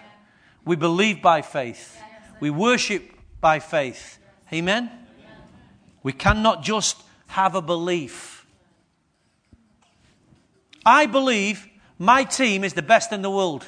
We 0.64 0.76
believe 0.76 1.20
by 1.20 1.42
faith. 1.42 2.00
We 2.38 2.50
worship 2.50 3.02
by 3.40 3.58
faith. 3.58 4.18
Amen? 4.52 4.90
We 6.02 6.12
cannot 6.12 6.62
just 6.62 7.02
have 7.26 7.56
a 7.56 7.60
belief. 7.60 8.39
I 10.84 11.06
believe 11.06 11.68
my 11.98 12.24
team 12.24 12.64
is 12.64 12.74
the 12.74 12.82
best 12.82 13.12
in 13.12 13.22
the 13.22 13.30
world, 13.30 13.66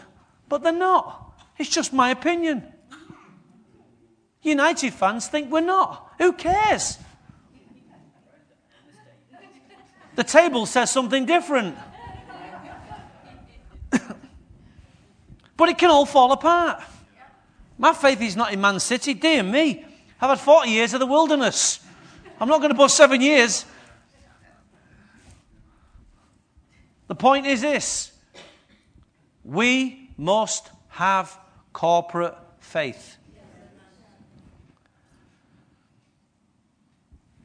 but 0.48 0.62
they're 0.62 0.72
not. 0.72 1.34
It's 1.58 1.68
just 1.68 1.92
my 1.92 2.10
opinion. 2.10 2.64
United 4.42 4.92
fans 4.92 5.28
think 5.28 5.50
we're 5.50 5.60
not. 5.60 6.12
Who 6.18 6.32
cares? 6.32 6.98
The 10.14 10.24
table 10.24 10.66
says 10.66 10.90
something 10.90 11.24
different. 11.24 11.76
but 15.56 15.68
it 15.68 15.78
can 15.78 15.90
all 15.90 16.06
fall 16.06 16.32
apart. 16.32 16.82
My 17.78 17.94
faith 17.94 18.20
is 18.20 18.36
not 18.36 18.52
in 18.52 18.60
Man 18.60 18.80
City. 18.80 19.14
Dear 19.14 19.42
me. 19.42 19.84
I've 20.20 20.30
had 20.30 20.40
40 20.40 20.70
years 20.70 20.94
of 20.94 21.00
the 21.00 21.06
wilderness. 21.06 21.80
I'm 22.38 22.48
not 22.48 22.58
going 22.58 22.70
to 22.70 22.76
put 22.76 22.90
seven 22.90 23.20
years. 23.20 23.64
The 27.12 27.16
point 27.16 27.44
is 27.44 27.60
this 27.60 28.10
we 29.44 30.08
must 30.16 30.70
have 30.88 31.38
corporate 31.74 32.34
faith. 32.58 33.18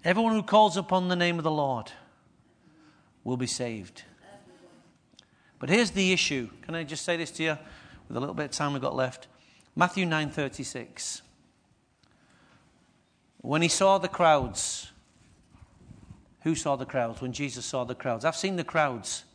Everyone 0.06 0.32
who 0.32 0.42
calls 0.42 0.78
upon 0.78 1.10
the 1.10 1.18
name 1.18 1.38
of 1.38 1.44
the 1.44 1.52
Lord 1.52 1.92
will 3.26 3.36
be 3.36 3.46
saved. 3.46 4.04
But 5.60 5.68
here's 5.68 5.92
the 5.92 6.14
issue. 6.14 6.50
Can 6.62 6.74
I 6.74 6.86
just 6.86 7.04
say 7.04 7.18
this 7.18 7.32
to 7.32 7.44
you 7.44 7.58
with 8.08 8.16
a 8.16 8.22
little 8.22 8.36
bit 8.36 8.46
of 8.46 8.52
time 8.52 8.72
we've 8.72 8.82
got 8.82 8.96
left? 8.96 9.28
Matthew 9.76 10.06
9:36. 10.06 11.24
When 13.40 13.62
he 13.62 13.68
saw 13.68 13.98
the 13.98 14.08
crowds, 14.08 14.94
who 16.44 16.56
saw 16.56 16.78
the 16.78 16.86
crowds? 16.86 17.20
When 17.20 17.34
Jesus 17.34 17.66
saw 17.66 17.84
the 17.84 17.96
crowds. 17.96 18.24
I've 18.24 18.38
seen 18.38 18.56
the 18.56 18.64
crowds. 18.64 19.26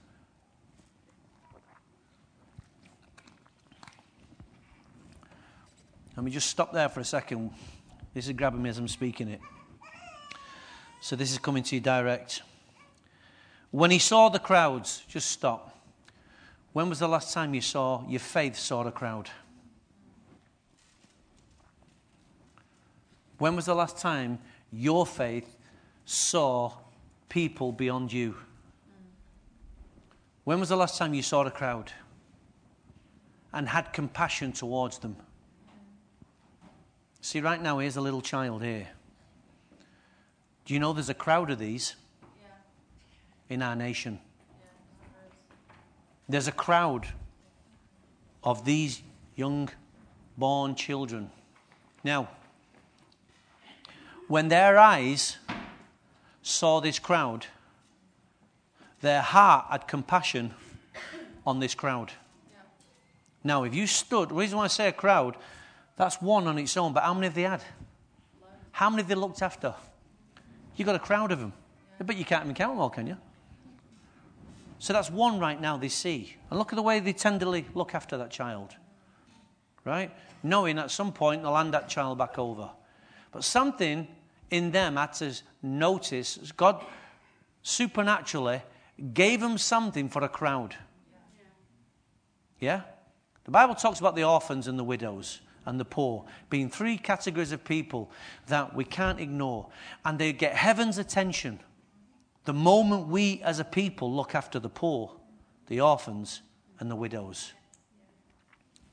Let 6.17 6.25
me 6.25 6.31
just 6.31 6.51
stop 6.51 6.73
there 6.73 6.89
for 6.89 7.01
a 7.01 7.05
second. 7.05 7.51
This 8.13 8.27
is 8.27 8.35
grabbing 8.35 8.63
me 8.63 8.69
as 8.69 8.79
I'm 8.79 8.89
speaking 8.89 9.29
it. 9.29 9.41
So 11.01 11.17
this 11.17 11.33
is 11.33 11.39
coming 11.39 11.63
to 11.65 11.75
you 11.75 11.81
direct. 11.81 12.43
When 13.71 13.91
he 13.91 13.99
saw 13.99 14.29
the 14.29 14.39
crowds, 14.39 15.03
just 15.09 15.31
stop. 15.31 15.75
When 16.75 16.91
was 16.91 16.99
the 16.99 17.09
last 17.09 17.33
time 17.33 17.55
you 17.55 17.63
saw 17.63 18.07
your 18.07 18.21
faith 18.21 18.57
saw 18.57 18.87
a 18.87 18.93
crowd? 18.93 19.31
When 23.39 23.57
was 23.57 23.65
the 23.65 23.75
last 23.75 23.97
time 23.97 24.39
your 24.71 25.07
faith 25.07 25.57
saw 26.05 26.73
people 27.31 27.73
beyond 27.73 28.13
you? 28.13 28.37
When 30.45 30.61
was 30.61 30.69
the 30.69 30.77
last 30.77 30.99
time 30.99 31.15
you 31.15 31.23
saw 31.23 31.45
a 31.45 31.51
crowd 31.51 31.91
and 33.53 33.69
had 33.69 33.93
compassion 33.93 34.53
towards 34.53 34.99
them? 34.99 35.17
See, 37.25 37.41
right 37.41 37.63
now, 37.63 37.79
here's 37.79 37.97
a 37.97 38.01
little 38.01 38.21
child 38.21 38.65
here. 38.65 38.89
Do 40.65 40.75
you 40.75 40.81
know 40.81 40.93
there's 40.93 41.09
a 41.09 41.15
crowd 41.15 41.51
of 41.51 41.61
these? 41.61 41.95
Yeah. 42.43 43.55
in 43.55 43.63
our 43.63 43.77
nation. 43.77 44.19
There's 46.29 46.49
a 46.49 46.53
crowd 46.53 47.07
of 48.43 48.65
these 48.65 49.03
young 49.37 49.71
born 50.37 50.75
children. 50.75 51.31
Now, 52.03 52.29
when 54.27 54.49
their 54.49 54.77
eyes 54.77 55.37
saw 56.43 56.81
this 56.81 56.99
crowd, 56.99 57.47
their 59.01 59.23
heart 59.23 59.67
had 59.71 59.87
compassion 59.87 60.55
on 61.47 61.61
this 61.61 61.77
crowd. 61.77 62.11
Now, 63.45 63.63
if 63.63 63.77
you 63.77 63.87
stood, 63.87 64.31
the 64.31 64.35
reason 64.35 64.59
why 64.59 64.65
I 64.65 64.69
say 64.69 64.89
a 64.89 64.93
crowd, 64.93 65.37
that's 65.97 66.21
one 66.21 66.47
on 66.47 66.59
its 66.59 66.77
own, 66.77 66.93
but 66.93 67.03
how 67.03 67.15
many 67.15 67.27
have 67.27 67.35
they 67.35 67.43
had? 67.43 67.63
How 68.73 68.89
many 68.89 69.03
have 69.03 69.09
they 69.09 69.15
looked 69.15 69.43
after? 69.43 69.75
You've 70.77 70.87
got 70.87 70.97
a 70.97 71.01
crowd 71.01 71.33
of 71.33 71.39
them. 71.39 71.53
But 72.05 72.17
you 72.17 72.25
can't 72.25 72.45
even 72.45 72.55
count 72.55 72.73
them 72.73 72.81
all, 72.81 72.91
can 72.91 73.07
you? 73.07 73.17
So 74.79 74.93
that's 74.93 75.11
one 75.11 75.39
right 75.39 75.61
now 75.61 75.77
they 75.77 75.89
see. 75.89 76.37
And 76.51 76.59
look 76.59 76.73
at 76.73 76.77
the 76.77 76.83
way 76.83 76.99
they 76.99 77.13
tenderly 77.13 77.67
look 77.75 77.95
after 77.95 78.17
that 78.19 78.31
child. 78.31 78.75
Right? 79.85 80.11
Knowing 80.43 80.79
at 80.79 80.91
some 80.91 81.13
point 81.13 81.43
they'll 81.43 81.55
hand 81.55 81.75
that 81.75 81.89
child 81.89 82.19
back 82.19 82.39
over. 82.39 82.71
But 83.31 83.45
something 83.45 84.09
in 84.51 84.73
them 84.73 84.97
had 84.97 85.13
to 85.15 85.35
notice 85.63 86.53
God 86.57 86.85
supernaturally 87.63 88.63
gave 89.15 89.41
them 89.41 89.59
something 89.59 90.09
for 90.09 90.25
a 90.25 90.29
crowd. 90.29 90.75
Yeah? 92.59 92.83
The 93.45 93.51
Bible 93.51 93.75
talks 93.75 94.01
about 94.01 94.17
the 94.17 94.25
orphans 94.25 94.67
and 94.67 94.79
the 94.79 94.85
widows 94.85 95.41
and 95.65 95.79
the 95.79 95.85
poor 95.85 96.25
being 96.51 96.69
three 96.69 96.99
categories 96.99 97.53
of 97.53 97.65
people 97.65 98.11
that 98.47 98.75
we 98.75 98.85
can't 98.85 99.21
ignore. 99.21 99.69
And 100.05 100.19
they 100.19 100.33
get 100.33 100.55
heaven's 100.55 100.99
attention 100.99 101.61
the 102.45 102.53
moment 102.53 103.09
we 103.09 103.41
as 103.43 103.61
a 103.61 103.65
people 103.65 104.13
look 104.13 104.35
after 104.35 104.59
the 104.59 104.69
poor, 104.69 105.13
the 105.69 105.81
orphans, 105.81 106.43
and 106.81 106.91
the 106.91 106.97
widows. 106.97 107.53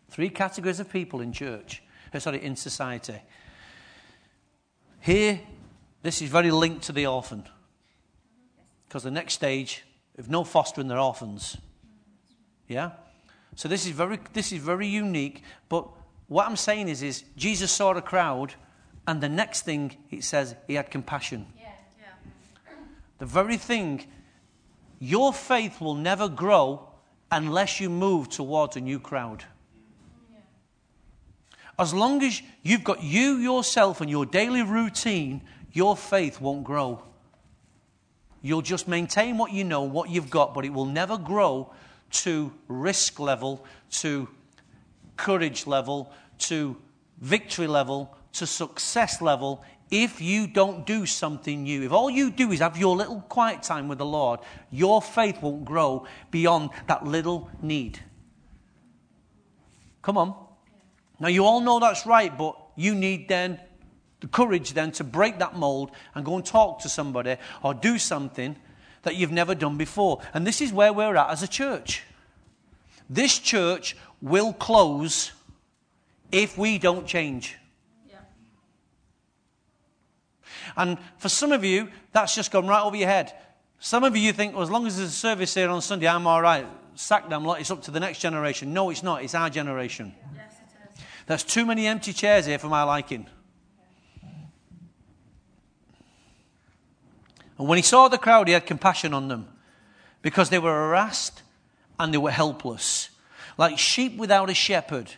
Three 0.10 0.30
categories 0.30 0.80
of 0.80 0.92
people 0.92 1.22
in 1.22 1.34
church, 1.34 1.82
uh, 2.14 2.20
sorry, 2.20 2.44
in 2.44 2.56
society. 2.56 3.22
Here, 5.00 5.42
this 6.02 6.22
is 6.22 6.30
very 6.30 6.52
linked 6.52 6.84
to 6.84 6.92
the 6.92 7.08
orphan. 7.08 7.44
Because 8.88 9.04
the 9.04 9.12
next 9.12 9.34
stage, 9.34 9.84
if 10.16 10.28
no 10.28 10.44
fostering, 10.44 10.88
they're 10.88 11.00
orphans. 11.00 11.58
Yeah? 12.68 12.92
So 13.56 13.68
this 13.68 13.86
is 13.86 13.92
very, 13.92 14.20
this 14.34 14.52
is 14.52 14.62
very 14.62 14.88
unique. 14.88 15.44
But 15.70 15.88
what 16.30 16.48
I'm 16.48 16.56
saying 16.56 16.88
is, 16.88 17.04
is 17.04 17.24
Jesus 17.36 17.72
saw 17.72 17.92
a 17.92 18.02
crowd, 18.02 18.54
and 19.08 19.20
the 19.20 19.28
next 19.28 19.64
thing 19.64 19.98
it 20.12 20.24
says, 20.24 20.56
he 20.68 20.76
had 20.76 20.90
compassion. 20.92 21.48
Yeah, 21.58 21.72
yeah. 22.00 22.74
The 23.18 23.26
very 23.26 23.58
thing, 23.58 24.06
your 25.00 25.34
faith 25.34 25.82
will 25.82 25.96
never 25.96 26.30
grow 26.30 26.88
unless 27.32 27.80
you 27.80 27.90
move 27.90 28.30
towards 28.30 28.78
a 28.78 28.82
new 28.82 29.00
crowd. 29.00 29.44
As 31.80 31.94
long 31.94 32.22
as 32.24 32.42
you've 32.62 32.84
got 32.84 33.02
you, 33.02 33.38
yourself, 33.38 34.02
and 34.02 34.10
your 34.10 34.26
daily 34.26 34.62
routine, 34.62 35.42
your 35.72 35.96
faith 35.96 36.42
won't 36.42 36.64
grow. 36.64 37.02
You'll 38.42 38.62
just 38.62 38.88
maintain 38.88 39.38
what 39.38 39.52
you 39.52 39.64
know, 39.64 39.84
what 39.84 40.10
you've 40.10 40.30
got, 40.30 40.54
but 40.54 40.66
it 40.66 40.74
will 40.74 40.86
never 40.86 41.18
grow 41.18 41.72
to 42.12 42.52
risk 42.68 43.20
level, 43.20 43.66
to 43.92 44.28
courage 45.20 45.68
level, 45.68 46.12
to 46.40 46.78
victory 47.20 47.68
level, 47.68 48.16
to 48.34 48.48
success 48.48 49.22
level 49.22 49.64
if 49.92 50.22
you 50.22 50.48
don't 50.48 50.86
do 50.86 51.06
something 51.06 51.64
new. 51.64 51.84
If 51.84 51.92
all 51.92 52.10
you 52.10 52.32
do 52.32 52.52
is 52.52 52.60
have 52.60 52.78
your 52.78 52.96
little 52.96 53.22
quiet 53.22 53.64
time 53.64 53.88
with 53.88 53.98
the 53.98 54.06
Lord, 54.06 54.40
your 54.72 55.02
faith 55.02 55.42
won't 55.42 55.66
grow 55.66 56.06
beyond 56.32 56.70
that 56.88 57.06
little 57.06 57.50
need. 57.62 58.00
Come 60.02 60.18
on. 60.18 60.36
Now, 61.20 61.28
you 61.28 61.44
all 61.44 61.60
know 61.60 61.80
that's 61.80 62.06
right, 62.06 62.36
but 62.36 62.56
you 62.76 62.96
need 62.96 63.28
then 63.28 63.60
the 64.22 64.28
courage 64.28 64.74
then 64.74 64.92
to 64.94 65.04
break 65.04 65.40
that 65.40 65.56
mold 65.56 65.92
and 66.16 66.24
go 66.24 66.36
and 66.36 66.46
talk 66.46 66.80
to 66.80 66.90
somebody 66.90 67.36
or 67.64 67.74
do 67.74 67.98
something 67.98 68.56
that 69.04 69.16
you've 69.16 69.32
never 69.32 69.56
done 69.56 69.78
before. 69.78 70.22
And 70.34 70.46
this 70.46 70.62
is 70.62 70.72
where 70.72 70.94
we're 70.94 71.16
at 71.16 71.30
as 71.30 71.44
a 71.44 71.48
church. 71.48 72.04
This 73.10 73.40
church 73.40 73.98
will 74.22 74.54
close 74.54 75.32
if 76.32 76.58
we 76.58 76.78
don't 76.78 77.08
change. 77.08 77.58
Yeah. 78.10 78.18
And 80.76 80.98
for 81.18 81.30
some 81.30 81.52
of 81.52 81.64
you, 81.64 81.90
that's 82.12 82.36
just 82.36 82.52
gone 82.52 82.68
right 82.68 82.84
over 82.84 82.96
your 82.96 83.08
head. 83.08 83.34
Some 83.80 84.04
of 84.04 84.16
you 84.18 84.34
think, 84.34 84.54
well, 84.54 84.64
as 84.64 84.70
long 84.70 84.86
as 84.86 84.98
there's 84.98 85.10
a 85.10 85.14
service 85.14 85.54
here 85.54 85.70
on 85.70 85.82
Sunday, 85.82 86.08
I'm 86.08 86.28
all 86.28 86.42
right. 86.42 86.68
Sack 86.96 87.30
them 87.30 87.46
lot, 87.46 87.62
it's 87.62 87.72
up 87.72 87.82
to 87.84 87.92
the 87.92 88.00
next 88.00 88.20
generation. 88.20 88.74
No, 88.74 88.90
it's 88.90 89.04
not. 89.04 89.24
It's 89.24 89.34
our 89.34 89.50
generation. 89.50 90.14
Yes, 90.36 90.56
it 90.60 91.00
is. 91.00 91.06
There's 91.28 91.44
too 91.44 91.66
many 91.66 91.88
empty 91.88 92.12
chairs 92.12 92.46
here 92.46 92.60
for 92.60 92.68
my 92.68 92.84
liking. 92.84 93.26
And 97.58 97.68
when 97.68 97.78
he 97.78 97.82
saw 97.84 98.08
the 98.08 98.18
crowd, 98.18 98.48
he 98.48 98.54
had 98.54 98.66
compassion 98.66 99.14
on 99.14 99.28
them 99.28 99.48
because 100.22 100.50
they 100.50 100.60
were 100.60 100.74
harassed 100.74 101.44
and 102.00 102.14
they 102.14 102.18
were 102.18 102.32
helpless, 102.32 103.10
like 103.60 103.78
sheep 103.78 104.16
without 104.16 104.50
a 104.50 104.54
shepherd. 104.54 105.12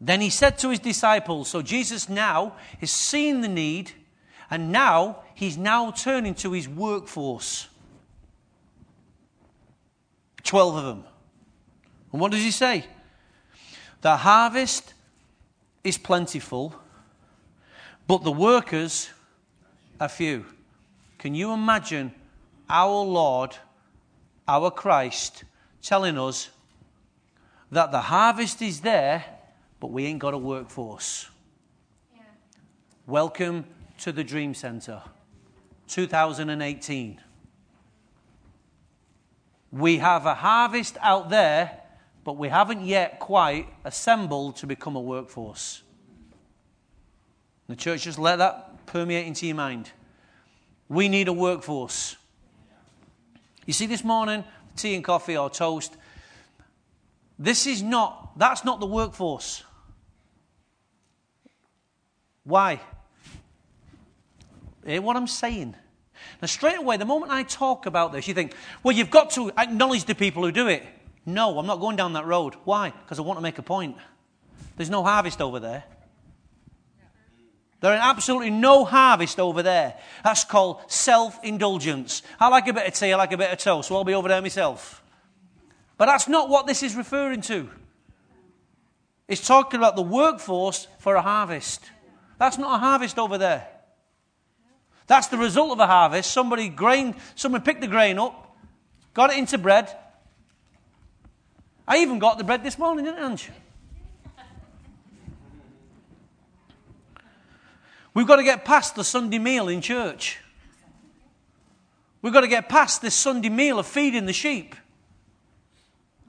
Then 0.00 0.20
he 0.20 0.30
said 0.30 0.58
to 0.58 0.70
his 0.70 0.78
disciples, 0.78 1.48
so 1.48 1.60
Jesus 1.60 2.08
now 2.08 2.54
is 2.80 2.92
seeing 2.92 3.40
the 3.40 3.48
need, 3.48 3.90
and 4.48 4.70
now 4.70 5.24
he's 5.34 5.58
now 5.58 5.90
turning 5.90 6.36
to 6.36 6.52
his 6.52 6.68
workforce. 6.68 7.66
Twelve 10.44 10.76
of 10.76 10.84
them. 10.84 11.04
And 12.12 12.20
what 12.20 12.30
does 12.30 12.42
he 12.42 12.52
say? 12.52 12.86
The 14.02 14.18
harvest 14.18 14.94
is 15.82 15.98
plentiful, 15.98 16.76
but 18.06 18.22
the 18.22 18.30
workers 18.30 19.10
are 20.00 20.08
few. 20.08 20.46
Can 21.18 21.34
you 21.34 21.52
imagine 21.52 22.14
our 22.70 23.02
Lord, 23.02 23.56
our 24.46 24.70
Christ, 24.70 25.42
telling 25.82 26.18
us 26.18 26.50
that 27.70 27.90
the 27.90 28.00
harvest 28.00 28.62
is 28.62 28.80
there, 28.80 29.24
but 29.80 29.90
we 29.90 30.06
ain't 30.06 30.18
got 30.18 30.34
a 30.34 30.38
workforce? 30.38 31.28
Yeah. 32.14 32.22
Welcome 33.06 33.64
to 33.98 34.12
the 34.12 34.22
Dream 34.22 34.54
Center 34.54 35.02
2018. 35.88 37.20
We 39.72 39.98
have 39.98 40.26
a 40.26 40.34
harvest 40.34 40.96
out 41.00 41.28
there, 41.28 41.80
but 42.24 42.36
we 42.36 42.48
haven't 42.48 42.84
yet 42.84 43.18
quite 43.18 43.68
assembled 43.84 44.56
to 44.56 44.66
become 44.66 44.96
a 44.96 45.00
workforce. 45.00 45.82
The 47.68 47.76
church 47.76 48.04
just 48.04 48.18
let 48.18 48.36
that 48.36 48.86
permeate 48.86 49.26
into 49.26 49.46
your 49.46 49.56
mind. 49.56 49.90
We 50.88 51.08
need 51.08 51.26
a 51.26 51.32
workforce. 51.32 52.16
You 53.66 53.72
see, 53.72 53.86
this 53.86 54.04
morning, 54.04 54.44
tea 54.76 54.94
and 54.94 55.02
coffee 55.02 55.36
or 55.36 55.50
toast, 55.50 55.96
this 57.38 57.66
is 57.66 57.82
not, 57.82 58.38
that's 58.38 58.64
not 58.64 58.80
the 58.80 58.86
workforce. 58.86 59.62
Why? 62.44 62.80
Hear 64.84 65.02
what 65.02 65.16
I'm 65.16 65.26
saying? 65.26 65.74
Now, 66.40 66.46
straight 66.46 66.78
away, 66.78 66.96
the 66.96 67.04
moment 67.04 67.32
I 67.32 67.42
talk 67.42 67.86
about 67.86 68.12
this, 68.12 68.28
you 68.28 68.34
think, 68.34 68.54
well, 68.82 68.96
you've 68.96 69.10
got 69.10 69.30
to 69.30 69.50
acknowledge 69.56 70.04
the 70.04 70.14
people 70.14 70.44
who 70.44 70.52
do 70.52 70.68
it. 70.68 70.84
No, 71.24 71.58
I'm 71.58 71.66
not 71.66 71.80
going 71.80 71.96
down 71.96 72.12
that 72.12 72.26
road. 72.26 72.54
Why? 72.64 72.90
Because 72.90 73.18
I 73.18 73.22
want 73.22 73.38
to 73.38 73.42
make 73.42 73.58
a 73.58 73.62
point. 73.62 73.96
There's 74.76 74.90
no 74.90 75.02
harvest 75.02 75.40
over 75.40 75.58
there. 75.58 75.84
There 77.80 77.92
is 77.92 78.00
absolutely 78.00 78.50
no 78.50 78.84
harvest 78.84 79.38
over 79.38 79.62
there. 79.62 79.94
That's 80.24 80.44
called 80.44 80.90
self 80.90 81.38
indulgence. 81.44 82.22
I 82.40 82.48
like 82.48 82.68
a 82.68 82.72
bit 82.72 82.86
of 82.86 82.94
tea, 82.94 83.12
I 83.12 83.16
like 83.16 83.32
a 83.32 83.36
bit 83.36 83.52
of 83.52 83.58
toast, 83.58 83.88
so 83.88 83.96
I'll 83.96 84.04
be 84.04 84.14
over 84.14 84.28
there 84.28 84.40
myself. 84.40 85.02
But 85.98 86.06
that's 86.06 86.28
not 86.28 86.48
what 86.48 86.66
this 86.66 86.82
is 86.82 86.94
referring 86.94 87.40
to. 87.42 87.68
It's 89.28 89.46
talking 89.46 89.78
about 89.78 89.96
the 89.96 90.02
workforce 90.02 90.86
for 90.98 91.14
a 91.14 91.22
harvest. 91.22 91.90
That's 92.38 92.58
not 92.58 92.76
a 92.76 92.78
harvest 92.78 93.18
over 93.18 93.38
there. 93.38 93.66
That's 95.06 95.28
the 95.28 95.38
result 95.38 95.72
of 95.72 95.80
a 95.80 95.86
harvest. 95.86 96.30
Somebody 96.30 96.68
grain, 96.68 97.14
somebody 97.34 97.64
picked 97.64 97.80
the 97.80 97.86
grain 97.86 98.18
up, 98.18 98.56
got 99.14 99.30
it 99.30 99.38
into 99.38 99.56
bread. 99.58 99.94
I 101.88 101.98
even 101.98 102.18
got 102.18 102.38
the 102.38 102.44
bread 102.44 102.62
this 102.62 102.78
morning, 102.78 103.04
didn't 103.04 103.22
I, 103.22 103.30
Ange? 103.30 103.50
We've 108.12 108.26
got 108.26 108.36
to 108.36 108.44
get 108.44 108.64
past 108.64 108.96
the 108.96 109.04
Sunday 109.04 109.38
meal 109.38 109.68
in 109.68 109.80
church. 109.80 110.38
We've 112.22 112.32
got 112.32 112.40
to 112.40 112.48
get 112.48 112.68
past 112.68 113.02
this 113.02 113.14
Sunday 113.14 113.50
meal 113.50 113.78
of 113.78 113.86
feeding 113.86 114.26
the 114.26 114.32
sheep 114.32 114.74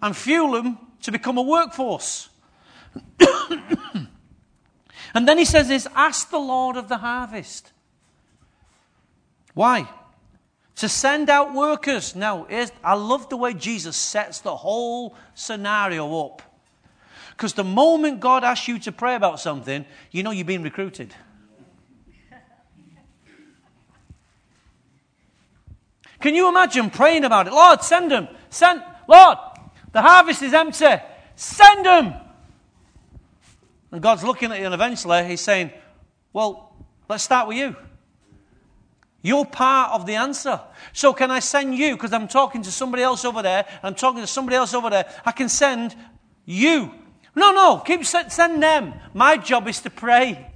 and 0.02 0.16
fuel 0.16 0.52
them 0.52 0.78
to 1.02 1.12
become 1.12 1.38
a 1.38 1.41
workforce. 1.41 2.30
and 5.14 5.28
then 5.28 5.38
he 5.38 5.45
says 5.45 5.68
this 5.68 5.88
ask 5.95 6.30
the 6.30 6.39
Lord 6.39 6.78
of 6.78 6.88
the 6.89 6.98
harvest. 6.98 7.72
Why? 9.54 9.88
to 10.78 10.88
send 10.88 11.30
out 11.30 11.54
workers. 11.54 12.16
Now, 12.16 12.48
I 12.84 12.93
love 12.93 13.30
the 13.30 13.38
way 13.38 13.54
Jesus 13.54 13.98
sets 13.98 14.39
the 14.39 14.56
whole 14.56 15.16
scenario 15.34 16.26
up. 16.26 16.41
Because 17.32 17.54
the 17.54 17.64
moment 17.64 18.20
God 18.20 18.43
asks 18.43 18.68
you 18.68 18.80
to 18.80 18.91
pray 18.91 19.16
about 19.16 19.39
something, 19.39 19.86
you 20.12 20.24
know 20.24 20.32
you're 20.32 20.45
being 20.45 20.64
recruited. 20.64 21.14
Can 26.20 26.34
you 26.34 26.50
imagine 26.50 26.89
praying 26.89 27.24
about 27.26 27.48
it? 27.48 27.54
Lord, 27.54 27.84
send 27.84 28.10
them. 28.10 28.28
Send, 28.50 28.82
Lord, 29.08 29.38
the 29.98 30.04
harvest 30.04 30.43
is 30.43 30.54
empty. 30.54 30.86
Send 31.36 31.84
them. 31.84 32.14
And 33.91 34.00
God's 34.00 34.24
looking 34.24 34.52
at 34.52 34.60
you, 34.60 34.66
and 34.66 34.74
eventually 34.76 35.26
He's 35.26 35.41
saying, 35.41 35.72
Well, 36.32 36.72
let's 37.10 37.24
start 37.24 37.48
with 37.48 37.58
you. 37.58 37.76
You're 39.24 39.43
part 39.43 40.00
of 40.00 40.06
the 40.06 40.14
answer. 40.14 40.62
So, 40.93 41.14
can 41.14 41.32
I 41.32 41.39
send 41.39 41.74
you? 41.74 41.95
Because 41.95 42.14
I'm 42.14 42.28
talking 42.28 42.62
to 42.62 42.72
somebody 42.72 43.02
else 43.02 43.26
over 43.26 43.41
there, 43.41 43.66
I'm 43.82 43.95
talking 43.95 44.22
to 44.22 44.28
somebody 44.28 44.56
else 44.56 44.76
over 44.76 44.91
there. 44.91 45.12
I 45.26 45.32
can 45.32 45.50
send 45.50 45.95
you. 46.45 46.93
No, 47.34 47.52
no, 47.52 47.80
keep 47.80 48.06
send 48.06 48.62
them. 48.62 48.93
My 49.16 49.36
job 49.38 49.68
is 49.68 49.82
to 49.82 49.89
pray. 49.89 50.52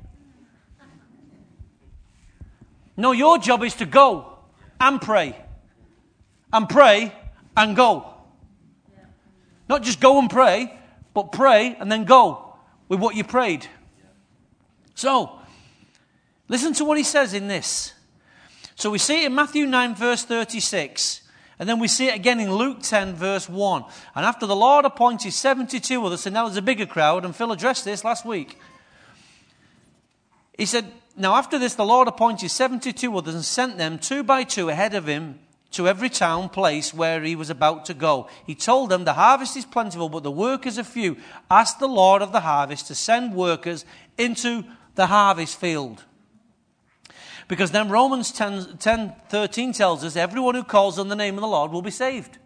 No, 2.96 3.12
your 3.12 3.39
job 3.39 3.64
is 3.64 3.74
to 3.78 3.88
go 3.88 4.38
and 4.80 5.02
pray. 5.02 5.36
And 6.54 6.70
pray 6.70 7.12
and 7.58 7.76
go. 7.76 8.11
Not 9.72 9.84
just 9.84 10.01
go 10.01 10.19
and 10.19 10.30
pray, 10.30 10.78
but 11.13 11.32
pray 11.32 11.78
and 11.80 11.89
then 11.89 12.03
go 12.03 12.55
with 12.89 12.99
what 12.99 13.15
you 13.15 13.24
prayed. 13.24 13.65
So, 14.95 15.39
listen 16.49 16.74
to 16.74 16.84
what 16.84 16.97
he 16.97 17.05
says 17.05 17.34
in 17.34 17.47
this. 17.47 17.93
So 18.76 18.89
we 18.89 18.97
see 18.97 19.24
it 19.24 19.28
in 19.28 19.34
Matthew 19.36 19.65
9, 19.65 19.95
verse 19.95 20.26
36. 20.26 21.22
And 21.57 21.69
then 21.69 21.80
we 21.80 21.88
see 21.88 22.09
it 22.09 22.15
again 22.15 22.41
in 22.41 22.53
Luke 22.53 22.80
10, 22.82 23.13
verse 23.13 23.47
1. 23.47 23.86
And 24.13 24.26
after 24.26 24.45
the 24.45 24.57
Lord 24.57 24.84
appointed 24.84 25.32
72 25.32 26.05
others, 26.05 26.26
and 26.26 26.34
now 26.34 26.47
there's 26.47 26.57
a 26.57 26.61
bigger 26.61 26.86
crowd, 26.86 27.24
and 27.24 27.34
Phil 27.34 27.53
addressed 27.53 27.86
this 27.86 28.03
last 28.03 28.26
week. 28.26 28.59
He 30.57 30.65
said, 30.65 30.91
Now 31.15 31.36
after 31.36 31.57
this, 31.57 31.76
the 31.76 31.86
Lord 31.86 32.09
appointed 32.09 32.51
72 32.51 33.17
others 33.17 33.36
and 33.36 33.45
sent 33.45 33.78
them 33.78 33.99
two 33.99 34.22
by 34.22 34.43
two 34.43 34.67
ahead 34.67 34.93
of 34.95 35.07
him 35.07 35.39
to 35.72 35.88
every 35.88 36.09
town 36.09 36.49
place 36.49 36.93
where 36.93 37.22
he 37.24 37.36
was 37.36 37.49
about 37.49 37.86
to 37.86 37.93
go. 37.93 38.28
He 38.45 38.55
told 38.55 38.89
them, 38.89 39.05
The 39.05 39.13
harvest 39.13 39.55
is 39.57 39.65
plentiful, 39.65 40.09
but 40.09 40.24
the 40.24 40.32
workers 40.32 40.78
are 40.78 40.84
few. 40.84 41.17
Ask 41.49 41.80
the 41.80 41.88
Lord 41.88 42.22
of 42.22 42.32
the 42.32 42.41
harvest 42.41 42.88
to 42.88 42.95
send 42.95 43.34
workers 43.34 43.86
into 44.17 44.63
the 44.95 45.07
harvest 45.07 45.59
field. 45.59 46.03
Because 47.47 47.72
then 47.72 47.89
Romans 47.89 48.32
10, 48.32 48.78
10 48.78 49.15
13 49.30 49.74
tells 49.74 50.03
us, 50.03 50.15
Everyone 50.15 50.55
who 50.55 50.63
calls 50.63 50.99
on 50.99 51.09
the 51.09 51.15
name 51.15 51.36
of 51.36 51.41
the 51.41 51.47
Lord 51.47 51.72
will 51.72 51.82
be 51.82 51.91
saved. 51.91 52.38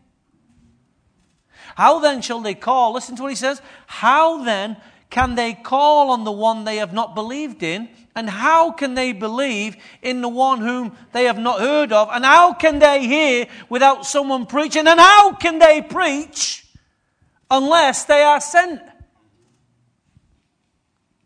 How 1.75 1.99
then 1.99 2.21
shall 2.21 2.41
they 2.41 2.55
call? 2.55 2.93
Listen 2.93 3.15
to 3.15 3.23
what 3.23 3.31
he 3.31 3.35
says. 3.35 3.61
How 3.87 4.43
then 4.43 4.77
can 5.09 5.35
they 5.35 5.53
call 5.53 6.11
on 6.11 6.23
the 6.23 6.31
one 6.31 6.63
they 6.63 6.77
have 6.77 6.93
not 6.93 7.15
believed 7.15 7.63
in? 7.63 7.89
And 8.15 8.29
how 8.29 8.71
can 8.71 8.93
they 8.93 9.11
believe 9.11 9.75
in 10.01 10.21
the 10.21 10.29
one 10.29 10.59
whom 10.61 10.95
they 11.11 11.25
have 11.25 11.37
not 11.37 11.59
heard 11.59 11.91
of? 11.91 12.09
And 12.11 12.23
how 12.23 12.53
can 12.53 12.79
they 12.79 13.05
hear 13.05 13.47
without 13.69 14.05
someone 14.05 14.45
preaching? 14.45 14.87
And 14.87 14.99
how 14.99 15.33
can 15.33 15.59
they 15.59 15.81
preach 15.81 16.65
unless 17.51 18.05
they 18.05 18.21
are 18.21 18.39
sent? 18.39 18.81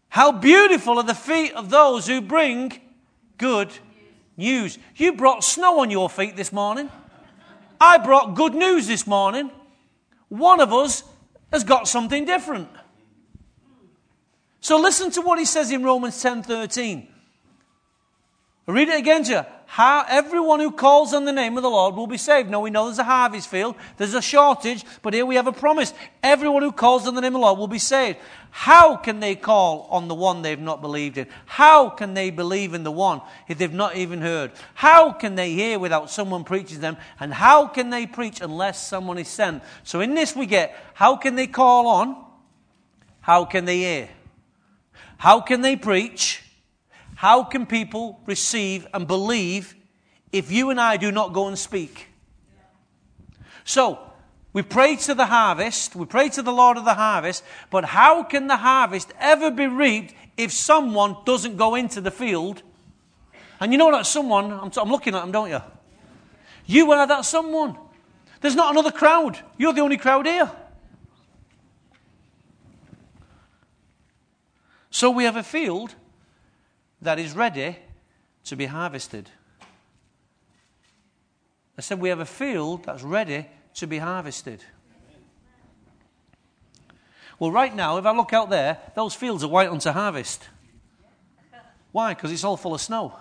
How 0.09 0.31
beautiful 0.31 0.97
are 0.97 1.03
the 1.03 1.13
feet 1.13 1.53
of 1.53 1.69
those 1.69 2.07
who 2.07 2.21
bring 2.21 2.79
good 3.39 3.71
news. 4.39 4.77
You 4.95 5.13
brought 5.13 5.43
snow 5.43 5.79
on 5.79 5.89
your 5.89 6.09
feet 6.09 6.35
this 6.35 6.53
morning. 6.53 6.89
I 7.81 7.97
brought 7.97 8.35
good 8.35 8.53
news 8.53 8.87
this 8.87 9.07
morning. 9.07 9.49
One 10.27 10.59
of 10.59 10.71
us 10.71 11.03
has 11.51 11.63
got 11.63 11.87
something 11.87 12.25
different. 12.25 12.69
So 14.61 14.79
listen 14.79 15.11
to 15.11 15.21
what 15.21 15.39
he 15.39 15.45
says 15.45 15.71
in 15.71 15.83
Romans 15.83 16.21
10:13. 16.21 17.07
read 18.67 18.89
it 18.89 18.99
again 18.99 19.23
to 19.23 19.31
you. 19.31 19.45
How 19.71 20.03
everyone 20.09 20.59
who 20.59 20.71
calls 20.71 21.13
on 21.13 21.25
the 21.25 21.31
name 21.31 21.55
of 21.55 21.61
the 21.61 21.69
Lord 21.69 21.95
will 21.95 22.07
be 22.07 22.17
saved. 22.17 22.49
Now 22.49 22.59
we 22.59 22.71
know 22.71 22.85
there's 22.85 22.97
a 22.97 23.03
harvest 23.03 23.47
field, 23.47 23.75
there's 23.97 24.15
a 24.15 24.21
shortage, 24.21 24.83
but 25.03 25.13
here 25.13 25.27
we 25.27 25.35
have 25.35 25.45
a 25.45 25.51
promise. 25.51 25.93
Everyone 26.23 26.63
who 26.63 26.71
calls 26.71 27.07
on 27.07 27.13
the 27.13 27.21
name 27.21 27.35
of 27.35 27.41
the 27.41 27.45
Lord 27.45 27.59
will 27.59 27.67
be 27.67 27.77
saved. 27.77 28.17
How 28.49 28.95
can 28.95 29.19
they 29.19 29.35
call 29.35 29.87
on 29.91 30.07
the 30.07 30.15
one 30.15 30.41
they've 30.41 30.59
not 30.59 30.81
believed 30.81 31.19
in? 31.19 31.27
How 31.45 31.87
can 31.89 32.15
they 32.15 32.31
believe 32.31 32.73
in 32.73 32.83
the 32.83 32.91
one 32.91 33.21
if 33.47 33.59
they've 33.59 33.71
not 33.71 33.95
even 33.95 34.21
heard? 34.21 34.51
How 34.73 35.11
can 35.11 35.35
they 35.35 35.51
hear 35.53 35.77
without 35.77 36.09
someone 36.09 36.43
preaching 36.43 36.79
them? 36.79 36.97
And 37.19 37.31
how 37.31 37.67
can 37.67 37.91
they 37.91 38.07
preach 38.07 38.41
unless 38.41 38.87
someone 38.87 39.19
is 39.19 39.27
sent? 39.27 39.61
So 39.83 40.01
in 40.01 40.15
this 40.15 40.35
we 40.35 40.47
get 40.47 40.75
how 40.95 41.15
can 41.15 41.35
they 41.35 41.47
call 41.47 41.87
on? 41.87 42.25
How 43.21 43.45
can 43.45 43.65
they 43.65 43.77
hear? 43.77 44.09
How 45.19 45.41
can 45.41 45.59
they 45.59 45.75
preach? 45.75 46.41
How 47.15 47.43
can 47.43 47.65
people 47.65 48.21
receive 48.25 48.87
and 48.93 49.05
believe 49.05 49.75
if 50.31 50.49
you 50.49 50.69
and 50.69 50.79
I 50.79 50.95
do 50.95 51.11
not 51.11 51.33
go 51.33 51.49
and 51.49 51.59
speak? 51.59 52.07
So, 53.65 53.99
we 54.53 54.61
pray 54.61 54.95
to 54.95 55.13
the 55.13 55.25
harvest, 55.25 55.93
we 55.93 56.05
pray 56.05 56.29
to 56.29 56.41
the 56.41 56.53
Lord 56.53 56.77
of 56.77 56.85
the 56.85 56.93
harvest, 56.93 57.43
but 57.69 57.83
how 57.83 58.23
can 58.23 58.47
the 58.47 58.55
harvest 58.55 59.11
ever 59.19 59.51
be 59.51 59.67
reaped 59.67 60.13
if 60.37 60.53
someone 60.53 61.17
doesn't 61.25 61.57
go 61.57 61.75
into 61.75 61.99
the 61.99 62.11
field? 62.11 62.63
And 63.59 63.73
you 63.73 63.77
know 63.77 63.91
that 63.91 64.05
someone, 64.05 64.53
I'm, 64.53 64.71
I'm 64.77 64.89
looking 64.89 65.15
at 65.15 65.21
them, 65.21 65.33
don't 65.33 65.49
you? 65.49 65.61
You 66.65 66.93
are 66.93 67.05
that 67.05 67.25
someone. 67.25 67.77
There's 68.39 68.55
not 68.55 68.71
another 68.71 68.91
crowd. 68.91 69.37
You're 69.57 69.73
the 69.73 69.81
only 69.81 69.97
crowd 69.97 70.25
here. 70.25 70.49
So 74.89 75.09
we 75.11 75.23
have 75.23 75.35
a 75.35 75.43
field 75.43 75.95
that 77.01 77.19
is 77.19 77.35
ready 77.35 77.77
to 78.45 78.55
be 78.55 78.65
harvested. 78.65 79.29
I 81.77 81.81
said 81.81 82.01
we 82.01 82.09
have 82.09 82.19
a 82.19 82.25
field 82.25 82.83
that's 82.85 83.03
ready 83.03 83.47
to 83.75 83.87
be 83.87 83.99
harvested. 83.99 84.63
Well, 87.39 87.51
right 87.51 87.73
now, 87.73 87.97
if 87.97 88.05
I 88.05 88.11
look 88.11 88.33
out 88.33 88.49
there, 88.49 88.79
those 88.95 89.15
fields 89.15 89.45
are 89.45 89.47
white 89.47 89.69
unto 89.69 89.91
harvest. 89.91 90.49
Why? 91.93 92.13
Because 92.13 92.33
it's 92.33 92.43
all 92.43 92.57
full 92.57 92.73
of 92.73 92.81
snow. 92.81 93.17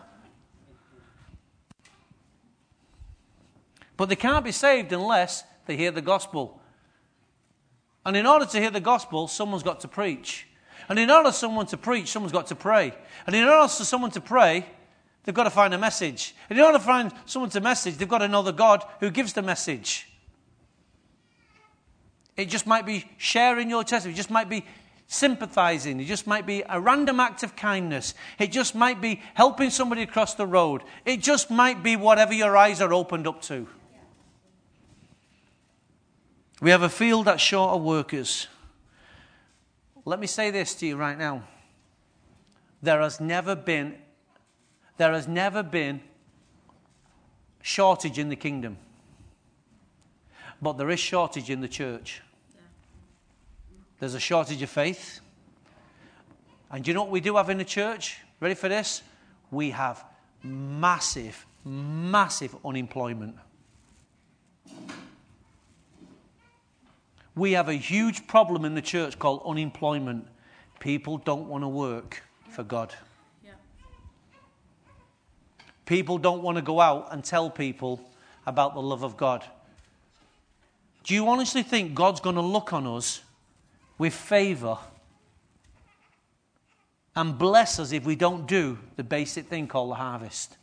But 3.96 4.08
they 4.08 4.16
can't 4.16 4.44
be 4.44 4.52
saved 4.52 4.92
unless 4.92 5.44
they 5.66 5.76
hear 5.76 5.92
the 5.92 6.02
gospel. 6.02 6.60
And 8.04 8.16
in 8.16 8.26
order 8.26 8.46
to 8.46 8.58
hear 8.58 8.70
the 8.70 8.80
gospel, 8.80 9.28
someone's 9.28 9.62
got 9.62 9.80
to 9.80 9.88
preach. 9.88 10.47
And 10.88 10.98
in 10.98 11.10
order 11.10 11.30
for 11.30 11.36
someone 11.36 11.66
to 11.66 11.76
preach, 11.76 12.08
someone's 12.08 12.32
got 12.32 12.46
to 12.46 12.54
pray. 12.54 12.94
And 13.26 13.36
in 13.36 13.44
order 13.44 13.68
for 13.68 13.84
someone 13.84 14.10
to 14.12 14.20
pray, 14.20 14.64
they've 15.24 15.34
got 15.34 15.44
to 15.44 15.50
find 15.50 15.74
a 15.74 15.78
message. 15.78 16.34
And 16.48 16.58
in 16.58 16.64
order 16.64 16.78
to 16.78 16.84
find 16.84 17.12
someone 17.26 17.50
to 17.50 17.60
message, 17.60 17.96
they've 17.96 18.08
got 18.08 18.20
the 18.20 18.52
God 18.52 18.84
who 19.00 19.10
gives 19.10 19.34
the 19.34 19.42
message. 19.42 20.08
It 22.36 22.48
just 22.48 22.66
might 22.66 22.86
be 22.86 23.04
sharing 23.18 23.68
your 23.68 23.84
testimony. 23.84 24.14
It 24.14 24.16
just 24.16 24.30
might 24.30 24.48
be 24.48 24.64
sympathizing. 25.08 26.00
It 26.00 26.04
just 26.04 26.26
might 26.26 26.46
be 26.46 26.62
a 26.68 26.80
random 26.80 27.18
act 27.18 27.42
of 27.42 27.56
kindness. 27.56 28.14
It 28.38 28.52
just 28.52 28.74
might 28.74 29.00
be 29.00 29.20
helping 29.34 29.70
somebody 29.70 30.02
across 30.02 30.34
the 30.34 30.46
road. 30.46 30.82
It 31.04 31.20
just 31.20 31.50
might 31.50 31.82
be 31.82 31.96
whatever 31.96 32.32
your 32.32 32.56
eyes 32.56 32.80
are 32.80 32.92
opened 32.92 33.26
up 33.26 33.42
to. 33.42 33.66
We 36.60 36.70
have 36.70 36.82
a 36.82 36.88
field 36.88 37.26
that's 37.26 37.42
short 37.42 37.74
of 37.74 37.82
workers. 37.82 38.48
Let 40.04 40.20
me 40.20 40.26
say 40.26 40.50
this 40.50 40.74
to 40.76 40.86
you 40.86 40.96
right 40.96 41.18
now. 41.18 41.44
There 42.82 43.00
has 43.00 43.20
never 43.20 43.54
been 43.54 43.96
there 44.98 45.12
has 45.12 45.28
never 45.28 45.62
been 45.62 46.00
shortage 47.62 48.18
in 48.18 48.28
the 48.28 48.36
kingdom. 48.36 48.78
But 50.60 50.72
there 50.72 50.90
is 50.90 50.98
shortage 50.98 51.50
in 51.50 51.60
the 51.60 51.68
church. 51.68 52.20
There's 54.00 54.14
a 54.14 54.20
shortage 54.20 54.60
of 54.60 54.70
faith. 54.70 55.20
And 56.70 56.84
do 56.84 56.90
you 56.90 56.94
know 56.94 57.02
what 57.02 57.12
we 57.12 57.20
do 57.20 57.36
have 57.36 57.48
in 57.48 57.58
the 57.58 57.64
church? 57.64 58.18
Ready 58.40 58.54
for 58.54 58.68
this? 58.68 59.02
We 59.52 59.70
have 59.70 60.04
massive, 60.42 61.46
massive 61.64 62.56
unemployment. 62.64 63.36
We 67.38 67.52
have 67.52 67.68
a 67.68 67.74
huge 67.74 68.26
problem 68.26 68.64
in 68.64 68.74
the 68.74 68.82
church 68.82 69.16
called 69.16 69.42
unemployment. 69.46 70.26
People 70.80 71.18
don't 71.18 71.46
want 71.48 71.62
to 71.62 71.68
work 71.68 72.24
for 72.50 72.64
God. 72.64 72.92
People 75.86 76.18
don't 76.18 76.42
want 76.42 76.56
to 76.56 76.62
go 76.62 76.80
out 76.80 77.12
and 77.12 77.24
tell 77.24 77.48
people 77.48 78.00
about 78.44 78.74
the 78.74 78.82
love 78.82 79.04
of 79.04 79.16
God. 79.16 79.44
Do 81.04 81.14
you 81.14 81.28
honestly 81.28 81.62
think 81.62 81.94
God's 81.94 82.20
going 82.20 82.34
to 82.34 82.42
look 82.42 82.72
on 82.72 82.86
us 82.86 83.22
with 83.96 84.12
favor 84.12 84.76
and 87.14 87.38
bless 87.38 87.78
us 87.78 87.92
if 87.92 88.04
we 88.04 88.16
don't 88.16 88.46
do 88.46 88.78
the 88.96 89.04
basic 89.04 89.46
thing 89.46 89.68
called 89.68 89.92
the 89.92 89.94
harvest? 89.94 90.56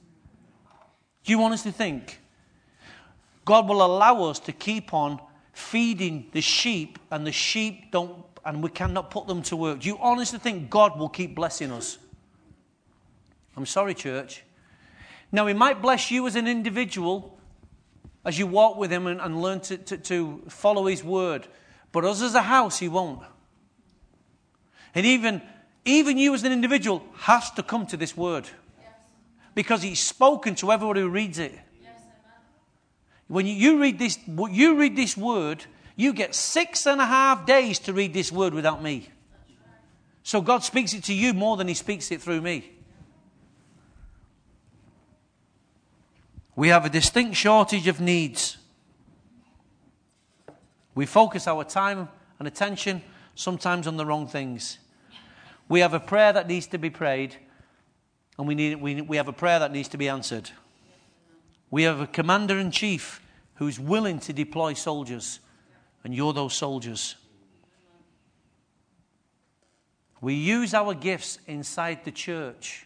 Do 1.23 1.31
you 1.31 1.41
honestly 1.41 1.71
think 1.71 2.19
God 3.45 3.67
will 3.67 3.83
allow 3.83 4.25
us 4.25 4.39
to 4.39 4.51
keep 4.51 4.93
on 4.93 5.19
feeding 5.55 6.27
the 6.33 6.41
sheep, 6.41 6.99
and 7.09 7.25
the 7.25 7.31
sheep 7.31 7.89
don't, 7.89 8.25
and 8.43 8.61
we 8.61 8.69
cannot 8.69 9.09
put 9.09 9.25
them 9.25 9.41
to 9.41 9.55
work. 9.55 9.79
Do 9.79 9.87
you 9.87 9.97
honestly 10.01 10.37
think 10.37 10.69
God 10.69 10.99
will 10.99 11.07
keep 11.07 11.33
blessing 11.33 11.71
us? 11.71 11.97
I'm 13.55 13.65
sorry, 13.65 13.93
church. 13.93 14.43
Now, 15.31 15.47
He 15.47 15.53
might 15.53 15.81
bless 15.81 16.11
you 16.11 16.27
as 16.27 16.35
an 16.35 16.45
individual 16.45 17.39
as 18.25 18.37
you 18.37 18.47
walk 18.47 18.75
with 18.75 18.91
Him 18.91 19.07
and, 19.07 19.21
and 19.21 19.41
learn 19.41 19.61
to, 19.61 19.77
to, 19.77 19.97
to 19.97 20.43
follow 20.49 20.87
His 20.87 21.05
word, 21.05 21.47
but 21.93 22.03
us 22.03 22.21
as 22.21 22.35
a 22.35 22.41
house, 22.41 22.79
He 22.79 22.89
won't. 22.89 23.21
And 24.93 25.05
even, 25.05 25.41
even 25.85 26.17
you 26.17 26.33
as 26.33 26.43
an 26.43 26.51
individual 26.51 27.01
has 27.19 27.49
to 27.51 27.63
come 27.63 27.85
to 27.87 27.97
this 27.97 28.17
word 28.17 28.49
because 29.53 29.81
He's 29.83 30.01
spoken 30.01 30.53
to 30.55 30.73
everybody 30.73 30.99
who 30.99 31.07
reads 31.07 31.39
it. 31.39 31.57
When 33.27 33.47
you 33.47 33.81
read 33.81 33.97
this, 33.97 34.19
you 34.27 34.75
read 34.77 34.95
this 34.95 35.17
word, 35.17 35.65
you 35.95 36.13
get 36.13 36.35
six 36.35 36.85
and 36.85 37.01
a 37.01 37.05
half 37.05 37.45
days 37.45 37.79
to 37.79 37.93
read 37.93 38.13
this 38.13 38.31
word 38.31 38.53
without 38.53 38.83
me. 38.83 39.09
So 40.23 40.41
God 40.41 40.63
speaks 40.63 40.93
it 40.93 41.03
to 41.05 41.13
you 41.13 41.33
more 41.33 41.57
than 41.57 41.67
He 41.67 41.73
speaks 41.73 42.11
it 42.11 42.21
through 42.21 42.41
me. 42.41 42.71
We 46.55 46.69
have 46.69 46.85
a 46.85 46.89
distinct 46.89 47.35
shortage 47.35 47.87
of 47.87 47.99
needs. 47.99 48.57
We 50.93 51.05
focus 51.05 51.47
our 51.47 51.63
time 51.63 52.07
and 52.39 52.47
attention 52.47 53.03
sometimes 53.35 53.87
on 53.87 53.97
the 53.97 54.05
wrong 54.05 54.27
things. 54.27 54.79
We 55.67 55.81
have 55.81 55.93
a 55.93 55.99
prayer 55.99 56.31
that 56.31 56.47
needs 56.47 56.67
to 56.67 56.77
be 56.77 56.89
prayed, 56.89 57.35
and 58.37 58.47
we, 58.47 58.55
need, 58.55 58.75
we, 58.75 59.01
we 59.01 59.17
have 59.17 59.27
a 59.27 59.33
prayer 59.33 59.59
that 59.59 59.71
needs 59.71 59.89
to 59.89 59.97
be 59.97 60.07
answered. 60.07 60.51
We 61.69 61.83
have 61.83 61.99
a 61.99 62.07
commander 62.07 62.57
in 62.57 62.71
chief 62.71 63.21
who's 63.55 63.79
willing 63.79 64.19
to 64.19 64.33
deploy 64.33 64.73
soldiers, 64.73 65.39
and 66.03 66.13
you're 66.13 66.33
those 66.33 66.53
soldiers. 66.53 67.15
We 70.21 70.33
use 70.33 70.73
our 70.73 70.93
gifts 70.93 71.39
inside 71.45 72.03
the 72.03 72.11
church 72.11 72.85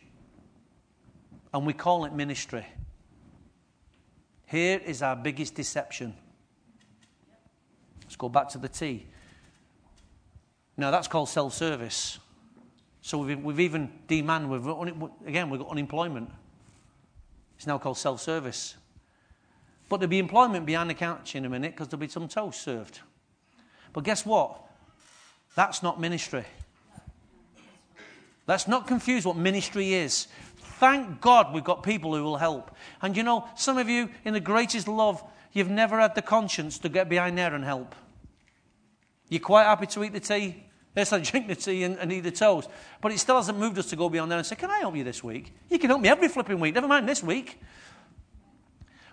and 1.53 1.65
we 1.65 1.73
call 1.73 2.05
it 2.05 2.13
ministry. 2.13 2.65
Here 4.45 4.81
is 4.83 5.01
our 5.01 5.15
biggest 5.15 5.55
deception. 5.55 6.15
Let's 8.03 8.15
go 8.15 8.29
back 8.29 8.49
to 8.49 8.57
the 8.57 8.69
tea. 8.69 9.05
Now, 10.77 10.91
that's 10.91 11.07
called 11.07 11.29
self 11.29 11.53
service. 11.53 12.19
So 13.01 13.19
we've, 13.19 13.39
we've 13.39 13.59
even 13.59 13.91
demand, 14.07 14.49
we've, 14.49 14.65
again, 15.25 15.49
we've 15.49 15.59
got 15.59 15.69
unemployment. 15.69 16.29
It's 17.59 17.67
now 17.67 17.77
called 17.77 17.97
self 17.97 18.21
service. 18.21 18.75
But 19.89 19.99
there'll 19.99 20.09
be 20.09 20.19
employment 20.19 20.65
behind 20.65 20.89
the 20.89 20.93
couch 20.93 21.35
in 21.35 21.43
a 21.43 21.49
minute 21.49 21.73
because 21.73 21.89
there'll 21.89 21.99
be 21.99 22.07
some 22.07 22.29
toast 22.29 22.61
served. 22.61 23.01
But 23.91 24.05
guess 24.05 24.25
what? 24.25 24.61
That's 25.55 25.83
not 25.83 25.99
ministry. 25.99 26.45
Let's 28.47 28.65
not 28.65 28.87
confuse 28.87 29.25
what 29.25 29.35
ministry 29.35 29.93
is. 29.93 30.29
Thank 30.79 31.19
God 31.19 31.53
we've 31.53 31.61
got 31.61 31.83
people 31.83 32.15
who 32.15 32.23
will 32.23 32.37
help. 32.37 32.71
And 33.01 33.17
you 33.17 33.23
know, 33.23 33.45
some 33.57 33.77
of 33.77 33.89
you, 33.89 34.09
in 34.23 34.33
the 34.33 34.39
greatest 34.39 34.87
love, 34.87 35.21
you've 35.51 35.69
never 35.69 35.99
had 35.99 36.15
the 36.15 36.21
conscience 36.21 36.79
to 36.79 36.87
get 36.87 37.09
behind 37.09 37.37
there 37.37 37.53
and 37.53 37.65
help. 37.65 37.93
You're 39.27 39.41
quite 39.41 39.65
happy 39.65 39.87
to 39.87 40.03
eat 40.05 40.13
the 40.13 40.21
tea. 40.21 40.63
Yes, 40.95 41.13
I 41.13 41.19
drink 41.19 41.47
the 41.47 41.55
tea 41.55 41.83
and, 41.83 41.97
and 41.97 42.11
eat 42.11 42.21
the 42.21 42.31
toast. 42.31 42.69
But 43.01 43.11
it 43.11 43.19
still 43.19 43.35
hasn't 43.35 43.57
moved 43.57 43.77
us 43.77 43.87
to 43.87 43.95
go 43.95 44.09
beyond 44.09 44.31
there 44.31 44.37
and 44.37 44.45
say, 44.45 44.55
Can 44.55 44.71
I 44.71 44.79
help 44.79 44.95
you 44.95 45.03
this 45.03 45.23
week? 45.23 45.53
You 45.69 45.79
can 45.79 45.89
help 45.89 46.01
me 46.01 46.09
every 46.09 46.27
flipping 46.27 46.59
week, 46.59 46.75
never 46.75 46.87
mind 46.87 47.07
this 47.07 47.23
week. 47.23 47.59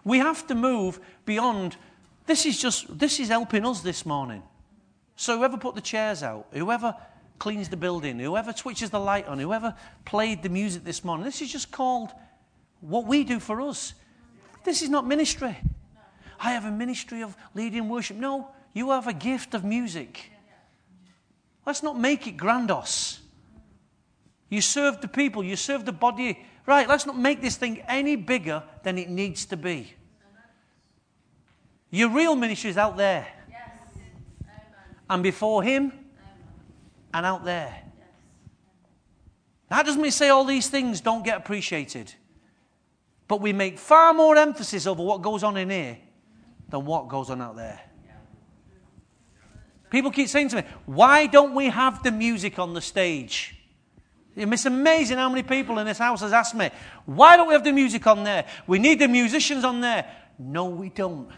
We 0.05 0.19
have 0.19 0.47
to 0.47 0.55
move 0.55 1.01
beyond. 1.25 1.77
This 2.27 2.47
is 2.47 2.61
just, 2.61 2.99
this 2.99 3.21
is 3.21 3.29
helping 3.29 3.67
us 3.67 3.81
this 3.81 4.07
morning. 4.07 4.43
So 5.17 5.39
whoever 5.39 5.57
put 5.57 5.75
the 5.75 5.81
chairs 5.81 6.23
out, 6.23 6.47
whoever 6.53 6.95
cleans 7.39 7.69
the 7.69 7.77
building, 7.77 8.19
whoever 8.19 8.53
switches 8.53 8.91
the 8.91 9.01
light 9.01 9.27
on, 9.27 9.39
whoever 9.39 9.75
played 10.05 10.43
the 10.43 10.49
music 10.49 10.85
this 10.85 11.05
morning, 11.05 11.25
this 11.25 11.43
is 11.43 11.53
just 11.53 11.71
called 11.71 12.11
what 12.81 13.07
we 13.07 13.25
do 13.25 13.41
for 13.41 13.61
us. 13.61 13.95
This 14.65 14.83
is 14.83 14.89
not 14.89 15.07
ministry. 15.07 15.57
I 16.39 16.53
have 16.53 16.65
a 16.65 16.71
ministry 16.71 17.23
of 17.23 17.37
leading 17.55 17.89
worship. 17.89 18.17
No, 18.17 18.49
you 18.75 18.91
have 18.91 19.07
a 19.07 19.13
gift 19.13 19.55
of 19.55 19.65
music. 19.65 20.31
Let's 21.67 21.83
not 21.83 21.99
make 21.99 22.29
it 22.29 22.37
grandos. 22.37 23.19
You 24.49 24.61
serve 24.61 25.01
the 25.01 25.09
people, 25.09 25.43
you 25.43 25.57
serve 25.57 25.85
the 25.85 25.93
body. 25.93 26.47
Right, 26.65 26.89
let's 26.89 27.07
not 27.07 27.19
make 27.19 27.43
this 27.43 27.57
thing 27.57 27.83
any 27.89 28.17
bigger 28.17 28.63
than 28.85 28.99
it 28.99 29.09
needs 29.09 29.45
to 29.47 29.57
be. 29.57 29.93
Your 31.91 32.11
real 32.11 32.37
ministry 32.37 32.71
is 32.71 32.79
out 32.79 32.97
there. 32.97 33.27
Yes. 33.49 33.61
And 35.09 35.23
before 35.23 35.63
Him 35.63 35.85
Amen. 35.85 36.03
and 37.15 37.27
out 37.27 37.45
there. 37.45 37.75
Yes. 37.99 38.09
That 39.71 39.87
doesn't 39.87 40.01
mean 40.01 40.11
say 40.11 40.29
all 40.29 40.45
these 40.45 40.69
things 40.69 41.01
don't 41.01 41.25
get 41.25 41.37
appreciated. 41.37 42.13
But 43.29 43.41
we 43.41 43.53
make 43.53 43.79
far 43.79 44.15
more 44.15 44.37
emphasis 44.37 44.87
over 44.87 45.03
what 45.03 45.23
goes 45.23 45.43
on 45.43 45.57
in 45.57 45.71
here 45.71 45.99
than 46.69 46.85
what 46.85 47.09
goes 47.09 47.31
on 47.31 47.41
out 47.41 47.57
there. 47.57 47.81
People 49.91 50.11
keep 50.11 50.29
saying 50.29 50.49
to 50.51 50.57
me, 50.57 50.63
why 50.85 51.27
don't 51.27 51.55
we 51.55 51.67
have 51.67 52.03
the 52.03 52.11
music 52.11 52.59
on 52.59 52.75
the 52.75 52.81
stage? 52.81 53.55
It's 54.35 54.67
amazing 54.67 55.17
how 55.17 55.31
many 55.31 55.43
people 55.43 55.79
in 55.79 55.87
this 55.87 55.99
house 55.99 56.21
has 56.21 56.33
asked 56.33 56.55
me, 56.55 56.71
why 57.07 57.37
don't 57.37 57.49
we 57.49 57.55
have 57.55 57.65
the 57.65 57.73
music 57.73 58.07
on 58.07 58.25
there? 58.25 58.45
We 58.67 58.79
need 58.79 58.99
the 58.99 59.09
musicians 59.09 59.65
on 59.65 59.81
there. 59.81 60.11
No, 60.39 60.67
we 60.67 60.91
don't. 60.91 61.31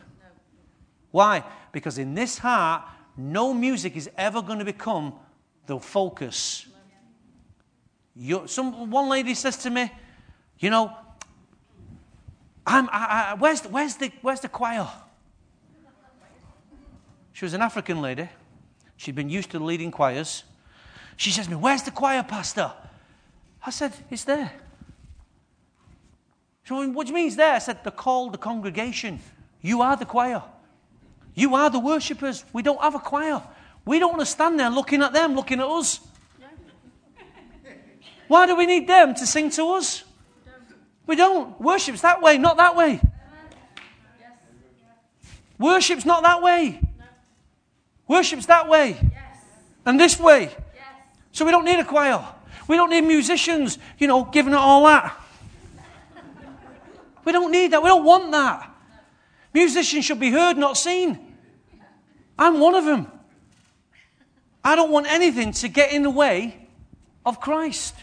Why? 1.11 1.45
Because 1.71 1.99
in 1.99 2.15
this 2.15 2.39
heart, 2.39 2.83
no 3.17 3.55
music 3.55 3.97
is 3.97 4.11
ever 4.17 4.43
going 4.43 4.59
to 4.59 4.65
become 4.65 5.15
the 5.67 5.79
focus. 5.79 6.67
You, 8.17 8.47
some, 8.47 8.91
one 8.91 9.09
lady 9.09 9.35
says 9.35 9.59
to 9.59 9.71
me, 9.71 9.93
You 10.59 10.71
know, 10.71 10.97
I'm, 12.67 12.89
I, 12.91 13.31
I, 13.31 13.35
where's, 13.35 13.63
where's, 13.63 13.97
the, 13.97 14.11
where's 14.23 14.41
the 14.41 14.49
choir? 14.49 14.89
She 17.33 17.45
was 17.45 17.55
an 17.55 17.63
African 17.63 18.03
lady. 18.03 18.29
She'd 18.99 19.15
been 19.15 19.31
used 19.31 19.53
to 19.53 19.61
leading 19.61 19.93
choirs. 19.93 20.43
She 21.17 21.31
says 21.31 21.47
to 21.47 21.53
me, 21.53 21.57
Where's 21.57 21.85
the 21.85 21.93
choir, 21.93 22.23
Pastor? 22.25 22.73
I 23.65 23.71
said, 23.71 23.93
It's 24.11 24.25
there. 24.25 24.53
She 26.65 26.75
went, 26.75 26.95
What 26.95 27.07
do 27.07 27.13
you 27.13 27.15
mean 27.15 27.29
it's 27.29 27.37
there? 27.37 27.55
I 27.55 27.59
said, 27.61 27.79
They're 27.85 27.93
called 27.93 28.35
the 28.35 28.39
congregation. 28.39 29.21
You 29.63 29.83
are 29.83 29.97
the 29.97 30.05
choir. 30.05 30.43
You 31.35 31.55
are 31.55 31.71
the 31.71 31.79
worshippers. 31.79 32.45
We 32.53 32.63
don't 32.63 32.81
have 32.81 32.97
a 32.97 32.99
choir. 32.99 33.41
We 33.87 34.01
don't 34.01 34.11
want 34.11 34.21
to 34.21 34.27
stand 34.27 34.59
there 34.59 34.69
looking 34.69 35.01
at 35.03 35.13
them, 35.13 35.37
looking 35.37 35.61
at 35.61 35.67
us. 35.67 36.01
Why 38.29 38.47
do 38.47 38.57
we 38.57 38.67
need 38.67 38.89
them 38.89 39.15
to 39.15 39.27
sing 39.27 39.51
to 39.51 39.65
us? 39.71 40.03
We 41.07 41.15
don't. 41.15 41.59
Worship's 41.61 42.01
that 42.01 42.21
way, 42.21 42.37
not 42.37 42.57
that 42.57 42.75
way. 42.75 43.01
Worship's 45.57 46.05
not 46.05 46.25
that 46.25 46.43
way. 46.43 46.81
Worship's 48.09 48.47
that 48.47 48.69
way. 48.69 48.99
And 49.85 50.01
this 50.01 50.19
way. 50.19 50.51
So 51.33 51.45
we 51.45 51.51
don't 51.51 51.65
need 51.65 51.79
a 51.79 51.85
choir. 51.85 52.25
We 52.67 52.77
don't 52.77 52.91
need 52.91 53.03
musicians, 53.03 53.79
you 53.99 54.09
know, 54.09 54.25
giving 54.25 54.53
it 54.53 54.57
all 54.57 54.85
that. 54.87 55.17
We 57.25 57.33
don't 57.33 57.53
need 57.53 57.73
that. 57.73 57.83
We 57.83 57.89
don't 57.89 58.05
want 58.05 58.33
that. 58.33 58.71
Musicians 59.53 60.05
should 60.05 60.21
be 60.21 60.31
heard, 60.31 60.57
not 60.57 60.77
seen. 60.77 61.19
I'm 62.39 62.59
one 62.59 62.75
of 62.75 62.85
them. 62.85 63.11
I 64.65 64.75
don't 64.77 64.91
want 64.91 65.07
anything 65.07 65.53
to 65.53 65.69
get 65.69 65.93
in 65.93 66.03
the 66.03 66.11
way 66.11 66.69
of 67.25 67.41
Christ. 67.41 67.95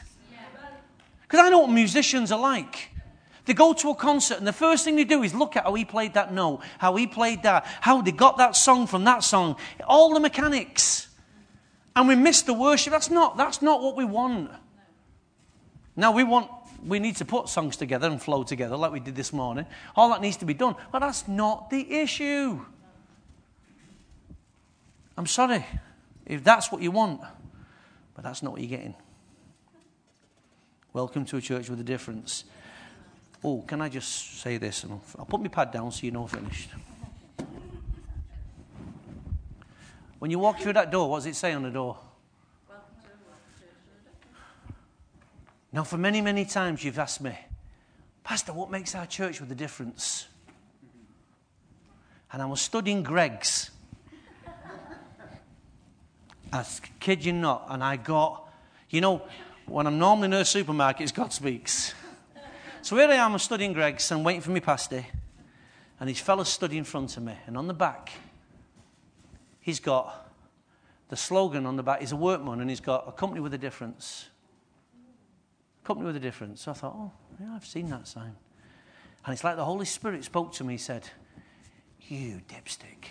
Because 1.23 1.39
I 1.39 1.49
know 1.49 1.59
what 1.59 1.71
musicians 1.71 2.31
are 2.31 2.39
like. 2.39 2.89
They 3.45 3.53
go 3.53 3.73
to 3.73 3.89
a 3.91 3.95
concert 3.95 4.37
and 4.39 4.47
the 4.47 4.53
first 4.53 4.83
thing 4.83 4.95
they 4.95 5.03
do 5.03 5.21
is 5.23 5.33
look 5.33 5.55
at 5.55 5.63
how 5.63 5.73
he 5.75 5.85
played 5.85 6.15
that 6.15 6.33
note, 6.33 6.61
how 6.79 6.95
he 6.95 7.05
played 7.05 7.43
that, 7.43 7.65
how 7.81 8.01
they 8.01 8.11
got 8.11 8.37
that 8.37 8.55
song 8.55 8.87
from 8.87 9.03
that 9.03 9.23
song, 9.23 9.55
all 9.87 10.13
the 10.13 10.19
mechanics. 10.19 11.07
And 11.95 12.07
we 12.07 12.15
miss 12.15 12.41
the 12.41 12.53
worship. 12.53 12.91
That's 12.91 13.09
not, 13.09 13.37
that's 13.37 13.61
not 13.61 13.81
what 13.81 13.95
we 13.95 14.03
want. 14.03 14.51
Now 15.95 16.11
we 16.11 16.23
want 16.23 16.49
we 16.85 16.99
need 16.99 17.15
to 17.15 17.25
put 17.25 17.49
songs 17.49 17.77
together 17.77 18.07
and 18.07 18.21
flow 18.21 18.43
together 18.43 18.77
like 18.77 18.91
we 18.91 18.99
did 18.99 19.15
this 19.15 19.33
morning. 19.33 19.65
All 19.95 20.09
that 20.09 20.21
needs 20.21 20.37
to 20.37 20.45
be 20.45 20.53
done. 20.53 20.75
But 20.91 20.99
that's 20.99 21.27
not 21.27 21.69
the 21.69 21.99
issue. 22.01 22.63
I'm 25.17 25.25
sorry 25.25 25.65
if 26.25 26.43
that's 26.43 26.71
what 26.71 26.81
you 26.81 26.91
want, 26.91 27.21
but 28.13 28.23
that's 28.23 28.43
not 28.43 28.51
what 28.51 28.61
you're 28.61 28.69
getting. 28.69 28.95
Welcome 30.93 31.25
to 31.25 31.37
a 31.37 31.41
church 31.41 31.69
with 31.69 31.79
a 31.79 31.83
difference. 31.83 32.43
Oh, 33.45 33.63
can 33.67 33.79
I 33.81 33.89
just 33.89 34.39
say 34.41 34.57
this? 34.57 34.83
And 34.83 34.99
I'll 35.19 35.25
put 35.25 35.39
my 35.39 35.47
pad 35.47 35.71
down 35.71 35.91
so 35.91 36.05
you 36.05 36.11
know 36.11 36.23
I'm 36.23 36.27
finished. 36.27 36.69
When 40.19 40.31
you 40.31 40.39
walk 40.39 40.59
through 40.59 40.73
that 40.73 40.91
door, 40.91 41.09
what 41.09 41.17
does 41.17 41.27
it 41.27 41.35
say 41.35 41.53
on 41.53 41.63
the 41.63 41.69
door? 41.69 41.97
Now, 45.71 45.83
for 45.83 45.97
many, 45.97 46.21
many 46.21 46.45
times 46.45 46.83
you've 46.83 46.97
asked 46.97 47.21
me, 47.21 47.37
Pastor, 48.23 48.51
what 48.53 48.71
makes 48.71 48.95
our 48.95 49.05
church 49.05 49.39
with 49.39 49.51
a 49.51 49.55
difference? 49.55 50.27
and 52.35 52.41
I 52.41 52.47
was 52.47 52.59
studying 52.59 53.01
Greggs. 53.01 53.71
I 56.51 56.65
kid 56.99 57.23
you 57.23 57.31
not, 57.31 57.67
and 57.69 57.81
I 57.81 57.95
got, 57.95 58.51
you 58.89 58.99
know, 58.99 59.21
when 59.67 59.87
I'm 59.87 59.97
normally 59.97 60.25
in 60.25 60.33
a 60.33 60.43
supermarket, 60.43 61.03
it's 61.03 61.11
God 61.13 61.31
speaks. 61.31 61.93
So 62.85 62.95
here 62.97 63.07
I 63.07 63.15
am, 63.15 63.33
I'm 63.33 63.39
studying 63.39 63.73
Greggs 63.73 64.11
and 64.11 64.23
waiting 64.23 64.41
for 64.41 64.51
me 64.51 64.59
pasty. 64.59 65.07
And 65.99 66.07
this 66.07 66.19
fella's 66.19 66.49
stood 66.49 66.71
in 66.71 66.83
front 66.83 67.17
of 67.17 67.23
me. 67.23 67.33
And 67.47 67.57
on 67.57 67.65
the 67.65 67.73
back, 67.73 68.11
he's 69.59 69.79
got 69.79 70.31
the 71.09 71.15
slogan 71.15 71.65
on 71.65 71.77
the 71.77 71.81
back. 71.81 72.01
He's 72.01 72.11
a 72.11 72.15
workman 72.15 72.61
and 72.61 72.69
he's 72.69 72.79
got 72.79 73.05
a 73.07 73.11
company 73.11 73.41
with 73.41 73.55
a 73.55 73.57
difference. 73.57 74.27
Company 75.83 76.05
with 76.05 76.15
a 76.15 76.19
difference. 76.19 76.61
So 76.61 76.69
I 76.69 76.73
thought, 76.75 76.93
oh, 76.95 77.11
yeah, 77.39 77.55
I've 77.55 77.65
seen 77.65 77.89
that 77.89 78.07
sign. 78.07 78.35
And 79.25 79.33
it's 79.33 79.43
like 79.43 79.55
the 79.55 79.65
Holy 79.65 79.85
Spirit 79.85 80.23
spoke 80.23 80.53
to 80.53 80.63
me. 80.63 80.75
He 80.75 80.77
said, 80.77 81.09
You 82.01 82.39
dipstick. 82.47 83.07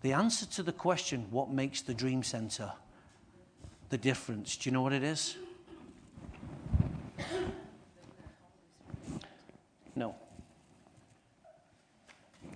The 0.00 0.14
answer 0.14 0.46
to 0.46 0.62
the 0.62 0.72
question, 0.72 1.26
what 1.30 1.50
makes 1.50 1.82
the 1.82 1.92
dream 1.92 2.22
center 2.22 2.72
the 3.90 3.98
difference, 3.98 4.56
do 4.56 4.70
you 4.70 4.72
know 4.72 4.80
what 4.80 4.94
it 4.94 5.02
is? 5.02 5.36
No. 10.00 10.14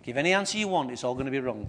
Give 0.02 0.16
any 0.16 0.32
answer 0.32 0.56
you 0.56 0.66
want, 0.66 0.90
it's 0.90 1.04
all 1.04 1.12
going 1.12 1.26
to 1.26 1.30
be 1.30 1.40
wrong. 1.40 1.68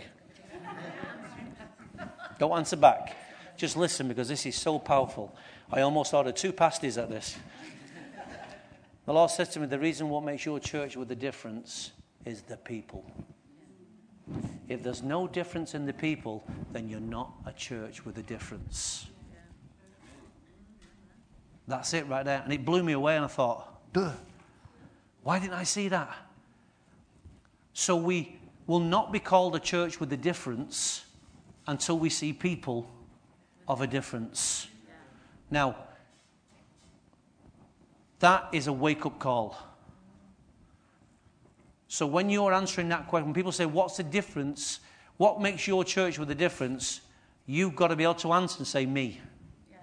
Don't 2.39 2.57
answer 2.57 2.77
back. 2.77 3.13
Just 3.57 3.75
listen 3.75 4.07
because 4.07 4.29
this 4.29 4.45
is 4.45 4.55
so 4.55 4.79
powerful. 4.79 5.35
I 5.69 5.81
almost 5.81 6.13
ordered 6.13 6.37
two 6.37 6.53
pasties 6.53 6.97
at 6.97 7.09
this. 7.09 7.35
The 9.05 9.13
Lord 9.13 9.31
says 9.31 9.49
to 9.49 9.59
me, 9.59 9.67
The 9.67 9.77
reason 9.77 10.07
what 10.07 10.23
makes 10.23 10.45
your 10.45 10.61
church 10.61 10.95
with 10.95 11.09
the 11.09 11.15
difference 11.15 11.91
is 12.23 12.41
the 12.43 12.55
people. 12.55 13.05
If 14.69 14.81
there's 14.81 15.03
no 15.03 15.27
difference 15.27 15.75
in 15.75 15.85
the 15.85 15.93
people, 15.93 16.45
then 16.71 16.87
you're 16.87 17.01
not 17.01 17.33
a 17.45 17.51
church 17.51 18.05
with 18.05 18.17
a 18.17 18.23
difference. 18.23 19.07
That's 21.67 21.93
it 21.93 22.07
right 22.07 22.23
there. 22.23 22.41
And 22.43 22.53
it 22.53 22.63
blew 22.63 22.81
me 22.81 22.93
away, 22.93 23.17
and 23.17 23.25
I 23.25 23.27
thought, 23.27 23.91
duh, 23.91 24.13
why 25.25 25.39
didn't 25.39 25.55
I 25.55 25.63
see 25.63 25.87
that? 25.87 26.15
So 27.73 27.95
we 27.95 28.37
will 28.67 28.79
not 28.79 29.11
be 29.11 29.19
called 29.19 29.55
a 29.55 29.59
church 29.59 29.99
with 29.99 30.13
a 30.13 30.17
difference 30.17 31.03
until 31.65 31.97
we 31.97 32.11
see 32.11 32.31
people 32.31 32.87
of 33.67 33.81
a 33.81 33.87
difference. 33.87 34.67
Now, 35.49 35.77
that 38.19 38.49
is 38.51 38.67
a 38.67 38.73
wake 38.73 39.07
up 39.07 39.17
call. 39.17 39.57
So 41.87 42.05
when 42.05 42.29
you're 42.29 42.53
answering 42.53 42.89
that 42.89 43.07
question, 43.07 43.29
when 43.29 43.33
people 43.33 43.51
say, 43.51 43.65
What's 43.65 43.97
the 43.97 44.03
difference? 44.03 44.79
What 45.17 45.41
makes 45.41 45.65
your 45.65 45.83
church 45.83 46.19
with 46.19 46.29
a 46.29 46.35
difference? 46.35 47.01
You've 47.47 47.75
got 47.75 47.87
to 47.87 47.95
be 47.95 48.03
able 48.03 48.13
to 48.15 48.31
answer 48.33 48.59
and 48.59 48.67
say, 48.67 48.85
Me. 48.85 49.19
Yeah. 49.71 49.77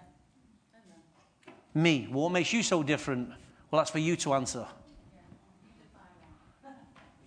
Me. 1.75 2.07
What 2.13 2.31
makes 2.31 2.53
you 2.53 2.63
so 2.63 2.85
different? 2.85 3.31
Well, 3.73 3.81
that's 3.81 3.91
for 3.91 3.99
you 3.99 4.15
to 4.15 4.35
answer. 4.35 4.69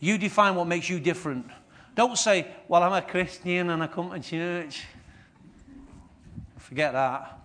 You 0.05 0.19
define 0.19 0.53
what 0.53 0.67
makes 0.67 0.87
you 0.87 0.99
different. 0.99 1.47
Don't 1.95 2.15
say, 2.15 2.45
Well, 2.67 2.83
I'm 2.83 2.93
a 2.93 3.01
Christian 3.01 3.71
and 3.71 3.81
I 3.81 3.87
come 3.87 4.11
to 4.11 4.19
church. 4.19 4.83
Forget 6.59 6.93
that. 6.93 7.39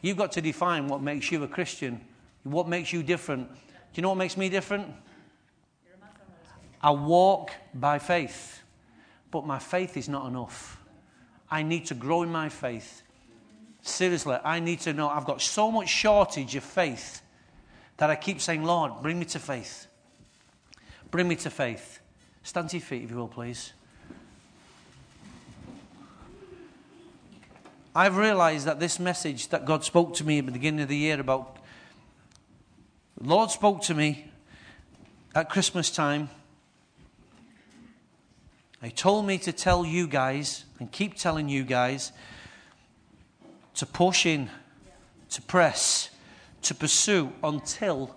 You've 0.00 0.16
got 0.16 0.32
to 0.32 0.40
define 0.40 0.88
what 0.88 1.02
makes 1.02 1.30
you 1.30 1.42
a 1.42 1.46
Christian, 1.46 2.00
what 2.42 2.68
makes 2.68 2.90
you 2.90 3.02
different. 3.02 3.52
Do 3.52 3.58
you 3.96 4.02
know 4.02 4.08
what 4.08 4.16
makes 4.16 4.38
me 4.38 4.48
different? 4.48 4.94
I 6.80 6.90
walk 6.90 7.50
by 7.74 7.98
faith, 7.98 8.62
but 9.30 9.46
my 9.46 9.58
faith 9.58 9.98
is 9.98 10.08
not 10.08 10.26
enough. 10.26 10.80
I 11.50 11.62
need 11.62 11.84
to 11.86 11.94
grow 11.94 12.22
in 12.22 12.32
my 12.32 12.48
faith. 12.48 13.02
Seriously, 13.82 14.38
I 14.42 14.58
need 14.58 14.80
to 14.80 14.94
know 14.94 15.10
I've 15.10 15.26
got 15.26 15.42
so 15.42 15.70
much 15.70 15.90
shortage 15.90 16.56
of 16.56 16.64
faith 16.64 17.20
that 17.98 18.08
I 18.08 18.16
keep 18.16 18.40
saying, 18.40 18.64
Lord, 18.64 19.02
bring 19.02 19.18
me 19.18 19.26
to 19.26 19.38
faith. 19.38 19.86
Bring 21.14 21.28
me 21.28 21.36
to 21.36 21.50
faith. 21.50 22.00
Stand 22.42 22.70
to 22.70 22.78
your 22.78 22.84
feet, 22.84 23.04
if 23.04 23.10
you 23.12 23.16
will, 23.16 23.28
please. 23.28 23.72
I've 27.94 28.16
realized 28.16 28.66
that 28.66 28.80
this 28.80 28.98
message 28.98 29.46
that 29.50 29.64
God 29.64 29.84
spoke 29.84 30.14
to 30.14 30.24
me 30.24 30.40
at 30.40 30.46
the 30.46 30.50
beginning 30.50 30.80
of 30.80 30.88
the 30.88 30.96
year 30.96 31.20
about, 31.20 31.58
the 33.16 33.28
Lord 33.28 33.52
spoke 33.52 33.80
to 33.82 33.94
me 33.94 34.32
at 35.36 35.48
Christmas 35.48 35.88
time 35.88 36.30
he 38.82 38.90
told 38.90 39.24
me 39.24 39.38
to 39.38 39.52
tell 39.52 39.86
you 39.86 40.08
guys 40.08 40.64
and 40.80 40.90
keep 40.90 41.14
telling 41.14 41.48
you 41.48 41.62
guys 41.62 42.10
to 43.76 43.86
push 43.86 44.26
in, 44.26 44.50
to 45.30 45.40
press, 45.42 46.10
to 46.62 46.74
pursue 46.74 47.32
until 47.44 48.16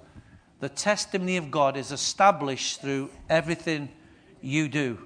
the 0.60 0.70
testimony 0.70 1.38
of 1.38 1.52
God 1.52 1.78
is 1.78 1.92
established 1.92 2.82
through 2.82 3.10
everything 3.30 3.90
you 4.42 4.68
do. 4.68 5.00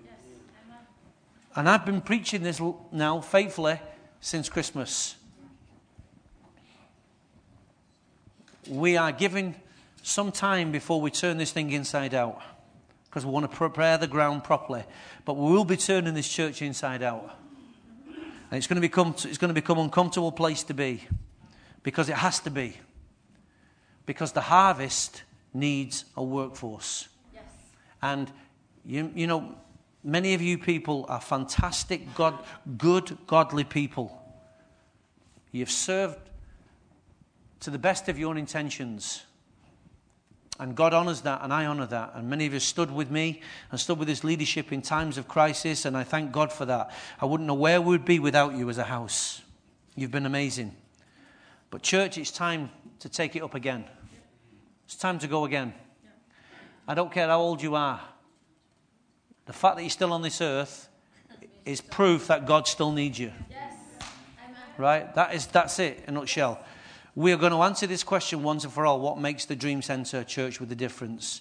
And 1.56 1.68
I've 1.68 1.86
been 1.86 2.02
preaching 2.02 2.44
this 2.44 2.62
now 2.92 3.20
faithfully 3.20 3.80
since 4.22 4.48
Christmas. 4.48 5.16
We 8.70 8.96
are 8.96 9.12
giving 9.12 9.56
some 10.02 10.32
time 10.32 10.72
before 10.72 11.02
we 11.02 11.12
turn 11.12 11.38
this 11.38 11.52
thing 11.52 11.72
inside 11.72 12.14
out 12.14 12.42
because 13.06 13.26
we 13.26 13.32
want 13.32 13.50
to 13.50 13.56
prepare 13.56 13.98
the 13.98 14.08
ground 14.08 14.46
properly. 14.46 14.84
But 15.26 15.34
we 15.34 15.52
will 15.52 15.66
be 15.66 15.76
turning 15.76 16.14
this 16.14 16.30
church 16.30 16.62
inside 16.62 17.04
out. 17.04 17.38
And 18.50 18.58
it's 18.58 18.68
going 18.68 18.76
to 18.76 18.82
become, 18.82 19.10
it's 19.10 19.38
going 19.38 19.50
to 19.50 19.54
become 19.54 19.78
an 19.78 19.86
uncomfortable 19.86 20.32
place 20.32 20.64
to 20.64 20.74
be 20.74 21.04
because 21.84 22.08
it 22.08 22.16
has 22.16 22.40
to 22.42 22.50
be. 22.50 22.78
Because 24.06 24.32
the 24.32 24.42
harvest 24.42 25.24
needs 25.54 26.06
a 26.16 26.24
workforce. 26.24 27.08
Yes. 27.34 27.44
And, 28.02 28.32
you, 28.86 29.12
you 29.16 29.28
know, 29.28 29.56
many 30.04 30.34
of 30.34 30.42
you 30.42 30.58
people 30.58 31.06
are 31.10 31.22
fantastic, 31.22 32.14
God, 32.16 32.44
good, 32.78 33.18
godly 33.28 33.64
people. 33.64 34.18
You've 35.52 35.72
served 35.72 36.18
to 37.62 37.70
the 37.70 37.78
best 37.80 38.10
of 38.10 38.18
your 38.18 38.38
intentions. 38.38 39.24
And 40.60 40.76
God 40.76 40.94
honors 40.94 41.22
that, 41.22 41.42
and 41.44 41.52
I 41.52 41.66
honor 41.66 41.88
that. 41.88 42.12
And 42.16 42.30
many 42.30 42.46
of 42.46 42.54
you 42.54 42.60
stood 42.60 42.92
with 42.92 43.10
me 43.10 43.42
and 43.72 43.80
stood 43.80 43.98
with 43.98 44.08
this 44.08 44.24
leadership 44.24 44.72
in 44.72 44.82
times 44.82 45.18
of 45.18 45.28
crisis, 45.28 45.86
and 45.86 45.98
I 45.98 46.04
thank 46.04 46.32
God 46.32 46.52
for 46.52 46.66
that. 46.66 46.92
I 47.20 47.26
wouldn't 47.26 47.48
know 47.48 47.56
where 47.56 47.82
we'd 47.82 48.06
be 48.06 48.20
without 48.20 48.56
you 48.56 48.70
as 48.70 48.78
a 48.78 48.84
house. 48.84 49.42
You've 49.96 50.12
been 50.12 50.26
amazing. 50.26 50.76
But, 51.72 51.82
church, 51.82 52.18
it's 52.18 52.32
time 52.32 52.70
to 53.00 53.10
take 53.10 53.36
it 53.36 53.42
up 53.42 53.56
again. 53.56 53.86
It's 54.92 55.00
time 55.00 55.20
to 55.20 55.28
go 55.28 55.46
again. 55.46 55.74
I 56.86 56.96
don't 56.96 57.14
care 57.14 57.28
how 57.28 57.40
old 57.40 57.62
you 57.62 57.76
are. 57.76 58.02
The 59.46 59.54
fact 59.54 59.78
that 59.78 59.84
you're 59.84 59.90
still 59.90 60.12
on 60.12 60.22
this 60.22 60.42
earth 60.42 60.90
is 61.64 61.80
proof 61.80 62.28
that 62.28 62.46
God 62.46 62.68
still 62.68 62.92
needs 62.92 63.18
you. 63.18 63.32
Right? 64.78 65.16
That 65.16 65.34
is, 65.34 65.48
that's 65.48 65.80
it 65.80 66.04
in 66.08 66.18
a 66.18 66.20
nutshell. 66.20 66.62
We 67.16 67.32
are 67.32 67.38
going 67.38 67.54
to 67.54 67.62
answer 67.62 67.88
this 67.88 68.04
question 68.04 68.44
once 68.44 68.66
and 68.66 68.74
for 68.74 68.86
all 68.86 69.00
what 69.00 69.18
makes 69.18 69.46
the 69.46 69.56
Dream 69.56 69.82
Center 69.82 70.26
church 70.26 70.60
with 70.60 70.70
a 70.74 70.76
difference? 70.76 71.40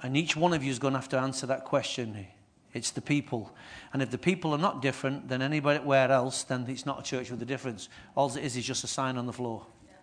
And 0.00 0.16
each 0.16 0.36
one 0.36 0.52
of 0.52 0.62
you 0.62 0.70
is 0.70 0.78
going 0.78 0.94
to 0.94 1.00
have 1.00 1.08
to 1.08 1.18
answer 1.18 1.48
that 1.48 1.64
question. 1.64 2.24
It's 2.72 2.92
the 2.92 3.02
people. 3.02 3.52
And 3.92 4.00
if 4.00 4.12
the 4.12 4.18
people 4.18 4.52
are 4.52 4.58
not 4.58 4.80
different 4.80 5.28
than 5.28 5.42
anywhere 5.42 6.12
else, 6.12 6.44
then 6.44 6.66
it's 6.68 6.86
not 6.86 7.00
a 7.00 7.02
church 7.02 7.32
with 7.32 7.42
a 7.42 7.46
difference. 7.46 7.88
All 8.14 8.30
it 8.36 8.44
is 8.44 8.56
is 8.56 8.64
just 8.64 8.84
a 8.84 8.88
sign 8.88 9.18
on 9.18 9.26
the 9.26 9.32
floor. 9.32 9.66
Yeah. 9.84 9.96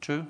true. 0.00 0.16
True? 0.24 0.26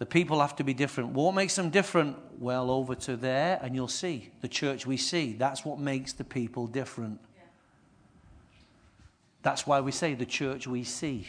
The 0.00 0.06
people 0.06 0.40
have 0.40 0.56
to 0.56 0.64
be 0.64 0.72
different. 0.72 1.10
What 1.10 1.34
makes 1.34 1.56
them 1.56 1.68
different? 1.68 2.16
Well, 2.38 2.70
over 2.70 2.94
to 2.94 3.18
there, 3.18 3.60
and 3.62 3.74
you'll 3.74 3.86
see 3.86 4.30
the 4.40 4.48
church 4.48 4.86
we 4.86 4.96
see. 4.96 5.34
That's 5.34 5.62
what 5.62 5.78
makes 5.78 6.14
the 6.14 6.24
people 6.24 6.66
different. 6.66 7.20
Yeah. 7.36 7.42
That's 9.42 9.66
why 9.66 9.80
we 9.80 9.92
say 9.92 10.14
the 10.14 10.24
church 10.24 10.66
we 10.66 10.84
see. 10.84 11.26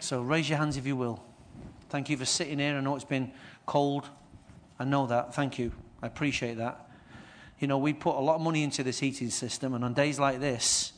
So 0.00 0.22
raise 0.22 0.48
your 0.48 0.56
hands 0.56 0.78
if 0.78 0.86
you 0.86 0.96
will. 0.96 1.22
Thank 1.90 2.08
you 2.08 2.16
for 2.16 2.24
sitting 2.24 2.58
here. 2.58 2.74
I 2.74 2.80
know 2.80 2.96
it's 2.96 3.04
been 3.04 3.32
cold. 3.66 4.08
I 4.78 4.84
know 4.84 5.06
that. 5.06 5.34
Thank 5.34 5.58
you. 5.58 5.72
I 6.02 6.06
appreciate 6.06 6.56
that. 6.56 6.88
You 7.58 7.68
know, 7.68 7.76
we 7.76 7.92
put 7.92 8.16
a 8.16 8.20
lot 8.20 8.36
of 8.36 8.40
money 8.40 8.62
into 8.62 8.82
this 8.82 9.00
heating 9.00 9.28
system, 9.28 9.74
and 9.74 9.84
on 9.84 9.92
days 9.92 10.18
like 10.18 10.40
this, 10.40 10.94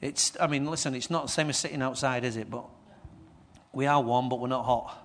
it's, 0.00 0.36
I 0.40 0.48
mean, 0.48 0.66
listen, 0.66 0.96
it's 0.96 1.10
not 1.10 1.26
the 1.26 1.32
same 1.32 1.48
as 1.48 1.58
sitting 1.58 1.80
outside, 1.80 2.24
is 2.24 2.36
it? 2.36 2.50
But 2.50 2.64
we 3.72 3.86
are 3.86 4.02
warm, 4.02 4.28
but 4.28 4.40
we're 4.40 4.48
not 4.48 4.64
hot. 4.64 4.98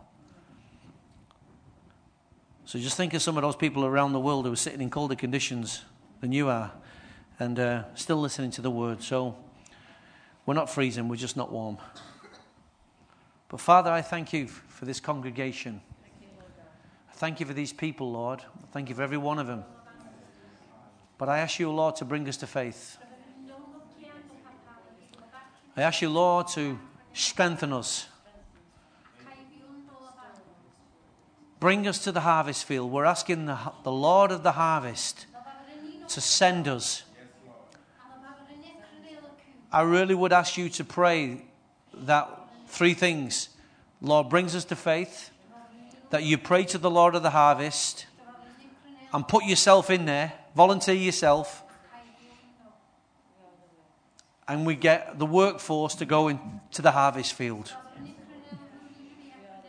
So 2.68 2.78
just 2.78 2.98
think 2.98 3.14
of 3.14 3.22
some 3.22 3.38
of 3.38 3.44
those 3.44 3.56
people 3.56 3.86
around 3.86 4.12
the 4.12 4.20
world 4.20 4.46
who 4.46 4.52
are 4.52 4.58
sitting 4.58 4.82
in 4.82 4.90
colder 4.90 5.16
conditions 5.16 5.86
than 6.20 6.34
you 6.34 6.50
are 6.50 6.74
and 7.40 7.58
uh, 7.58 7.84
still 7.96 8.18
listening 8.18 8.52
to 8.52 8.62
the 8.62 8.70
word. 8.70 9.02
So 9.02 9.38
we're 10.46 10.54
not 10.54 10.70
freezing, 10.70 11.08
we're 11.08 11.16
just 11.16 11.38
not 11.38 11.50
warm. 11.50 11.78
But 13.48 13.62
Father, 13.62 13.90
I 13.90 14.02
thank 14.02 14.34
you 14.34 14.48
for 14.48 14.84
this 14.84 15.00
congregation. 15.00 15.80
Thank 17.14 17.40
you 17.40 17.46
for 17.46 17.54
these 17.54 17.72
people, 17.72 18.12
Lord. 18.12 18.42
Thank 18.74 18.90
you 18.90 18.96
for 18.96 19.02
every 19.02 19.18
one 19.18 19.40
of 19.40 19.48
them. 19.48 19.64
But 21.18 21.30
I 21.30 21.40
ask 21.40 21.60
you, 21.60 21.72
Lord, 21.72 21.96
to 21.96 22.06
bring 22.06 22.28
us 22.28 22.36
to 22.36 22.48
faith. 22.48 22.98
I 25.78 25.84
ask 25.84 26.02
you, 26.02 26.10
Lord, 26.10 26.48
to 26.50 26.78
strengthen 27.14 27.72
us. 27.72 28.10
Bring 31.60 31.88
us 31.88 32.00
to 32.04 32.12
the 32.12 32.22
harvest 32.22 32.66
field. 32.66 32.92
We're 32.92 33.06
asking 33.06 33.46
the, 33.46 33.58
the 33.84 33.92
Lord 33.92 34.32
of 34.32 34.44
the 34.44 34.52
harvest 34.52 35.26
to 36.10 36.22
send 36.22 36.68
us. 36.68 37.04
I 39.72 39.82
really 39.82 40.16
would 40.16 40.32
ask 40.32 40.58
you 40.58 40.70
to 40.70 40.84
pray 40.84 41.42
that 41.94 42.30
three 42.68 42.94
things. 42.94 43.50
Lord 44.02 44.30
brings 44.30 44.56
us 44.56 44.66
to 44.66 44.76
faith, 44.76 45.32
that 46.12 46.24
you 46.24 46.38
pray 46.38 46.64
to 46.66 46.78
the 46.78 46.90
Lord 46.90 47.16
of 47.16 47.24
the 47.24 47.32
harvest 47.32 48.06
and 49.14 49.28
put 49.28 49.44
yourself 49.46 49.90
in 49.90 50.06
there, 50.06 50.34
volunteer 50.56 50.96
yourself, 50.96 51.64
and 54.48 54.66
we 54.66 54.76
get 54.76 55.20
the 55.20 55.26
workforce 55.26 55.96
to 55.96 56.06
go 56.06 56.28
into 56.28 56.82
the 56.82 56.92
harvest 56.92 57.34
field. 57.34 57.74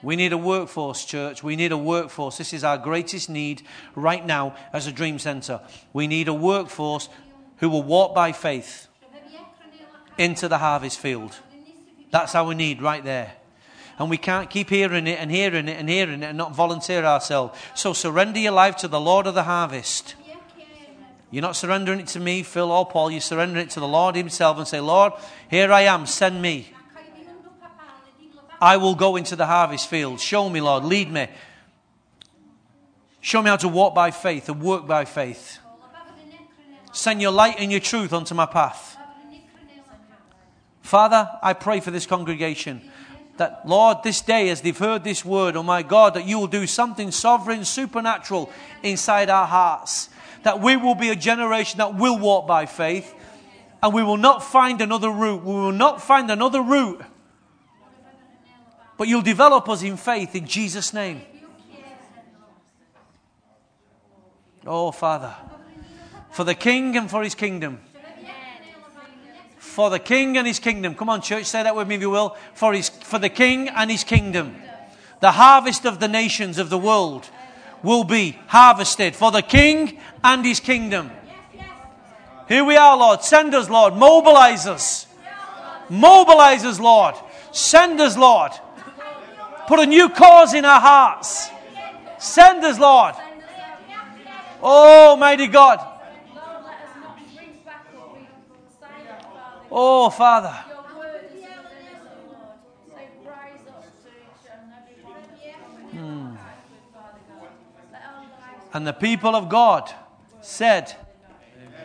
We 0.02 0.16
need 0.16 0.32
a 0.32 0.38
workforce, 0.38 1.04
church. 1.04 1.42
We 1.42 1.56
need 1.56 1.72
a 1.72 1.78
workforce. 1.78 2.38
This 2.38 2.52
is 2.52 2.62
our 2.62 2.78
greatest 2.78 3.28
need 3.28 3.62
right 3.94 4.24
now 4.24 4.54
as 4.72 4.86
a 4.86 4.92
dream 4.92 5.18
center. 5.18 5.60
We 5.92 6.06
need 6.06 6.28
a 6.28 6.34
workforce 6.34 7.08
who 7.58 7.68
will 7.68 7.82
walk 7.82 8.14
by 8.14 8.32
faith 8.32 8.86
into 10.16 10.48
the 10.48 10.58
harvest 10.58 10.98
field. 11.00 11.36
That's 12.10 12.34
our 12.34 12.54
need 12.54 12.80
right 12.80 13.04
there. 13.04 13.32
And 13.98 14.08
we 14.08 14.16
can't 14.16 14.48
keep 14.48 14.70
hearing 14.70 15.08
it 15.08 15.18
and 15.18 15.30
hearing 15.30 15.66
it 15.66 15.76
and 15.76 15.88
hearing 15.88 16.22
it 16.22 16.26
and 16.26 16.38
not 16.38 16.54
volunteer 16.54 17.04
ourselves. 17.04 17.58
So 17.74 17.92
surrender 17.92 18.38
your 18.38 18.52
life 18.52 18.76
to 18.76 18.88
the 18.88 19.00
Lord 19.00 19.26
of 19.26 19.34
the 19.34 19.42
harvest. 19.42 20.14
You're 21.30 21.42
not 21.42 21.56
surrendering 21.56 22.00
it 22.00 22.06
to 22.08 22.20
me, 22.20 22.42
Phil, 22.42 22.70
or 22.70 22.86
Paul. 22.86 23.10
You're 23.10 23.20
surrendering 23.20 23.66
it 23.66 23.70
to 23.70 23.80
the 23.80 23.88
Lord 23.88 24.14
Himself 24.14 24.56
and 24.56 24.66
say, 24.66 24.80
Lord, 24.80 25.12
here 25.50 25.72
I 25.72 25.82
am, 25.82 26.06
send 26.06 26.40
me. 26.40 26.72
I 28.60 28.76
will 28.76 28.94
go 28.94 29.16
into 29.16 29.36
the 29.36 29.46
harvest 29.46 29.88
field. 29.88 30.20
Show 30.20 30.48
me, 30.48 30.60
Lord. 30.60 30.84
Lead 30.84 31.10
me. 31.10 31.28
Show 33.20 33.42
me 33.42 33.50
how 33.50 33.56
to 33.56 33.68
walk 33.68 33.94
by 33.94 34.10
faith 34.10 34.48
and 34.48 34.60
work 34.60 34.86
by 34.86 35.04
faith. 35.04 35.58
Send 36.92 37.20
your 37.20 37.30
light 37.30 37.56
and 37.58 37.70
your 37.70 37.80
truth 37.80 38.12
onto 38.12 38.34
my 38.34 38.46
path. 38.46 38.96
Father, 40.82 41.30
I 41.42 41.52
pray 41.52 41.80
for 41.80 41.90
this 41.90 42.06
congregation 42.06 42.80
that, 43.36 43.62
Lord, 43.66 43.98
this 44.02 44.20
day, 44.20 44.48
as 44.48 44.62
they've 44.62 44.76
heard 44.76 45.04
this 45.04 45.24
word, 45.24 45.54
oh 45.54 45.62
my 45.62 45.82
God, 45.82 46.14
that 46.14 46.26
you 46.26 46.38
will 46.38 46.46
do 46.46 46.66
something 46.66 47.10
sovereign, 47.10 47.64
supernatural 47.64 48.50
inside 48.82 49.30
our 49.30 49.46
hearts. 49.46 50.08
That 50.44 50.60
we 50.60 50.76
will 50.76 50.94
be 50.94 51.10
a 51.10 51.16
generation 51.16 51.78
that 51.78 51.94
will 51.94 52.18
walk 52.18 52.46
by 52.46 52.66
faith 52.66 53.14
and 53.82 53.94
we 53.94 54.02
will 54.02 54.16
not 54.16 54.42
find 54.42 54.80
another 54.80 55.10
route. 55.10 55.44
We 55.44 55.52
will 55.52 55.72
not 55.72 56.02
find 56.02 56.30
another 56.30 56.62
route 56.62 57.02
but 58.98 59.06
you'll 59.08 59.22
develop 59.22 59.68
us 59.68 59.82
in 59.82 59.96
faith 59.96 60.34
in 60.34 60.46
Jesus' 60.46 60.92
name. 60.92 61.22
Oh, 64.66 64.90
Father, 64.90 65.34
for 66.32 66.44
the 66.44 66.54
King 66.54 66.94
and 66.96 67.08
for 67.08 67.22
his 67.22 67.34
kingdom. 67.34 67.80
For 69.56 69.88
the 69.88 70.00
King 70.00 70.36
and 70.36 70.46
his 70.46 70.58
kingdom. 70.58 70.96
Come 70.96 71.08
on, 71.08 71.22
church, 71.22 71.46
say 71.46 71.62
that 71.62 71.74
with 71.74 71.86
me 71.86 71.94
if 71.94 72.00
you 72.00 72.10
will. 72.10 72.36
For, 72.54 72.74
his, 72.74 72.88
for 72.88 73.20
the 73.20 73.28
King 73.28 73.68
and 73.68 73.90
his 73.90 74.02
kingdom. 74.02 74.56
The 75.20 75.30
harvest 75.30 75.86
of 75.86 76.00
the 76.00 76.08
nations 76.08 76.58
of 76.58 76.68
the 76.68 76.78
world 76.78 77.30
will 77.84 78.02
be 78.02 78.38
harvested 78.48 79.14
for 79.14 79.30
the 79.30 79.42
King 79.42 80.00
and 80.24 80.44
his 80.44 80.58
kingdom. 80.58 81.12
Here 82.48 82.64
we 82.64 82.76
are, 82.76 82.96
Lord. 82.96 83.22
Send 83.22 83.54
us, 83.54 83.70
Lord. 83.70 83.94
Mobilize 83.94 84.66
us. 84.66 85.06
Mobilize 85.88 86.64
us, 86.64 86.80
Lord. 86.80 87.14
Send 87.52 88.00
us, 88.00 88.16
Lord. 88.16 88.52
Put 89.68 89.80
a 89.80 89.86
new 89.86 90.08
cause 90.08 90.54
in 90.54 90.64
our 90.64 90.80
hearts. 90.80 91.50
Send 92.18 92.64
us, 92.64 92.78
Lord. 92.78 93.14
Oh, 94.62 95.14
mighty 95.14 95.46
God. 95.46 95.78
Oh, 99.70 100.08
Father. 100.08 100.56
Hmm. 105.90 106.34
And 108.72 108.86
the 108.86 108.94
people 108.94 109.36
of 109.36 109.50
God 109.50 109.92
said, 110.40 110.96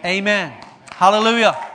Amen. 0.06 0.54
Hallelujah. 0.94 1.73